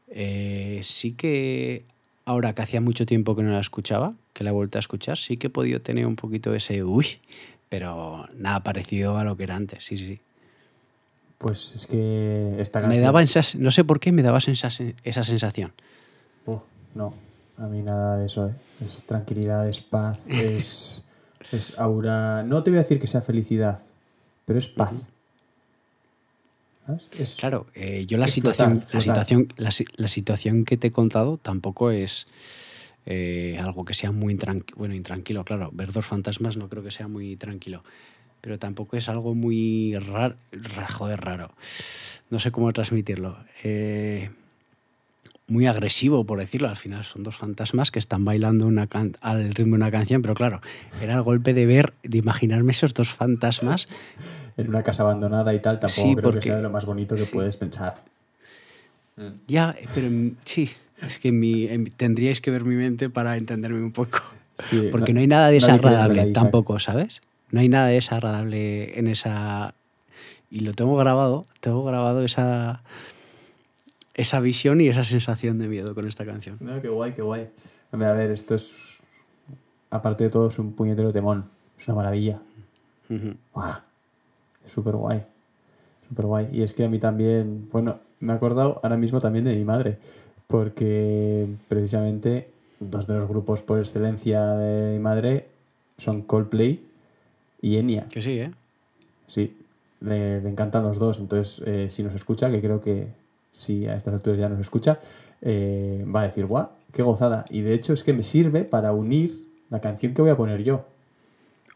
Eh, 0.07 0.79
sí 0.83 1.13
que 1.13 1.83
ahora 2.25 2.53
que 2.53 2.61
hacía 2.61 2.81
mucho 2.81 3.05
tiempo 3.05 3.35
que 3.35 3.43
no 3.43 3.51
la 3.51 3.59
escuchaba, 3.59 4.13
que 4.33 4.43
la 4.43 4.49
he 4.49 4.53
vuelto 4.53 4.77
a 4.77 4.79
escuchar, 4.79 5.17
sí 5.17 5.37
que 5.37 5.47
he 5.47 5.49
podido 5.49 5.81
tener 5.81 6.05
un 6.05 6.15
poquito 6.15 6.53
ese 6.53 6.83
uy, 6.83 7.07
pero 7.69 8.27
nada 8.37 8.63
parecido 8.63 9.17
a 9.17 9.23
lo 9.23 9.37
que 9.37 9.43
era 9.43 9.55
antes, 9.55 9.83
sí, 9.85 9.97
sí, 9.97 10.07
sí. 10.07 10.19
Pues 11.37 11.75
es 11.75 11.85
que 11.87 12.55
esta 12.59 12.79
Me 12.79 12.83
canción... 12.85 13.03
daba 13.03 13.21
esa, 13.21 13.41
no 13.57 13.69
sé 13.71 13.83
por 13.83 13.99
qué 13.99 14.11
me 14.11 14.23
daba 14.23 14.39
esa, 14.39 14.69
esa 15.03 15.23
sensación. 15.23 15.73
Oh, 16.45 16.63
no, 16.95 17.13
a 17.57 17.67
mí 17.67 17.81
nada 17.81 18.17
de 18.17 18.25
eso, 18.25 18.47
¿eh? 18.47 18.53
Es 18.83 19.03
tranquilidad, 19.03 19.67
es 19.67 19.81
paz, 19.81 20.27
es, 20.29 21.03
es 21.51 21.73
aura... 21.77 22.43
No 22.43 22.63
te 22.63 22.71
voy 22.71 22.77
a 22.77 22.81
decir 22.81 22.99
que 22.99 23.07
sea 23.07 23.21
felicidad, 23.21 23.79
pero 24.45 24.59
es 24.59 24.67
paz. 24.67 25.09
Es- 27.17 27.35
Claro, 27.37 27.67
eh, 27.75 28.05
yo 28.07 28.17
la 28.17 28.27
situación, 28.27 28.81
flotar, 28.81 28.93
la 28.95 29.01
situación, 29.01 29.53
la, 29.57 29.71
si- 29.71 29.85
la 29.95 30.07
situación 30.07 30.65
que 30.65 30.77
te 30.77 30.87
he 30.87 30.91
contado 30.91 31.37
tampoco 31.37 31.91
es 31.91 32.27
eh, 33.05 33.57
algo 33.61 33.85
que 33.85 33.93
sea 33.93 34.11
muy 34.11 34.33
intranquilo. 34.33 34.77
Bueno, 34.77 34.95
intranquilo, 34.95 35.43
claro. 35.45 35.69
Ver 35.73 35.91
dos 35.91 36.05
fantasmas 36.05 36.57
no 36.57 36.69
creo 36.69 36.83
que 36.83 36.91
sea 36.91 37.07
muy 37.07 37.35
tranquilo. 37.37 37.83
Pero 38.41 38.59
tampoco 38.59 38.97
es 38.97 39.09
algo 39.09 39.33
muy 39.35 39.95
raro. 39.97 40.35
Joder, 40.93 41.19
raro. 41.21 41.51
No 42.29 42.39
sé 42.39 42.51
cómo 42.51 42.71
transmitirlo. 42.73 43.37
Eh, 43.63 44.29
muy 45.47 45.67
agresivo, 45.67 46.23
por 46.25 46.39
decirlo. 46.39 46.69
Al 46.69 46.75
final 46.77 47.03
son 47.03 47.23
dos 47.23 47.35
fantasmas 47.35 47.91
que 47.91 47.99
están 47.99 48.25
bailando 48.25 48.65
una 48.67 48.87
can- 48.87 49.17
al 49.21 49.43
ritmo 49.53 49.75
de 49.75 49.81
una 49.83 49.91
canción, 49.91 50.21
pero 50.21 50.33
claro, 50.33 50.61
era 50.99 51.13
el 51.15 51.21
golpe 51.21 51.53
de 51.53 51.65
ver, 51.65 51.93
de 52.03 52.17
imaginarme 52.17 52.71
esos 52.71 52.93
dos 52.93 53.09
fantasmas 53.09 53.87
En 54.57 54.69
una 54.69 54.83
casa 54.83 55.03
abandonada 55.03 55.53
y 55.53 55.59
tal, 55.61 55.79
tampoco 55.79 56.07
Sí, 56.09 56.15
creo 56.15 56.23
porque- 56.23 56.39
que 56.39 56.45
sea 56.47 56.55
de 56.55 56.61
lo 56.63 56.69
más 56.69 56.85
bonito 56.85 57.15
que 57.15 57.25
puedes 57.25 57.57
pensar. 57.57 57.95
Ya, 59.47 59.75
pero 59.93 60.09
sí, 60.45 60.69
es 61.01 61.19
que 61.19 61.31
mi, 61.31 61.65
en 61.67 61.83
mi- 61.83 61.89
tendríais 61.89 62.41
que 62.41 62.51
ver 62.51 62.63
mi 62.65 62.75
mente 62.75 63.09
para 63.09 63.37
entenderme 63.37 63.81
un 63.81 63.91
poco. 63.91 64.19
Sí, 64.53 64.87
Porque 64.91 65.13
no 65.13 65.19
hay 65.19 65.27
nada 65.27 65.49
desagradable 65.49 66.21
ahí, 66.21 66.31
tampoco, 66.33 66.79
¿sabes? 66.79 67.21
No 67.51 67.59
hay 67.59 67.67
nada 67.69 67.87
desagradable 67.87 68.97
en 68.97 69.07
esa... 69.07 69.73
Y 70.49 70.61
lo 70.61 70.73
tengo 70.73 70.95
grabado, 70.95 71.45
tengo 71.59 71.83
grabado 71.83 72.23
esa, 72.23 72.81
esa 74.15 74.39
visión 74.39 74.81
y 74.81 74.87
esa 74.87 75.03
sensación 75.03 75.59
de 75.59 75.67
miedo 75.67 75.93
con 75.93 76.07
esta 76.07 76.25
canción. 76.25 76.57
No, 76.61 76.81
qué 76.81 76.87
guay, 76.87 77.11
qué 77.11 77.21
guay. 77.21 77.49
Hombre, 77.91 78.07
a 78.07 78.13
ver, 78.13 78.31
esto 78.31 78.55
es... 78.55 78.99
Aparte 79.89 80.23
de 80.23 80.29
todo, 80.29 80.47
es 80.47 80.57
un 80.57 80.73
puñetero 80.73 81.11
temón. 81.11 81.45
Es 81.77 81.87
una 81.87 81.97
maravilla. 81.97 82.41
Ujú. 83.09 83.35
¡Guau! 83.53 83.73
Es 84.65 84.71
súper 84.71 84.95
guay. 84.95 85.23
Súper 86.07 86.25
guay. 86.25 86.49
Y 86.51 86.63
es 86.63 86.73
que 86.73 86.85
a 86.85 86.89
mí 86.89 86.97
también, 86.97 87.69
bueno, 87.71 87.99
me 88.19 88.33
he 88.33 88.35
acordado 88.35 88.79
ahora 88.83 88.97
mismo 88.97 89.19
también 89.19 89.45
de 89.45 89.55
mi 89.55 89.65
madre, 89.65 89.97
porque 90.47 91.47
precisamente 91.67 92.49
dos 92.79 93.07
de 93.07 93.15
los 93.15 93.27
grupos 93.27 93.61
por 93.61 93.79
excelencia 93.79 94.45
de 94.55 94.93
mi 94.93 94.99
madre 94.99 95.47
son 95.97 96.21
Coldplay 96.21 96.85
y 97.61 97.77
Enya. 97.77 98.07
Que 98.07 98.21
sí, 98.21 98.39
¿eh? 98.39 98.51
Sí, 99.27 99.57
le, 100.01 100.41
le 100.41 100.49
encantan 100.49 100.83
los 100.83 100.99
dos. 100.99 101.19
Entonces, 101.19 101.61
eh, 101.65 101.89
si 101.89 102.03
nos 102.03 102.13
escucha, 102.15 102.49
que 102.49 102.61
creo 102.61 102.81
que 102.81 103.07
si 103.55 103.87
a 103.87 103.95
estas 103.95 104.13
alturas 104.13 104.37
ya 104.39 104.49
nos 104.49 104.59
escucha, 104.59 104.99
eh, 105.41 106.05
va 106.13 106.21
a 106.21 106.23
decir, 106.23 106.45
guau, 106.45 106.69
qué 106.91 107.03
gozada. 107.03 107.45
Y 107.49 107.61
de 107.61 107.73
hecho 107.73 107.93
es 107.93 108.03
que 108.03 108.13
me 108.13 108.23
sirve 108.23 108.63
para 108.63 108.91
unir 108.91 109.45
la 109.69 109.79
canción 109.79 110.13
que 110.13 110.21
voy 110.21 110.31
a 110.31 110.37
poner 110.37 110.61
yo. 110.63 110.85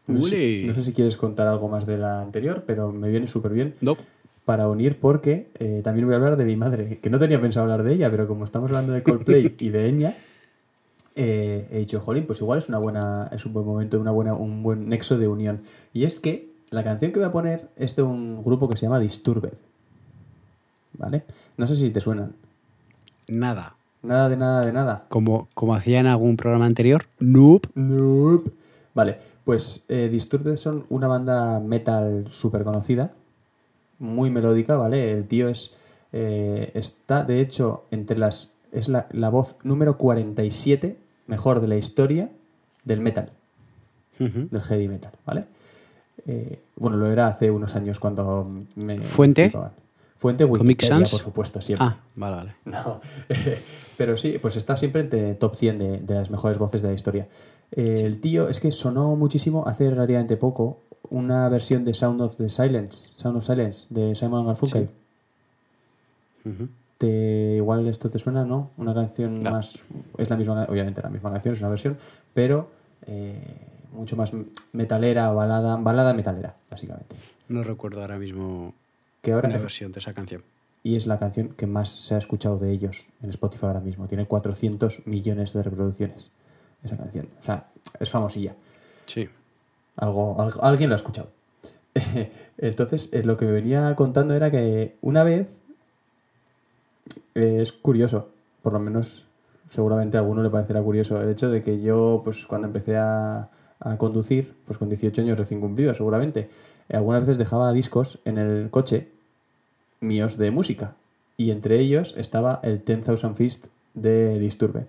No 0.08 0.18
sé, 0.22 0.30
si, 0.30 0.36
¡Ule! 0.64 0.68
no 0.68 0.74
sé 0.74 0.82
si 0.82 0.94
quieres 0.94 1.16
contar 1.18 1.48
algo 1.48 1.68
más 1.70 1.86
de 1.86 1.98
la 1.98 2.22
anterior, 2.22 2.64
pero 2.66 2.92
me 2.92 3.10
viene 3.10 3.28
súper 3.28 3.54
bien 3.54 3.76
No. 3.80 3.96
para 4.44 4.68
unir 4.68 5.00
porque 5.00 5.48
eh, 5.60 5.82
también 5.84 6.06
voy 6.06 6.14
a 6.14 6.18
hablar 6.18 6.36
de 6.36 6.46
mi 6.46 6.56
madre, 6.56 7.00
que 7.02 7.10
no 7.10 7.20
tenía 7.20 7.40
pensado 7.40 7.64
hablar 7.64 7.84
de 7.84 7.94
ella, 7.94 8.10
pero 8.12 8.28
como 8.28 8.44
estamos 8.44 8.72
hablando 8.72 8.92
de 8.94 9.04
Coldplay 9.04 9.56
y 9.60 9.70
de 9.70 9.88
Enya, 9.88 10.18
eh, 11.16 11.68
he 11.72 11.80
dicho, 11.80 12.00
jolín, 12.02 12.26
pues 12.26 12.42
igual 12.42 12.58
es 12.58 12.70
una 12.70 12.80
buena, 12.80 13.30
es 13.32 13.46
un 13.46 13.54
buen 13.54 13.66
momento, 13.66 14.00
una 14.00 14.12
buena, 14.12 14.34
un 14.34 14.64
buen 14.64 14.90
nexo 14.90 15.18
de 15.18 15.28
unión. 15.28 15.62
Y 15.94 16.06
es 16.06 16.20
que 16.20 16.50
la 16.72 16.84
canción 16.84 17.12
que 17.12 17.20
voy 17.20 17.28
a 17.28 17.32
poner 17.32 17.70
es 17.76 17.96
de 17.96 18.02
un 18.04 18.42
grupo 18.44 18.68
que 18.70 18.78
se 18.78 18.86
llama 18.86 19.00
Disturbed. 19.00 19.54
¿Vale? 20.94 21.24
No 21.58 21.68
sé 21.68 21.76
si 21.76 21.92
te 21.92 22.00
suenan. 22.00 22.34
Nada. 23.28 23.76
Nada 24.02 24.30
de 24.30 24.38
nada 24.38 24.66
de 24.66 24.72
nada. 24.72 25.06
Como, 25.10 25.50
como 25.54 25.76
hacía 25.76 26.00
en 26.00 26.08
algún 26.08 26.38
programa 26.38 26.66
anterior, 26.66 27.06
nope. 27.20 27.70
Nope. 27.76 28.52
Vale, 28.94 29.18
pues 29.44 29.84
eh, 29.90 30.10
Disturbed 30.12 30.56
son 30.56 30.86
una 30.90 31.08
banda 31.08 31.60
metal 31.60 32.26
súper 32.28 32.64
conocida, 32.64 33.12
muy 34.00 34.30
melódica, 34.30 34.78
¿vale? 34.78 35.12
El 35.12 35.28
tío 35.28 35.50
es 35.50 35.72
eh, 36.12 36.72
está, 36.74 37.24
de 37.24 37.42
hecho, 37.42 37.86
entre 37.92 38.18
las. 38.18 38.52
Es 38.72 38.88
la, 38.88 39.08
la 39.12 39.30
voz 39.30 39.58
número 39.64 39.98
47 39.98 40.98
mejor 41.28 41.60
de 41.60 41.68
la 41.68 41.76
historia 41.76 42.30
del 42.84 43.02
metal, 43.02 43.32
del 44.18 44.62
heavy 44.62 44.88
metal, 44.88 45.12
¿vale? 45.26 45.46
Eh, 46.28 46.62
bueno, 46.76 46.98
lo 46.98 47.08
era 47.08 47.28
hace 47.28 47.50
unos 47.52 47.76
años 47.76 48.00
cuando 48.00 48.48
me. 48.76 49.00
¿Fuente? 49.00 49.52
Fuente 50.20 50.46
Wikipedia, 50.46 51.06
por 51.10 51.20
supuesto, 51.22 51.60
siempre. 51.62 51.88
Ah, 51.90 51.98
vale, 52.16 52.36
vale. 52.36 52.56
No, 52.66 53.00
pero 53.98 54.16
sí, 54.16 54.38
pues 54.40 54.56
está 54.58 54.76
siempre 54.76 55.02
entre 55.02 55.34
top 55.36 55.56
100 55.56 55.78
de, 55.80 55.98
de 56.00 56.14
las 56.14 56.30
mejores 56.30 56.58
voces 56.60 56.82
de 56.82 56.90
la 56.90 56.94
historia. 56.94 57.28
Eh, 57.72 58.02
el 58.06 58.20
tío 58.20 58.48
es 58.50 58.60
que 58.60 58.72
sonó 58.72 59.16
muchísimo 59.16 59.66
hace 59.66 59.90
relativamente 59.90 60.36
poco 60.38 60.82
una 61.10 61.48
versión 61.50 61.84
de 61.86 61.94
Sound 61.94 62.22
of 62.22 62.36
the 62.36 62.50
Silence, 62.50 63.14
Sound 63.16 63.38
of 63.38 63.46
Silence 63.46 63.88
de 63.90 64.14
Simon 64.14 64.46
Garfunkel. 64.46 64.90
Te- 66.98 67.56
igual 67.56 67.88
esto 67.88 68.10
te 68.10 68.20
suena, 68.20 68.44
¿no? 68.44 68.72
Una 68.78 68.94
canción 68.94 69.40
No. 69.40 69.52
más, 69.52 69.86
es 70.18 70.30
la 70.30 70.36
misma, 70.36 70.66
obviamente 70.68 71.02
la 71.02 71.10
misma 71.10 71.32
canción, 71.32 71.54
es 71.54 71.62
una 71.62 71.70
versión, 71.70 71.98
pero 72.34 72.70
eh, 73.06 73.42
mucho 73.94 74.18
más 74.18 74.34
metalera, 74.74 75.32
balada, 75.32 75.78
balada 75.78 76.14
metalera, 76.14 76.56
básicamente. 76.70 77.16
No 77.48 77.64
recuerdo 77.64 78.02
ahora 78.02 78.18
mismo 78.18 78.74
Que 79.22 79.32
ahora 79.34 79.48
una 79.48 79.56
es- 79.58 79.62
versión 79.64 79.92
de 79.92 80.00
esa 80.00 80.14
canción. 80.14 80.44
y 80.84 80.96
es 80.96 81.08
la 81.08 81.20
canción 81.20 81.50
que 81.50 81.68
más 81.68 81.90
se 81.90 82.16
ha 82.16 82.18
escuchado 82.18 82.58
de 82.58 82.72
ellos 82.72 83.08
en 83.22 83.30
Spotify 83.32 83.66
ahora 83.68 83.82
mismo. 83.82 84.08
Tiene 84.08 84.26
400 84.26 85.06
millones 85.06 85.52
de 85.54 85.62
reproducciones 85.64 86.32
esa 86.84 86.96
canción. 86.96 87.28
O 87.40 87.44
sea, 87.44 87.68
es 88.00 88.10
famosilla. 88.10 88.56
Sí. 89.06 89.28
Algo, 89.98 90.40
algo- 90.42 90.64
alguien 90.64 90.90
lo 90.90 90.94
ha 90.94 90.98
escuchado. 90.98 91.30
Entonces, 92.58 93.10
eh, 93.12 93.24
lo 93.24 93.36
que 93.36 93.46
me 93.46 93.52
venía 93.52 93.94
contando 93.96 94.34
era 94.34 94.50
que 94.52 94.96
una 95.02 95.24
vez 95.24 95.62
eh, 97.36 97.60
es 97.62 97.72
curioso, 97.72 98.30
por 98.62 98.74
lo 98.74 98.80
menos 98.80 99.26
seguramente 99.70 100.18
a 100.18 100.22
alguno 100.22 100.42
le 100.44 100.50
parecerá 100.50 100.82
curioso 100.82 101.22
el 101.22 101.30
hecho 101.30 101.50
de 101.50 101.62
que 101.62 101.82
yo, 101.82 102.22
pues 102.24 102.46
cuando 102.46 102.68
empecé 102.68 102.98
a, 102.98 103.50
a 103.80 103.98
conducir, 103.98 104.56
pues 104.66 104.78
con 104.78 104.90
18 104.90 105.22
años 105.22 105.38
recién 105.38 105.60
cumplidos 105.62 105.98
seguramente, 105.98 106.50
algunas 106.96 107.22
veces 107.22 107.38
dejaba 107.38 107.72
discos 107.74 108.20
en 108.26 108.38
el 108.38 108.70
coche 108.70 109.10
míos 110.02 110.38
de 110.38 110.52
música. 110.52 110.96
Y 111.38 111.52
entre 111.52 111.80
ellos 111.80 112.16
estaba 112.18 112.60
el 112.64 112.84
10,000 112.84 113.36
Fist 113.36 113.68
de 113.94 114.40
Disturbed. 114.40 114.88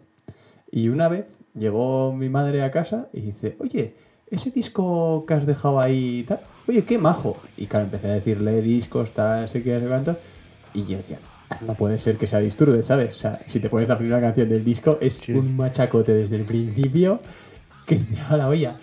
Y 0.70 0.88
una 0.88 1.08
vez 1.08 1.38
llegó 1.54 2.12
mi 2.12 2.28
madre 2.28 2.62
a 2.62 2.70
casa 2.70 3.08
y 3.12 3.20
dice, 3.20 3.56
oye, 3.60 3.94
ese 4.30 4.50
disco 4.50 5.24
que 5.26 5.34
has 5.34 5.46
dejado 5.46 5.80
ahí, 5.80 6.24
tal, 6.26 6.40
oye, 6.68 6.84
qué 6.84 6.98
majo. 6.98 7.36
Y 7.56 7.66
claro, 7.66 7.86
empecé 7.86 8.08
a 8.08 8.14
decirle 8.14 8.62
discos, 8.62 9.12
tal, 9.12 9.48
sé 9.48 9.62
qué, 9.62 9.80
sé 9.80 9.86
cuánto. 9.86 10.16
Y 10.72 10.84
yo 10.84 10.96
decía, 10.98 11.18
"Ah, 11.50 11.58
no 11.66 11.74
puede 11.74 11.98
ser 11.98 12.16
que 12.16 12.28
sea 12.28 12.38
Disturbed, 12.38 12.82
¿sabes? 12.82 13.16
O 13.16 13.18
sea, 13.18 13.40
si 13.46 13.58
te 13.58 13.68
pones 13.68 13.88
la 13.88 13.98
primera 13.98 14.20
canción 14.20 14.48
del 14.48 14.64
disco, 14.64 14.98
es 15.00 15.28
un 15.28 15.56
machacote 15.56 16.14
desde 16.14 16.36
el 16.36 16.44
principio 16.44 17.20
que 17.86 17.96
te 17.96 18.14
va 18.30 18.36
la 18.36 18.48
olla. 18.48 18.76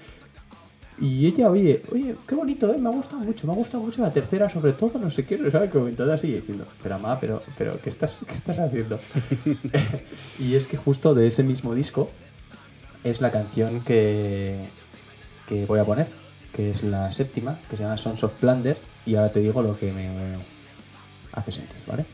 Y 1.00 1.28
ella, 1.28 1.50
oye, 1.52 1.84
oye, 1.92 2.16
qué 2.28 2.34
bonito, 2.34 2.74
¿eh? 2.74 2.78
me 2.80 2.90
ha 2.90 2.92
gustado 2.92 3.22
mucho, 3.22 3.46
me 3.46 3.54
ha 3.54 3.56
gustado 3.56 3.84
mucho 3.84 4.02
la 4.02 4.12
tercera, 4.12 4.50
sobre 4.50 4.74
todo, 4.74 4.98
no 4.98 5.12
sé 5.12 5.26
qué, 5.26 5.52
¿sabes? 5.52 5.70
Comentando 5.70 6.12
así, 6.12 6.32
diciendo, 6.32 6.66
pero 6.82 6.98
mamá, 6.98 7.20
pero, 7.20 7.42
pero, 7.56 7.80
¿qué 7.80 7.90
estás, 7.90 8.20
qué 8.26 8.34
estás 8.34 8.58
haciendo? 8.58 9.00
y 10.40 10.56
es 10.56 10.66
que 10.66 10.76
justo 10.76 11.14
de 11.14 11.28
ese 11.28 11.44
mismo 11.44 11.76
disco 11.76 12.10
es 13.04 13.22
la 13.22 13.32
canción 13.32 13.84
que, 13.84 14.70
que 15.48 15.66
voy 15.66 15.80
a 15.80 15.86
poner, 15.86 16.08
que 16.52 16.72
es 16.72 16.84
la 16.84 17.12
séptima, 17.12 17.60
que 17.70 17.78
se 17.78 17.84
llama 17.84 17.98
Sons 17.98 18.24
of 18.24 18.34
Plunder, 18.34 18.78
y 19.06 19.16
ahora 19.16 19.32
te 19.32 19.40
digo 19.40 19.62
lo 19.62 19.78
que 19.78 19.92
me 19.92 20.10
hace 21.34 21.52
sentir, 21.52 21.78
¿vale? 21.86 22.06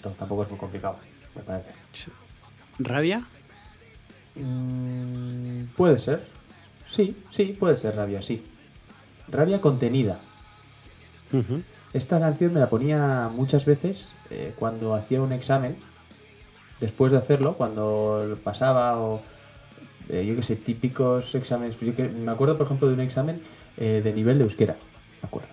Tampoco 0.00 0.42
es 0.42 0.50
muy 0.50 0.58
complicado, 0.58 0.96
me 1.34 1.42
parece. 1.42 1.72
¿Rabia? 2.78 3.26
Mm, 4.36 5.64
puede 5.76 5.98
ser. 5.98 6.24
Sí, 6.84 7.16
sí, 7.28 7.56
puede 7.58 7.76
ser 7.76 7.96
rabia, 7.96 8.22
sí. 8.22 8.42
Rabia 9.28 9.60
contenida. 9.60 10.18
Esta 11.92 12.18
canción 12.18 12.52
me 12.52 12.60
la 12.60 12.68
ponía 12.68 13.30
muchas 13.32 13.64
veces 13.64 14.12
eh, 14.30 14.52
cuando 14.56 14.94
hacía 14.94 15.20
un 15.22 15.32
examen. 15.32 15.76
Después 16.80 17.12
de 17.12 17.18
hacerlo, 17.18 17.54
cuando 17.54 18.24
lo 18.28 18.36
pasaba 18.36 18.98
o 18.98 19.20
eh, 20.08 20.24
yo 20.26 20.34
qué 20.34 20.42
sé, 20.42 20.56
típicos 20.56 21.34
exámenes. 21.34 21.78
Yo 21.78 21.94
que- 21.94 22.08
me 22.08 22.32
acuerdo, 22.32 22.56
por 22.56 22.66
ejemplo, 22.66 22.88
de 22.88 22.94
un 22.94 23.00
examen 23.00 23.40
eh, 23.76 24.00
de 24.02 24.12
nivel 24.12 24.38
de 24.38 24.44
euskera. 24.44 24.76
Me 25.22 25.26
acuerdo. 25.28 25.48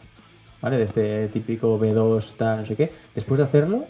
¿Vale? 0.61 0.77
De 0.77 0.83
este 0.85 1.27
típico 1.27 1.77
B2, 1.79 2.35
tal, 2.37 2.59
no 2.59 2.65
sé 2.65 2.75
qué. 2.75 2.91
Después 3.13 3.37
de 3.37 3.43
hacerlo, 3.43 3.85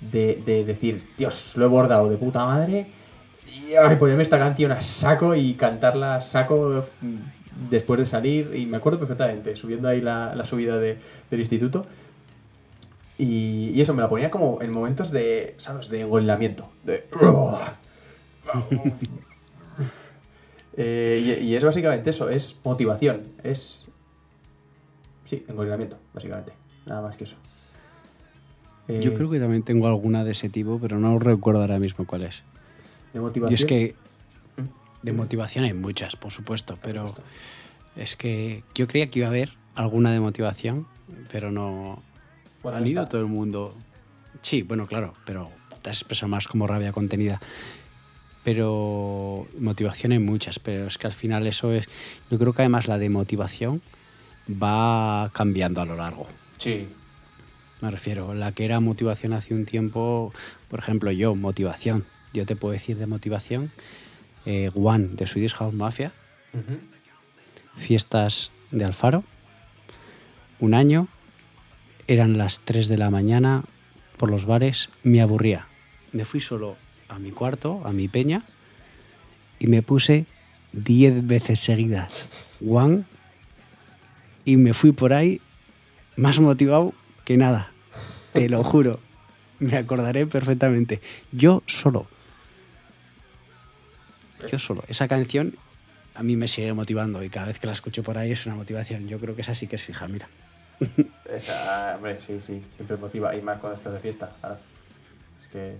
de, 0.00 0.42
de 0.44 0.64
decir, 0.64 1.02
Dios, 1.16 1.54
lo 1.56 1.64
he 1.66 1.68
bordado 1.68 2.08
de 2.08 2.16
puta 2.16 2.44
madre. 2.46 2.86
Y 3.46 3.74
ahora 3.74 3.98
ponerme 3.98 4.22
esta 4.22 4.38
canción 4.38 4.72
a 4.72 4.80
saco 4.80 5.34
y 5.34 5.54
cantarla 5.54 6.16
a 6.16 6.20
saco 6.20 6.82
mm, 7.00 7.68
después 7.70 7.98
de 7.98 8.04
salir. 8.04 8.54
Y 8.54 8.66
me 8.66 8.76
acuerdo 8.78 8.98
perfectamente, 8.98 9.56
subiendo 9.56 9.88
ahí 9.88 10.00
la, 10.00 10.34
la 10.34 10.44
subida 10.44 10.78
de- 10.78 10.98
del 11.30 11.40
instituto. 11.40 11.86
Y, 13.18 13.78
eso, 13.80 13.92
me 13.92 14.00
la 14.02 14.08
ponía 14.08 14.30
como 14.30 14.62
en 14.62 14.70
momentos 14.72 15.10
de, 15.10 15.54
¿sabes? 15.58 15.88
De 15.90 16.00
engolamiento. 16.02 16.70
De... 16.84 17.06
Eh, 20.76 21.38
y, 21.42 21.46
y 21.46 21.56
es 21.56 21.64
básicamente 21.64 22.10
eso, 22.10 22.28
es 22.28 22.58
motivación, 22.64 23.32
es... 23.42 23.88
Sí, 25.24 25.44
engolamiento, 25.48 25.98
básicamente. 26.14 26.52
Nada 26.86 27.02
más 27.02 27.16
que 27.16 27.24
eso. 27.24 27.36
Eh, 28.90 29.00
Yo 29.02 29.14
creo 29.14 29.30
que 29.30 29.38
también 29.38 29.62
tengo 29.62 29.86
alguna 29.86 30.24
de 30.24 30.32
ese 30.32 30.48
tipo, 30.48 30.78
pero 30.80 30.98
no 30.98 31.18
recuerdo 31.18 31.60
ahora 31.60 31.78
mismo 31.78 32.06
cuál 32.06 32.22
es. 32.24 32.42
De 33.12 33.18
Y 33.18 33.22
motivación. 33.22 33.54
es 33.58 33.64
que 33.64 33.94
de 35.02 35.12
motivación 35.12 35.64
hay 35.64 35.72
muchas, 35.72 36.16
por 36.16 36.32
supuesto, 36.32 36.78
pero 36.82 37.14
es 37.96 38.16
que 38.16 38.62
yo 38.74 38.86
creía 38.86 39.10
que 39.10 39.20
iba 39.20 39.28
a 39.28 39.30
haber 39.30 39.50
alguna 39.74 40.12
de 40.12 40.20
motivación, 40.20 40.86
pero 41.30 41.50
no 41.50 42.02
Bueno, 42.62 42.78
ha 42.78 42.88
ido 42.88 43.06
todo 43.06 43.20
el 43.20 43.26
mundo. 43.26 43.74
Sí, 44.42 44.62
bueno, 44.62 44.86
claro, 44.86 45.14
pero 45.24 45.50
te 45.82 45.90
has 45.90 45.98
expresado 45.98 46.28
más 46.28 46.46
como 46.48 46.66
rabia 46.66 46.92
contenida. 46.92 47.40
Pero 48.44 49.46
motivación 49.58 50.12
hay 50.12 50.18
muchas, 50.18 50.58
pero 50.58 50.86
es 50.86 50.96
que 50.96 51.06
al 51.06 51.12
final 51.12 51.46
eso 51.46 51.72
es. 51.72 51.86
Yo 52.30 52.38
creo 52.38 52.52
que 52.54 52.62
además 52.62 52.88
la 52.88 52.98
de 52.98 53.10
motivación 53.10 53.82
va 54.50 55.30
cambiando 55.32 55.80
a 55.80 55.84
lo 55.84 55.96
largo. 55.96 56.26
Sí. 56.58 56.88
Me 57.80 57.90
refiero, 57.90 58.34
la 58.34 58.52
que 58.52 58.64
era 58.64 58.80
motivación 58.80 59.32
hace 59.32 59.54
un 59.54 59.64
tiempo, 59.64 60.32
por 60.68 60.78
ejemplo, 60.78 61.10
yo, 61.10 61.34
motivación. 61.34 62.04
Yo 62.32 62.46
te 62.46 62.56
puedo 62.56 62.72
decir 62.72 62.96
de 62.96 63.06
motivación, 63.06 63.70
eh, 64.46 64.70
One 64.74 65.08
de 65.12 65.26
Swedish 65.26 65.54
House 65.54 65.74
Mafia, 65.74 66.12
fiestas 67.76 68.50
de 68.70 68.84
Alfaro, 68.84 69.24
un 70.60 70.74
año, 70.74 71.08
eran 72.06 72.36
las 72.36 72.60
3 72.60 72.88
de 72.88 72.98
la 72.98 73.10
mañana 73.10 73.64
por 74.18 74.30
los 74.30 74.44
bares, 74.44 74.90
me 75.02 75.22
aburría. 75.22 75.66
Me 76.12 76.24
fui 76.24 76.40
solo 76.40 76.76
a 77.08 77.18
mi 77.18 77.30
cuarto, 77.30 77.80
a 77.84 77.92
mi 77.92 78.08
peña, 78.08 78.44
y 79.58 79.66
me 79.66 79.82
puse 79.82 80.26
10 80.72 81.26
veces 81.26 81.60
seguidas 81.60 82.58
One 82.66 83.04
y 84.44 84.56
me 84.56 84.74
fui 84.74 84.92
por 84.92 85.12
ahí 85.12 85.40
más 86.16 86.38
motivado 86.38 86.92
que 87.24 87.36
nada. 87.36 87.69
Te 88.32 88.48
lo 88.48 88.62
juro. 88.64 89.00
Me 89.58 89.76
acordaré 89.76 90.26
perfectamente. 90.26 91.00
Yo 91.32 91.62
solo. 91.66 92.06
Yo 94.50 94.58
solo. 94.58 94.82
Esa 94.88 95.06
canción 95.08 95.54
a 96.14 96.22
mí 96.22 96.36
me 96.36 96.48
sigue 96.48 96.72
motivando 96.72 97.22
y 97.22 97.30
cada 97.30 97.46
vez 97.46 97.60
que 97.60 97.66
la 97.66 97.72
escucho 97.72 98.02
por 98.02 98.18
ahí 98.18 98.32
es 98.32 98.46
una 98.46 98.54
motivación. 98.54 99.08
Yo 99.08 99.18
creo 99.18 99.34
que 99.34 99.42
esa 99.42 99.54
sí 99.54 99.66
que 99.66 99.76
es 99.76 99.82
fija, 99.82 100.08
mira. 100.08 100.28
Esa, 101.30 101.94
hombre, 101.96 102.18
sí, 102.18 102.40
sí, 102.40 102.64
siempre 102.70 102.96
motiva. 102.96 103.34
Y 103.36 103.42
más 103.42 103.58
cuando 103.58 103.76
estás 103.76 103.92
de 103.92 104.00
fiesta, 104.00 104.32
claro. 104.40 104.58
Es 105.38 105.48
que. 105.48 105.76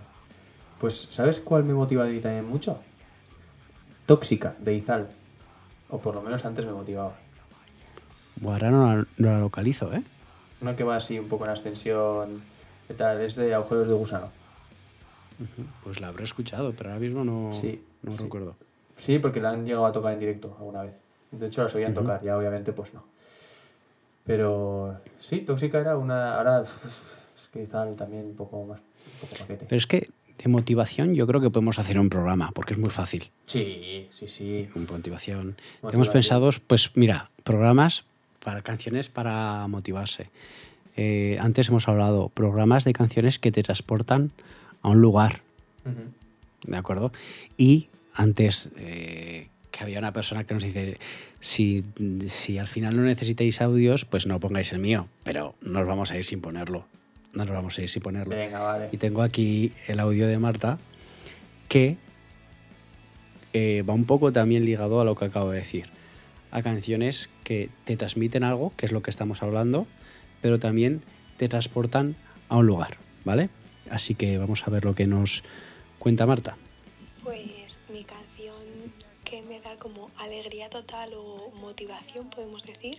Pues, 0.78 1.09
¿sabes 1.11 1.40
cuál 1.40 1.64
me 1.64 1.74
motiva 1.74 2.05
a 2.05 2.07
mí 2.07 2.20
también 2.20 2.46
mucho? 2.46 2.80
Tóxica, 4.07 4.55
de 4.59 4.74
Izal. 4.74 5.09
O 5.88 6.01
por 6.01 6.14
lo 6.14 6.22
menos 6.22 6.44
antes 6.44 6.64
me 6.64 6.72
motivaba. 6.72 7.16
Buah, 8.36 8.55
Ahora 8.55 8.70
no 8.70 8.96
la, 8.96 9.07
no 9.16 9.30
la 9.32 9.40
localizo, 9.40 9.92
¿eh? 9.92 10.03
Una 10.61 10.76
que 10.76 10.84
va 10.84 10.96
así 10.96 11.18
un 11.18 11.28
poco 11.28 11.44
en 11.44 11.50
ascensión. 11.50 12.42
¿Qué 12.88 12.94
tal? 12.94 13.20
Es 13.20 13.36
de 13.36 13.54
agujeros 13.54 13.88
de 13.88 13.94
gusano. 13.94 14.30
Pues 15.84 16.00
la 16.00 16.08
habré 16.08 16.24
escuchado, 16.24 16.72
pero 16.76 16.90
ahora 16.90 17.00
mismo 17.00 17.24
no, 17.24 17.50
Sí, 17.50 17.82
no 18.02 18.12
sí. 18.12 18.22
recuerdo. 18.24 18.56
Sí, 18.96 19.18
porque 19.18 19.40
la 19.40 19.50
han 19.50 19.64
llegado 19.64 19.86
a 19.86 19.92
tocar 19.92 20.12
en 20.12 20.20
directo 20.20 20.54
alguna 20.58 20.82
vez. 20.82 21.00
De 21.30 21.46
hecho, 21.46 21.62
la 21.62 21.68
solían 21.68 21.94
tocar, 21.94 22.22
ya 22.22 22.36
obviamente, 22.36 22.72
pues 22.72 22.92
no. 22.92 23.04
Pero 24.26 25.00
sí, 25.18 25.38
Tóxica 25.40 25.78
era 25.80 25.96
una. 25.96 26.36
Ahora 26.36 26.61
es 26.62 27.48
que 27.52 27.62
Izal 27.62 27.94
también 27.96 28.26
un 28.26 28.36
poco 28.36 28.64
más. 28.64 28.80
Un 28.80 29.20
poco 29.28 29.36
paquete. 29.40 29.64
Pero 29.66 29.78
es 29.78 29.86
que 29.86 30.08
de 30.42 30.48
motivación 30.48 31.14
yo 31.14 31.26
creo 31.26 31.40
que 31.40 31.50
podemos 31.50 31.78
hacer 31.78 31.98
un 31.98 32.11
programa, 32.11 32.50
porque 32.54 32.74
es 32.74 32.78
muy 32.78 32.90
fácil. 32.90 33.30
Sí, 33.46 34.08
sí, 34.12 34.26
sí. 34.28 34.68
Un 34.74 34.86
motivación. 34.90 35.56
Motivación. 35.82 35.94
Hemos 35.94 36.08
pensado, 36.11 36.50
pues 36.66 36.90
mira, 36.94 37.30
programas 37.44 38.04
para 38.43 38.62
canciones 38.62 39.09
para 39.09 39.66
motivarse. 39.68 40.30
Eh, 40.97 41.38
antes 41.41 41.68
hemos 41.68 41.88
hablado 41.88 42.28
programas 42.28 42.84
de 42.84 42.93
canciones 42.93 43.38
que 43.38 43.53
te 43.53 43.62
transportan 43.62 44.32
a 44.82 44.88
un 44.88 45.01
lugar. 45.01 45.43
¿de 46.66 46.76
acuerdo? 46.76 47.12
Y 47.57 47.88
antes 48.14 48.70
eh, 48.76 49.49
que 49.70 49.82
había 49.82 49.99
una 49.99 50.12
persona 50.12 50.45
que 50.45 50.55
nos 50.55 50.62
dice, 50.62 50.99
si, 51.41 51.84
si 52.28 52.59
al 52.59 52.68
final 52.68 52.97
no 52.97 53.03
necesitáis 53.03 53.61
audios, 53.61 54.05
pues 54.05 54.26
no 54.26 54.41
pongáis 54.41 54.72
el 54.72 54.78
mío, 54.78 55.09
pero 55.24 55.55
nos 55.62 55.86
vamos 55.86 56.11
a 56.12 56.16
ir 56.16 56.24
sin 56.24 56.41
ponerlo. 56.41 56.84
No 57.32 57.45
nos 57.45 57.55
vamos 57.55 57.78
a 57.78 57.82
ir 57.82 57.88
sin 57.88 58.03
ponerlo. 58.03 58.34
Venga, 58.34 58.59
vale. 58.59 58.88
Y 58.93 58.97
tengo 58.97 59.22
aquí 59.22 59.72
el 59.86 60.01
audio 60.01 60.26
de 60.26 60.38
Marta, 60.38 60.78
que 61.68 61.97
eh, 63.53 63.84
va 63.88 63.95
un 63.95 64.05
poco 64.05 64.32
también 64.32 64.64
ligado 64.64 65.01
a 65.01 65.05
lo 65.05 65.14
que 65.14 65.26
acabo 65.26 65.51
de 65.51 65.59
decir. 65.59 65.86
A 66.51 66.62
canciones 66.62 67.30
que 67.44 67.70
te 67.84 67.96
transmiten 67.96 68.42
algo, 68.42 68.72
que 68.76 68.86
es 68.86 68.92
lo 68.92 69.03
que 69.03 69.11
estamos 69.11 69.42
hablando, 69.42 69.86
pero 70.42 70.59
también 70.59 71.03
te 71.36 71.48
transportan 71.48 72.16
a 72.48 72.57
un 72.57 72.66
lugar, 72.66 72.98
¿vale? 73.24 73.51
Así 73.90 74.14
que 74.14 74.38
vamos 74.38 74.66
a 74.66 74.70
ver 74.70 74.84
lo 74.84 74.94
que 74.94 75.07
nos 75.07 75.42
Cuenta 76.01 76.24
Marta. 76.24 76.57
Pues 77.22 77.78
mi 77.90 78.05
canción 78.05 78.57
que 79.22 79.42
me 79.42 79.61
da 79.61 79.76
como 79.76 80.11
alegría 80.16 80.70
total 80.70 81.12
o 81.14 81.51
motivación, 81.61 82.30
podemos 82.30 82.62
decir, 82.62 82.98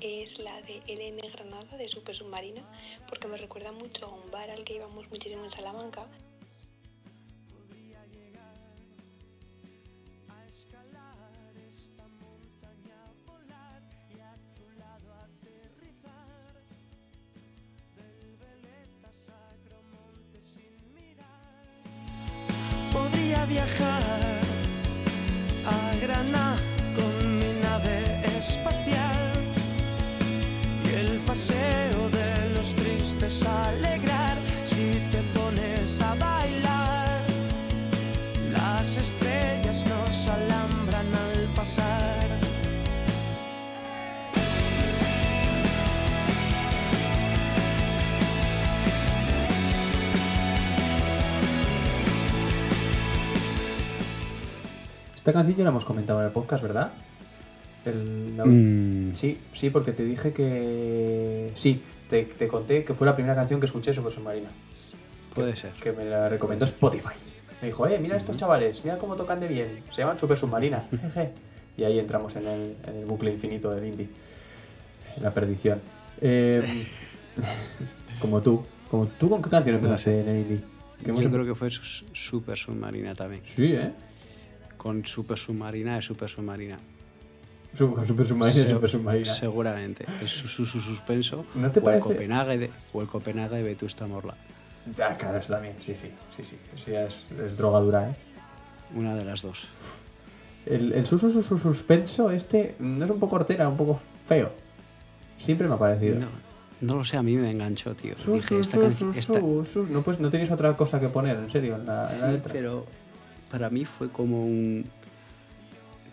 es 0.00 0.38
la 0.38 0.62
de 0.62 0.80
LN 0.86 1.32
Granada 1.32 1.76
de 1.76 1.88
Super 1.88 2.14
Submarina, 2.14 2.62
porque 3.08 3.26
me 3.26 3.36
recuerda 3.36 3.72
mucho 3.72 4.06
a 4.06 4.14
un 4.14 4.30
bar 4.30 4.50
al 4.50 4.62
que 4.62 4.74
íbamos 4.74 5.10
muchísimo 5.10 5.44
en 5.44 5.50
Salamanca. 5.50 6.06
Viajar 23.48 24.40
a 25.64 25.96
Granada 26.00 26.56
con 26.94 27.38
mi 27.38 27.60
nave 27.60 28.22
espacial 28.38 29.32
y 30.84 30.88
el 30.94 31.18
paseo 31.20 32.08
de 32.10 32.50
los 32.54 32.74
tristes 32.74 33.44
alegrar 33.44 34.45
Esta 55.26 55.32
canción 55.40 55.56
ya 55.58 55.64
la 55.64 55.70
hemos 55.70 55.84
comentado 55.84 56.20
en 56.20 56.26
el 56.26 56.30
podcast, 56.32 56.62
¿verdad? 56.62 56.92
El- 57.84 58.36
la- 58.36 58.44
Mm. 58.44 59.16
Sí, 59.16 59.40
sí, 59.52 59.70
porque 59.70 59.90
te 59.90 60.04
dije 60.04 60.32
que. 60.32 61.50
Sí, 61.54 61.82
te, 62.08 62.22
te 62.26 62.46
conté 62.46 62.84
que 62.84 62.94
fue 62.94 63.08
la 63.08 63.14
primera 63.16 63.34
canción 63.34 63.58
que 63.58 63.66
escuché 63.66 63.90
de 63.90 63.94
Super 63.96 64.12
Submarina. 64.12 64.50
Puede 65.34 65.56
ser. 65.56 65.72
Que 65.82 65.90
me 65.90 66.04
la 66.04 66.28
recomendó 66.28 66.64
Spotify. 66.64 67.08
Me 67.60 67.66
dijo, 67.66 67.88
eh, 67.88 67.98
mira 67.98 68.16
estos 68.16 68.36
chavales, 68.36 68.84
mira 68.84 68.98
cómo 68.98 69.16
tocan 69.16 69.40
de 69.40 69.48
bien. 69.48 69.82
Se 69.90 70.02
llaman 70.02 70.16
Super 70.16 70.36
Submarina. 70.36 70.86
jeje. 71.02 71.32
y 71.76 71.82
ahí 71.82 71.98
entramos 71.98 72.36
en 72.36 72.46
el, 72.46 72.76
en 72.86 72.96
el 72.98 73.04
bucle 73.06 73.32
infinito 73.32 73.72
del 73.72 73.84
indie. 73.84 74.08
En 75.16 75.22
la 75.24 75.34
perdición. 75.34 75.80
Eh, 76.20 76.86
como 78.20 78.40
tú. 78.42 78.64
Como 78.88 79.06
tú, 79.06 79.28
¿con 79.28 79.42
qué 79.42 79.50
canción 79.50 79.74
empezaste 79.74 80.20
en 80.20 80.28
el 80.28 80.36
indie? 80.36 80.60
Hemos 81.04 81.24
Yo 81.24 81.28
em- 81.30 81.34
creo 81.34 81.44
que 81.46 81.56
fue 81.56 81.68
su- 81.72 82.04
Super 82.12 82.56
Submarina 82.56 83.12
también. 83.16 83.44
Sí, 83.44 83.72
¿eh? 83.74 83.92
Con 84.86 85.04
Super 85.04 85.36
Submarina 85.36 85.96
de 85.96 86.02
Super 86.02 86.28
Submarina. 86.28 86.76
Su- 87.72 87.92
con 87.92 88.06
Super 88.06 88.24
Submarina 88.24 88.62
Se- 88.62 88.68
Super 88.68 88.88
Submarina. 88.88 89.34
Seguramente. 89.34 90.06
El 90.22 90.28
su, 90.28 90.46
su- 90.46 90.64
su 90.64 90.80
suspenso. 90.80 91.44
¿No 91.56 91.72
te 91.72 91.80
o, 91.80 91.82
parece? 91.82 92.08
el 92.08 92.14
Copenhague 92.14 92.56
de, 92.58 92.70
o 92.92 93.02
el 93.02 93.08
Copenhague 93.08 93.56
de 93.56 93.62
Vetusta 93.64 94.06
Morla. 94.06 94.36
Ah, 95.02 95.16
claro, 95.18 95.38
eso 95.38 95.52
también, 95.54 95.74
sí, 95.80 95.96
sí, 95.96 96.08
sí, 96.36 96.44
sí. 96.44 96.56
Eso 96.72 96.90
ya 96.92 97.02
es, 97.06 97.32
es 97.44 97.56
drogadura, 97.56 98.10
¿eh? 98.10 98.16
Una 98.94 99.16
de 99.16 99.24
las 99.24 99.42
dos. 99.42 99.66
El, 100.64 100.92
el 100.92 101.04
su, 101.04 101.18
su, 101.18 101.30
su- 101.32 101.42
su- 101.42 101.58
suspenso 101.58 102.30
este 102.30 102.76
no 102.78 103.04
es 103.04 103.10
un 103.10 103.18
poco 103.18 103.34
hortera, 103.34 103.68
un 103.68 103.76
poco 103.76 104.00
feo. 104.24 104.52
Siempre 105.36 105.66
me 105.66 105.74
ha 105.74 105.78
parecido. 105.78 106.20
No, 106.20 106.28
no 106.80 106.94
lo 106.98 107.04
sé, 107.04 107.16
a 107.16 107.24
mí 107.24 107.34
me 107.36 107.50
enganchó, 107.50 107.92
tío. 107.96 108.16
Su, 108.16 108.34
Dije, 108.34 108.60
esta 108.60 108.86
esta-. 108.86 109.40
No, 109.40 110.02
pues, 110.04 110.20
no 110.20 110.30
tenéis 110.30 110.52
otra 110.52 110.76
cosa 110.76 111.00
que 111.00 111.08
poner, 111.08 111.36
en 111.38 111.50
serio, 111.50 111.74
en 111.74 111.86
la, 111.86 112.14
en 112.14 112.20
la 112.20 112.30
letra. 112.30 112.52
pero 112.52 112.86
para 113.50 113.70
mí 113.70 113.84
fue 113.84 114.10
como 114.10 114.44
un... 114.44 114.90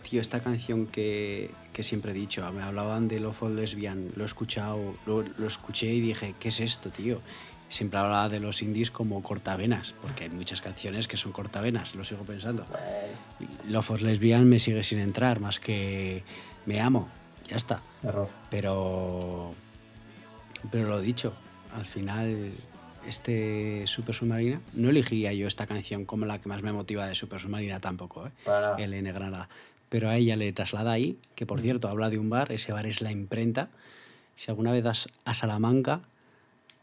Tío, 0.08 0.20
esta 0.20 0.40
canción 0.40 0.86
que, 0.86 1.50
que 1.72 1.82
siempre 1.82 2.12
he 2.12 2.14
dicho, 2.14 2.50
me 2.52 2.62
hablaban 2.62 3.08
de 3.08 3.20
Love 3.20 3.42
of 3.42 3.52
Lesbian, 3.52 4.10
lo 4.16 4.24
he 4.24 4.26
escuchado, 4.26 4.94
lo, 5.06 5.22
lo 5.22 5.46
escuché 5.46 5.92
y 5.92 6.00
dije, 6.00 6.34
¿qué 6.38 6.50
es 6.50 6.60
esto, 6.60 6.90
tío? 6.90 7.20
Siempre 7.70 7.98
hablaba 7.98 8.28
de 8.28 8.38
los 8.38 8.60
indies 8.60 8.90
como 8.90 9.22
cortavenas, 9.22 9.94
porque 10.02 10.24
hay 10.24 10.30
muchas 10.30 10.60
canciones 10.60 11.08
que 11.08 11.16
son 11.16 11.32
cortavenas, 11.32 11.94
lo 11.94 12.04
sigo 12.04 12.22
pensando. 12.22 12.66
Love 13.66 13.90
of 13.92 14.02
Lesbian 14.02 14.46
me 14.46 14.58
sigue 14.58 14.82
sin 14.82 14.98
entrar, 14.98 15.40
más 15.40 15.58
que 15.58 16.22
me 16.66 16.80
amo, 16.80 17.08
ya 17.48 17.56
está. 17.56 17.80
Error. 18.02 18.28
Pero, 18.50 19.54
pero 20.70 20.88
lo 20.88 21.00
dicho, 21.00 21.32
al 21.74 21.86
final 21.86 22.52
este 23.06 23.86
Super 23.86 24.14
Submarina, 24.14 24.60
no 24.72 24.90
elegiría 24.90 25.32
yo 25.32 25.46
esta 25.46 25.66
canción 25.66 26.04
como 26.04 26.26
la 26.26 26.40
que 26.40 26.48
más 26.48 26.62
me 26.62 26.72
motiva 26.72 27.06
de 27.06 27.14
Super 27.14 27.40
Submarina 27.40 27.80
tampoco, 27.80 28.26
¿eh? 28.26 28.30
Para 28.44 28.76
el 28.76 28.94
N 28.94 29.12
Granada. 29.12 29.48
Pero 29.88 30.08
a 30.08 30.16
ella 30.16 30.36
le 30.36 30.52
traslada 30.52 30.92
ahí, 30.92 31.18
que 31.34 31.46
por 31.46 31.60
cierto 31.60 31.88
habla 31.88 32.10
de 32.10 32.18
un 32.18 32.30
bar, 32.30 32.50
ese 32.52 32.72
bar 32.72 32.86
es 32.86 33.00
la 33.00 33.12
imprenta. 33.12 33.68
Si 34.34 34.50
alguna 34.50 34.72
vez 34.72 34.82
vas 34.82 35.08
a 35.24 35.34
Salamanca, 35.34 36.00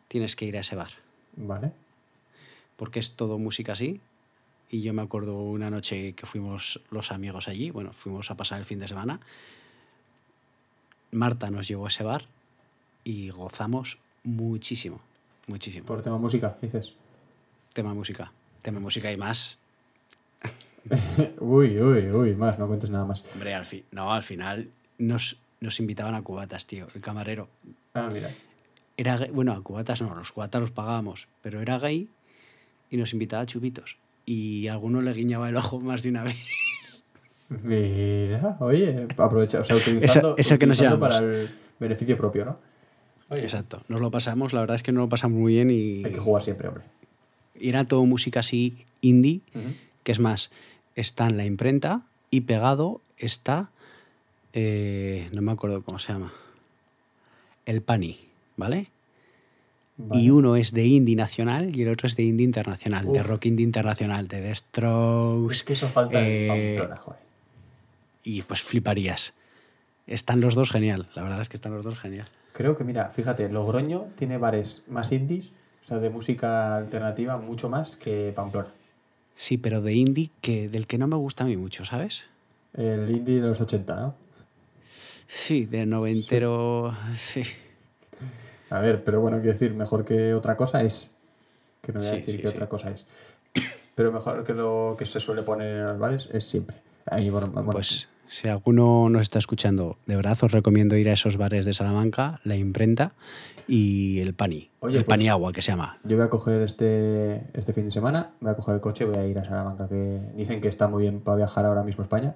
tienes 0.08 0.36
que 0.36 0.46
ir 0.46 0.58
a 0.58 0.62
ese 0.62 0.76
bar, 0.76 0.92
Vale. 1.36 1.72
porque 2.78 3.00
es 3.00 3.12
todo 3.12 3.38
música 3.38 3.74
así. 3.74 4.00
Y 4.70 4.82
yo 4.82 4.94
me 4.94 5.02
acuerdo 5.02 5.38
una 5.42 5.70
noche 5.70 6.14
que 6.14 6.26
fuimos 6.26 6.80
los 6.92 7.12
amigos 7.12 7.50
allí, 7.50 7.72
bueno, 7.72 7.92
fuimos 7.92 8.32
a 8.32 8.36
pasar 8.36 8.60
el 8.60 8.66
fin 8.66 8.80
de 8.80 8.88
semana. 8.88 9.20
Marta 11.12 11.50
nos 11.52 11.68
llevó 11.68 11.86
a 11.86 11.90
ese 11.90 12.04
bar 12.04 12.24
y 13.04 13.30
gozamos 13.32 13.98
muchísimo, 14.24 15.02
muchísimo. 15.48 15.86
Por 15.86 16.02
tema 16.02 16.18
música, 16.18 16.58
dices. 16.62 16.94
Tema 17.74 17.94
música, 17.94 18.32
tema 18.62 18.80
música 18.80 19.12
y 19.12 19.18
más. 19.18 19.60
uy, 21.40 21.80
uy, 21.80 22.10
uy, 22.12 22.36
más, 22.36 22.58
no 22.60 22.68
cuentes 22.68 22.90
nada 22.90 23.06
más. 23.06 23.24
Hombre, 23.34 23.54
al 23.54 23.66
fin, 23.66 23.84
no, 23.92 24.12
al 24.14 24.24
final 24.24 24.70
nos, 24.98 25.38
nos 25.60 25.80
invitaban 25.80 26.16
a 26.16 26.22
cubatas, 26.22 26.66
tío, 26.66 26.88
el 26.96 27.02
camarero. 27.02 27.48
Ah, 27.94 28.10
mira. 28.12 28.32
Era 28.98 29.18
gay- 29.18 29.30
bueno, 29.32 29.54
a 29.54 29.62
cubatas 29.62 30.02
no, 30.02 30.14
los 30.16 30.32
cubatas 30.32 30.62
los 30.62 30.72
pagábamos, 30.72 31.28
pero 31.42 31.62
era 31.62 31.78
gay 31.80 32.10
y 32.90 32.98
nos 32.98 33.14
invitaba 33.14 33.44
a 33.44 33.46
chupitos. 33.46 33.98
Y 34.26 34.68
a 34.68 34.74
alguno 34.74 35.02
le 35.02 35.14
guiñaba 35.14 35.50
el 35.50 35.56
ojo 35.58 35.80
más 35.80 36.02
de 36.04 36.10
una 36.10 36.24
vez. 36.24 36.38
Mira, 37.50 38.58
oye, 38.60 39.08
aprovecha, 39.18 39.60
o 39.60 39.64
sea, 39.64 39.76
utilizando, 39.78 40.36
esa 40.38 40.58
que 40.58 40.66
utilizando 40.66 41.00
para 41.00 41.18
el 41.18 41.50
beneficio 41.80 42.16
propio, 42.16 42.46
¿no? 42.46 42.60
Oye, 43.32 43.44
Exacto, 43.44 43.82
nos 43.88 44.02
lo 44.02 44.12
pasamos, 44.12 44.52
la 44.52 44.60
verdad 44.60 44.76
es 44.76 44.84
que 44.84 44.92
nos 44.92 45.04
lo 45.04 45.10
pasamos 45.10 45.40
muy 45.40 45.54
bien 45.54 45.72
y, 45.72 46.04
Hay 46.04 46.12
que 46.12 46.20
jugar 46.20 46.44
siempre, 46.44 46.68
hombre. 46.68 46.84
y 47.58 47.70
era 47.70 47.86
todo 47.86 48.06
música 48.06 48.42
así 48.42 48.86
indie, 49.00 49.40
que 50.04 50.12
es 50.12 50.20
más, 50.20 50.52
está 50.98 51.28
en 51.28 51.38
la 51.38 51.46
imprenta 51.46 52.02
y 52.30 52.42
pegado 52.42 53.00
está, 53.18 53.70
eh, 54.52 55.30
no 55.32 55.42
me 55.42 55.54
acuerdo 55.54 55.82
cómo 55.82 55.98
se 55.98 56.12
llama, 56.12 56.34
el 57.66 57.82
Pani, 57.82 58.20
¿vale? 58.58 58.88
Vale. 59.96 60.22
Y 60.22 60.30
uno 60.30 60.58
es 60.58 60.74
de 60.74 60.86
indie 60.86 61.16
nacional 61.16 61.74
y 61.74 61.84
el 61.84 61.90
otro 61.90 62.08
es 62.08 62.18
de 62.18 62.24
indie 62.24 62.44
internacional, 62.44 63.14
de 63.14 63.24
rock 63.24 63.46
indie 63.46 63.64
internacional, 63.64 64.28
de 64.28 64.42
The 64.42 64.56
Strokes. 64.56 65.54
Es 65.54 65.64
que 65.64 65.74
eso 65.74 65.88
falta 65.88 66.22
eh, 66.22 66.48
en 66.48 66.78
Pamplona, 66.80 67.02
joder. 67.02 67.22
Y 68.26 68.42
pues 68.42 68.62
fliparías. 68.62 69.34
Están 70.06 70.42
los 70.42 70.54
dos 70.54 70.70
genial, 70.70 71.08
la 71.16 71.24
verdad 71.24 71.40
es 71.40 71.48
que 71.48 71.56
están 71.56 71.74
los 71.74 71.86
dos 71.86 71.98
genial. 71.98 72.28
Creo 72.62 72.78
que, 72.78 72.84
mira, 72.84 73.10
fíjate, 73.10 73.50
Logroño 73.50 74.10
tiene 74.16 74.38
bares 74.38 74.86
más 74.88 75.12
indies, 75.12 75.52
o 75.84 75.88
sea, 75.88 75.98
de 75.98 76.12
música 76.12 76.76
alternativa, 76.76 77.36
mucho 77.38 77.70
más 77.70 77.96
que 77.96 78.32
Pamplona. 78.36 78.68
Sí, 79.34 79.58
pero 79.58 79.82
de 79.82 79.94
indie 79.94 80.30
que 80.42 80.70
del 80.70 80.86
que 80.86 81.00
no 81.00 81.08
me 81.08 81.16
gusta 81.16 81.44
a 81.44 81.48
mí 81.48 81.58
mucho, 81.58 81.86
¿sabes? 81.86 82.22
El 82.76 83.10
indie 83.10 83.42
de 83.42 83.48
los 83.48 83.60
80, 83.60 83.96
¿no? 83.96 84.16
Sí, 85.28 85.66
de 85.66 85.88
noventero. 85.88 86.96
Sí. 87.18 87.42
A 88.70 88.80
ver, 88.80 89.04
pero 89.04 89.22
bueno, 89.22 89.38
quiero 89.38 89.54
decir, 89.54 89.74
mejor 89.74 90.06
que 90.06 90.36
otra 90.36 90.56
cosa 90.56 90.84
es. 90.84 91.10
Que 91.82 91.92
no 91.94 92.00
voy 92.00 92.10
a 92.10 92.12
Sí, 92.12 92.18
decir 92.18 92.36
sí, 92.36 92.42
que 92.42 92.48
otra 92.48 92.70
cosa 92.70 92.92
es. 92.92 93.08
Pero 93.96 94.12
mejor 94.12 94.44
que 94.44 94.54
lo 94.54 94.96
que 95.00 95.06
se 95.06 95.20
suele 95.20 95.42
poner 95.42 95.78
en 95.78 95.86
los 95.86 95.98
bares 95.98 96.30
es 96.32 96.44
siempre. 96.44 96.78
Ahí, 97.08 97.32
bueno, 97.32 97.48
bueno, 97.48 97.72
Pues 97.72 98.08
si 98.32 98.48
alguno 98.48 99.10
nos 99.10 99.24
está 99.24 99.40
escuchando, 99.40 99.98
de 100.06 100.16
verdad 100.16 100.38
os 100.42 100.52
recomiendo 100.52 100.96
ir 100.96 101.10
a 101.10 101.14
esos 101.14 101.36
bares 101.36 101.66
de 101.66 101.74
Salamanca, 101.74 102.40
la 102.46 102.56
imprenta 102.56 103.12
y 103.68 104.20
el 104.20 104.34
pani. 104.34 104.70
Oye, 104.80 105.00
el 105.00 105.04
pues- 105.04 105.18
pani 105.18 105.28
agua 105.28 105.52
que 105.52 105.62
se 105.62 105.72
llama. 105.72 106.00
Yo 106.06 106.16
voy 106.16 106.26
a 106.26 106.30
coger 106.30 106.62
este, 106.62 107.44
este 107.54 107.74
fin 107.74 107.86
de 107.86 107.92
semana, 107.92 108.32
voy 108.40 108.52
a 108.52 108.56
coger 108.56 108.76
el 108.76 108.82
coche, 108.82 109.04
voy 109.04 109.18
a 109.18 109.28
ir 109.28 109.38
a 109.38 109.44
Salamanca, 109.44 109.90
que 109.90 110.22
dicen 110.36 110.62
que 110.62 110.70
está 110.70 110.88
muy 110.88 111.04
bien 111.04 111.20
para 111.20 111.36
viajar 111.38 111.66
ahora 111.66 111.84
mismo 111.84 112.04
a 112.04 112.06
España. 112.06 112.36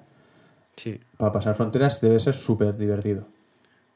Sí. 0.76 1.00
Para 1.18 1.32
pasar 1.32 1.56
fronteras 1.56 2.02
debe 2.02 2.20
ser 2.20 2.34
súper 2.34 2.76
divertido. 2.76 3.26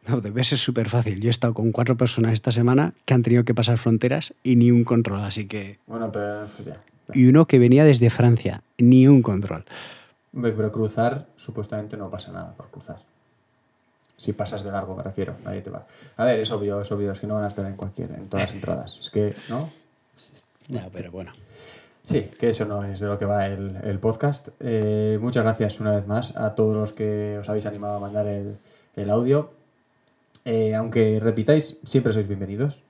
No, 0.07 0.21
debe 0.21 0.45
ser 0.45 0.57
súper 0.57 0.87
fácil. 0.87 1.19
Yo 1.19 1.27
he 1.27 1.31
estado 1.31 1.53
con 1.53 1.73
cuatro 1.73 1.97
personas 1.97 2.31
esta 2.31 2.53
semana 2.53 2.93
que 3.03 3.13
han 3.13 3.23
tenido 3.23 3.43
que 3.43 3.53
pasar 3.53 3.77
fronteras 3.77 4.33
y 4.41 4.55
ni 4.55 4.71
un 4.71 4.85
control, 4.85 5.19
así 5.19 5.45
que... 5.45 5.79
Bueno, 5.85 6.09
pero 6.13 6.45
pues 6.55 6.65
ya. 6.65 6.77
Y 7.13 7.27
uno 7.27 7.45
que 7.45 7.59
venía 7.59 7.83
desde 7.83 8.09
Francia, 8.09 8.61
ni 8.77 9.07
un 9.07 9.21
control. 9.21 9.65
Pero 10.31 10.71
cruzar, 10.71 11.27
supuestamente 11.35 11.97
no 11.97 12.09
pasa 12.09 12.31
nada 12.31 12.53
por 12.55 12.69
cruzar. 12.69 12.99
Si 14.17 14.33
pasas 14.33 14.63
de 14.63 14.71
largo, 14.71 14.95
me 14.95 15.03
refiero, 15.03 15.37
nadie 15.43 15.61
te 15.61 15.69
va. 15.69 15.85
A 16.17 16.25
ver, 16.25 16.39
es 16.39 16.51
obvio, 16.51 16.81
es 16.81 16.91
obvio, 16.91 17.11
es 17.11 17.19
que 17.19 17.27
no 17.27 17.35
van 17.35 17.45
a 17.45 17.47
estar 17.47 17.65
en 17.65 17.75
cualquier, 17.75 18.11
en 18.11 18.27
todas 18.27 18.47
las 18.47 18.53
entradas. 18.53 18.99
Es 18.99 19.09
que, 19.09 19.35
¿no? 19.47 19.69
Ya, 20.67 20.89
pero 20.93 21.11
bueno. 21.11 21.31
Sí, 22.01 22.23
que 22.37 22.49
eso 22.49 22.65
no 22.65 22.83
es 22.83 22.99
de 22.99 23.07
lo 23.07 23.17
que 23.17 23.25
va 23.25 23.45
el, 23.45 23.77
el 23.83 23.99
podcast. 23.99 24.49
Eh, 24.59 25.17
muchas 25.21 25.43
gracias 25.43 25.79
una 25.79 25.91
vez 25.91 26.07
más 26.07 26.35
a 26.35 26.53
todos 26.53 26.75
los 26.75 26.91
que 26.91 27.37
os 27.39 27.47
habéis 27.49 27.65
animado 27.65 27.95
a 27.95 27.99
mandar 27.99 28.27
el, 28.27 28.57
el 28.95 29.09
audio. 29.09 29.51
Eh, 30.43 30.75
aunque 30.75 31.19
repitáis, 31.19 31.79
siempre 31.83 32.11
sois 32.11 32.27
bienvenidos. 32.27 32.83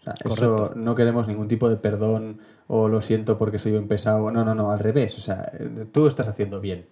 O 0.00 0.02
sea, 0.02 0.14
eso 0.24 0.72
no 0.76 0.94
queremos 0.94 1.26
ningún 1.28 1.48
tipo 1.48 1.68
de 1.68 1.76
perdón 1.76 2.38
o 2.68 2.88
lo 2.88 3.00
siento 3.00 3.36
porque 3.38 3.58
soy 3.58 3.72
un 3.74 3.88
pesado. 3.88 4.30
No, 4.30 4.44
no, 4.44 4.54
no, 4.54 4.70
al 4.70 4.78
revés. 4.78 5.18
O 5.18 5.20
sea, 5.20 5.50
eh, 5.58 5.86
tú 5.90 6.06
estás 6.06 6.28
haciendo 6.28 6.60
bien. 6.60 6.86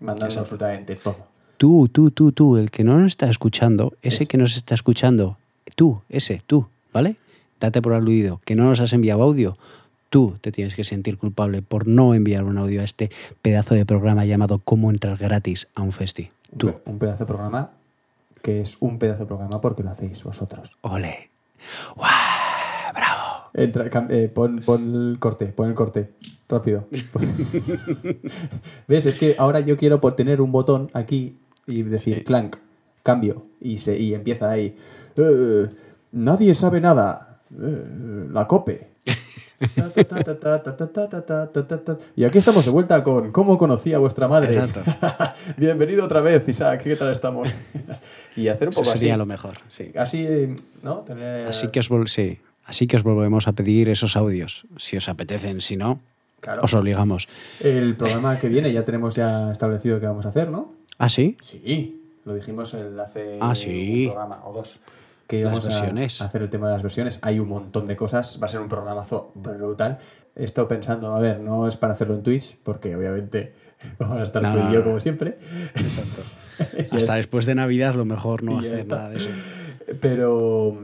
Mandando 0.00 0.40
absolutamente 0.40 0.96
todo. 0.96 1.16
Tú, 1.56 1.88
tú, 1.88 2.10
tú, 2.10 2.32
tú, 2.32 2.56
el 2.56 2.70
que 2.70 2.84
no 2.84 2.98
nos 2.98 3.12
está 3.12 3.30
escuchando, 3.30 3.94
ese 4.02 4.24
Es- 4.24 4.28
que 4.28 4.36
nos 4.36 4.56
está 4.56 4.74
escuchando, 4.74 5.38
tú, 5.76 6.02
ese, 6.08 6.42
tú, 6.46 6.66
¿vale? 6.92 7.16
Date 7.60 7.80
por 7.80 7.92
aludido, 7.94 8.40
que 8.44 8.54
no 8.56 8.64
nos 8.64 8.80
has 8.80 8.92
enviado 8.92 9.22
audio. 9.22 9.56
Tú 10.10 10.36
te 10.40 10.52
tienes 10.52 10.74
que 10.74 10.84
sentir 10.84 11.16
culpable 11.16 11.62
por 11.62 11.86
no 11.86 12.14
enviar 12.14 12.44
un 12.44 12.58
audio 12.58 12.80
a 12.80 12.84
este 12.84 13.10
pedazo 13.40 13.74
de 13.74 13.86
programa 13.86 14.24
llamado 14.24 14.58
Cómo 14.64 14.90
entrar 14.90 15.16
gratis 15.16 15.68
a 15.74 15.82
un 15.82 15.92
festi. 15.92 16.30
Un 16.52 16.58
Tú, 16.58 16.74
Un 16.86 16.98
pedazo 16.98 17.24
de 17.24 17.28
programa 17.28 17.70
que 18.42 18.60
es 18.60 18.76
un 18.80 18.98
pedazo 18.98 19.20
de 19.22 19.26
programa 19.26 19.60
porque 19.60 19.82
lo 19.82 19.90
hacéis 19.90 20.22
vosotros. 20.24 20.76
ole. 20.82 21.30
¡Guau! 21.96 22.10
¡Bravo! 22.94 23.50
Entra, 23.54 23.88
eh, 24.10 24.28
pon, 24.32 24.62
pon 24.64 24.94
el 24.94 25.18
corte, 25.18 25.46
pon 25.46 25.68
el 25.68 25.74
corte. 25.74 26.12
Rápido. 26.48 26.86
¿Ves? 28.88 29.06
Es 29.06 29.16
que 29.16 29.36
ahora 29.38 29.60
yo 29.60 29.76
quiero 29.76 30.00
por 30.00 30.14
tener 30.14 30.40
un 30.40 30.52
botón 30.52 30.90
aquí 30.92 31.38
y 31.66 31.82
decir 31.82 32.18
Sí. 32.18 32.24
clank, 32.24 32.56
cambio. 33.02 33.46
Y, 33.60 33.78
se, 33.78 33.98
y 33.98 34.14
empieza 34.14 34.50
ahí. 34.50 34.76
"Eh, 35.16 35.66
nadie 36.12 36.54
sabe 36.54 36.80
nada. 36.80 37.40
Eh, 37.58 38.28
la 38.30 38.46
cope. 38.46 38.88
Y 42.16 42.24
aquí 42.24 42.38
estamos 42.38 42.64
de 42.64 42.70
vuelta 42.70 43.02
con 43.02 43.30
¿Cómo 43.32 43.56
conocí 43.58 43.92
a 43.92 43.98
vuestra 43.98 44.28
madre? 44.28 44.60
Bienvenido 45.56 46.04
otra 46.04 46.20
vez, 46.20 46.48
Isaac. 46.48 46.82
¿Qué 46.82 46.96
tal 46.96 47.10
estamos? 47.12 47.54
y 48.36 48.48
hacer 48.48 48.68
un 48.68 48.72
Eso 48.72 48.80
poco 48.80 48.90
así. 48.92 49.00
sería 49.00 49.16
lo 49.16 49.26
mejor, 49.26 49.58
sí. 49.68 49.90
Así, 49.96 50.26
¿no? 50.82 50.98
Tener... 51.00 51.46
Así 51.46 51.68
que 51.68 51.80
os, 51.80 51.90
vol- 51.90 52.08
sí, 52.08 52.38
así 52.66 52.86
que 52.86 52.96
os 52.96 53.02
volvemos 53.02 53.46
a 53.48 53.52
pedir 53.52 53.88
esos 53.88 54.16
audios, 54.16 54.66
si 54.76 54.96
os 54.96 55.08
apetecen, 55.08 55.60
si 55.60 55.76
no, 55.76 56.00
Claro. 56.40 56.62
os 56.62 56.74
obligamos. 56.74 57.28
El 57.60 57.96
programa 57.96 58.38
que 58.38 58.48
viene 58.48 58.70
ya 58.72 58.84
tenemos 58.84 59.14
ya 59.14 59.50
establecido 59.50 59.98
qué 60.00 60.06
vamos 60.06 60.26
a 60.26 60.28
hacer, 60.28 60.50
¿no? 60.50 60.72
¿Ah, 60.98 61.08
sí? 61.08 61.36
Sí, 61.40 62.02
lo 62.24 62.34
dijimos 62.34 62.74
el 62.74 62.98
hace 63.00 63.38
Ah, 63.40 63.54
sí. 63.54 64.04
un 64.06 64.12
programa 64.12 64.42
o 64.44 64.52
dos. 64.52 64.78
Que 65.26 65.38
íbamos 65.40 65.66
a- 65.68 66.24
hacer 66.24 66.42
el 66.42 66.50
tema 66.50 66.68
de 66.68 66.74
las 66.74 66.82
versiones. 66.82 67.18
Hay 67.22 67.38
un 67.40 67.48
montón 67.48 67.86
de 67.86 67.96
cosas, 67.96 68.38
va 68.42 68.46
a 68.46 68.48
ser 68.48 68.60
un 68.60 68.68
programazo 68.68 69.32
brutal. 69.34 69.98
He 70.36 70.44
estado 70.44 70.68
pensando, 70.68 71.14
a 71.14 71.20
ver, 71.20 71.40
no 71.40 71.66
es 71.66 71.76
para 71.76 71.92
hacerlo 71.92 72.14
en 72.14 72.22
Twitch, 72.22 72.56
porque 72.62 72.94
obviamente 72.96 73.52
vamos 73.98 74.18
a 74.18 74.22
estar 74.24 74.42
No, 74.42 74.52
tú 74.52 74.70
y 74.70 74.74
yo 74.74 74.84
como 74.84 75.00
siempre. 75.00 75.38
Exacto. 75.74 76.22
Hasta 76.96 77.14
después 77.14 77.46
de 77.46 77.54
Navidad 77.54 77.94
lo 77.94 78.04
mejor 78.04 78.42
no 78.42 78.58
hacer 78.58 78.80
está. 78.80 78.96
nada 78.96 79.10
de 79.10 79.16
eso. 79.16 79.30
Pero, 80.00 80.74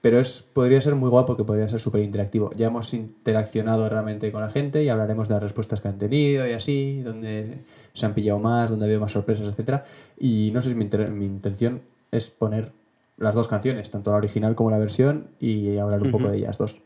pero 0.00 0.18
es, 0.18 0.42
podría 0.42 0.80
ser 0.80 0.96
muy 0.96 1.08
guapo 1.08 1.26
porque 1.28 1.44
podría 1.44 1.68
ser 1.68 1.78
súper 1.78 2.02
interactivo. 2.02 2.50
Ya 2.56 2.66
hemos 2.66 2.92
interaccionado 2.94 3.88
realmente 3.88 4.32
con 4.32 4.40
la 4.40 4.50
gente 4.50 4.82
y 4.82 4.88
hablaremos 4.88 5.28
de 5.28 5.34
las 5.34 5.42
respuestas 5.44 5.80
que 5.80 5.86
han 5.86 5.98
tenido 5.98 6.44
y 6.48 6.52
así, 6.52 7.00
donde 7.02 7.58
se 7.92 8.06
han 8.06 8.14
pillado 8.14 8.40
más, 8.40 8.68
donde 8.70 8.84
ha 8.84 8.86
habido 8.86 9.00
más 9.00 9.12
sorpresas, 9.12 9.46
etcétera 9.46 9.84
Y 10.18 10.50
no 10.52 10.60
sé 10.62 10.70
si 10.70 10.74
mi 10.74 11.26
intención 11.26 11.82
es 12.10 12.30
poner 12.30 12.72
las 13.20 13.34
dos 13.36 13.46
canciones, 13.46 13.88
tanto 13.90 14.10
la 14.10 14.16
original 14.16 14.54
como 14.56 14.70
la 14.70 14.78
versión, 14.78 15.28
y 15.38 15.76
hablar 15.78 16.02
un 16.02 16.10
poco 16.10 16.28
de 16.28 16.38
ellas 16.38 16.58
dos. 16.58 16.80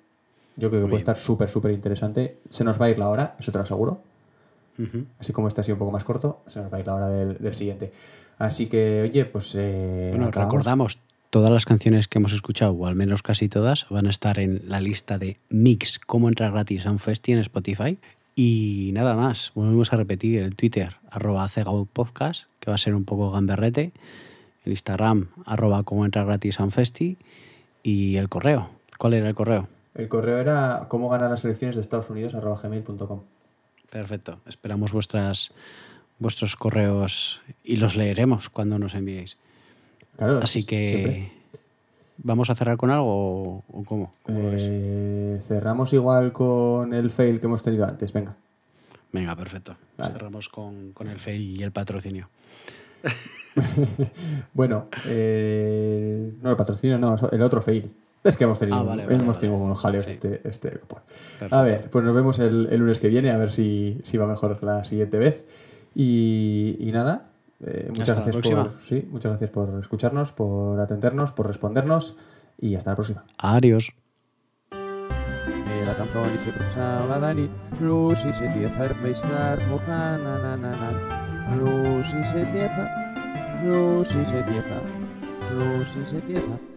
Yo 0.56 0.68
creo 0.68 0.72
que 0.72 0.76
Muy 0.76 0.82
puede 0.82 0.90
bien. 0.90 0.98
estar 0.98 1.16
súper, 1.16 1.48
súper 1.48 1.70
interesante. 1.72 2.36
Se 2.50 2.62
nos 2.64 2.78
va 2.80 2.86
a 2.86 2.90
ir 2.90 2.98
la 2.98 3.08
hora, 3.08 3.34
eso 3.38 3.50
te 3.50 3.58
lo 3.58 3.62
aseguro. 3.64 4.00
Así 5.20 5.32
como 5.32 5.46
este 5.48 5.60
ha 5.60 5.64
sido 5.64 5.76
un 5.76 5.78
poco 5.78 5.92
más 5.92 6.04
corto, 6.04 6.40
se 6.46 6.60
nos 6.60 6.72
va 6.72 6.76
a 6.76 6.80
ir 6.80 6.86
la 6.86 6.94
hora 6.96 7.08
del, 7.08 7.38
del 7.38 7.54
siguiente. 7.54 7.92
Así 8.38 8.66
que, 8.66 9.02
oye, 9.02 9.24
pues. 9.24 9.54
eh, 9.56 10.08
Bueno, 10.10 10.26
acabamos. 10.26 10.52
recordamos, 10.52 10.98
todas 11.30 11.50
las 11.52 11.64
canciones 11.64 12.08
que 12.08 12.18
hemos 12.18 12.32
escuchado, 12.32 12.72
o 12.72 12.86
al 12.86 12.96
menos 12.96 13.22
casi 13.22 13.48
todas, 13.48 13.86
van 13.88 14.06
a 14.06 14.10
estar 14.10 14.38
en 14.40 14.62
la 14.66 14.80
lista 14.80 15.18
de 15.18 15.38
Mix, 15.48 16.00
cómo 16.00 16.28
entrar 16.28 16.50
gratis 16.52 16.86
a 16.86 16.90
un 16.90 16.98
festi 16.98 17.32
en 17.32 17.38
Spotify. 17.38 17.98
Y 18.36 18.90
nada 18.94 19.14
más, 19.14 19.52
volvemos 19.54 19.92
a 19.92 19.96
repetir 19.96 20.40
el 20.40 20.56
Twitter, 20.56 20.96
arroba 21.08 21.48
podcast, 21.92 22.44
que 22.58 22.70
va 22.70 22.74
a 22.74 22.78
ser 22.78 22.96
un 22.96 23.04
poco 23.04 23.30
gamberrete, 23.30 23.92
el 24.64 24.72
Instagram, 24.72 25.28
arroba 25.44 25.82
cómo 25.82 26.04
entrar 26.04 26.26
gratis 26.26 26.60
a 26.60 26.64
un 26.64 26.70
festi, 26.72 27.16
y 27.82 28.16
el 28.16 28.28
correo. 28.28 28.70
¿Cuál 28.98 29.14
era 29.14 29.28
el 29.28 29.34
correo? 29.34 29.68
El 29.94 30.08
correo 30.08 30.38
era 30.38 30.86
cómo 30.88 31.08
ganar 31.08 31.30
las 31.30 31.44
elecciones 31.44 31.76
de 31.76 31.80
Estados 31.80 32.10
Unidos 32.10 32.34
arroba 32.34 32.60
gmail.com. 32.60 33.20
Perfecto. 33.90 34.40
Esperamos 34.46 34.92
vuestras, 34.92 35.52
vuestros 36.18 36.56
correos 36.56 37.40
y 37.62 37.76
los 37.76 37.94
leeremos 37.94 38.48
cuando 38.48 38.78
nos 38.78 38.94
enviéis. 38.94 39.36
Claro, 40.16 40.40
Así 40.42 40.64
que, 40.64 40.86
siempre. 40.86 41.32
¿vamos 42.18 42.50
a 42.50 42.54
cerrar 42.54 42.76
con 42.76 42.90
algo 42.90 43.06
o, 43.06 43.64
o 43.68 43.84
cómo? 43.84 44.12
¿Cómo 44.22 44.40
lo 44.40 44.50
ves? 44.50 44.62
Eh, 44.64 45.38
cerramos 45.40 45.92
igual 45.92 46.32
con 46.32 46.94
el 46.94 47.10
fail 47.10 47.38
que 47.38 47.46
hemos 47.46 47.62
tenido 47.62 47.84
antes. 47.84 48.12
Venga. 48.12 48.34
Venga, 49.12 49.36
perfecto. 49.36 49.76
Vale. 49.96 50.12
Cerramos 50.12 50.48
con, 50.48 50.92
con 50.92 51.06
el 51.08 51.20
fail 51.20 51.60
y 51.60 51.62
el 51.62 51.70
patrocinio. 51.70 52.28
Bueno, 54.52 54.88
eh, 55.06 56.32
no 56.42 56.50
el 56.50 56.56
patrocinio, 56.56 56.98
no, 56.98 57.14
el 57.30 57.42
otro 57.42 57.60
fail. 57.60 57.90
Es 58.22 58.36
que 58.36 58.44
hemos 58.44 58.58
tenido, 58.58 58.78
Ah, 58.78 58.82
vale, 58.82 59.02
vale, 59.04 59.14
hemos 59.16 59.26
vale. 59.36 59.38
tenido 59.40 59.58
unos 59.58 59.78
jaleos 59.80 60.04
Sí. 60.06 60.12
este, 60.12 60.40
este. 60.48 60.80
A 61.50 61.62
ver, 61.62 61.90
pues 61.90 62.04
nos 62.04 62.14
vemos 62.14 62.38
el, 62.38 62.68
el 62.70 62.80
lunes 62.80 62.98
que 62.98 63.08
viene, 63.08 63.30
a 63.30 63.36
ver 63.36 63.50
si, 63.50 64.00
si 64.02 64.16
va 64.16 64.26
mejor 64.26 64.62
la 64.62 64.82
siguiente 64.84 65.18
vez. 65.18 65.44
Y, 65.94 66.76
y 66.80 66.90
nada, 66.90 67.26
eh, 67.64 67.86
muchas 67.90 68.10
Hasta 68.10 68.30
gracias 68.30 68.36
por, 68.54 68.80
sí, 68.80 69.06
muchas 69.10 69.30
gracias 69.32 69.50
por 69.50 69.78
escucharnos, 69.78 70.32
por 70.32 70.80
atendernos, 70.80 71.32
por 71.32 71.46
respondernos 71.46 72.16
y 72.58 72.74
hasta 72.76 72.90
la 72.92 72.96
próxima. 72.96 73.24
Adiós. 73.38 73.92
la 74.70 75.94
canzone 75.98 76.38
si 76.38 76.50
cruzava 76.50 77.18
la 77.18 77.34
nit, 77.34 77.50
Lucy 77.78 78.32
si 78.32 78.44
empieza 78.46 78.84
a 78.84 78.88
besar 79.02 79.60
mojana, 79.68 80.38
na, 80.38 80.56
na, 80.56 80.70
na. 80.72 81.56
Lucy 81.56 82.24
se 82.24 82.40
empieza, 82.40 83.03
Lucy 83.64 84.26
se 84.26 84.38
empieza, 84.40 84.82
Lucy 85.54 86.04
se 86.04 86.18
empieza. 86.18 86.73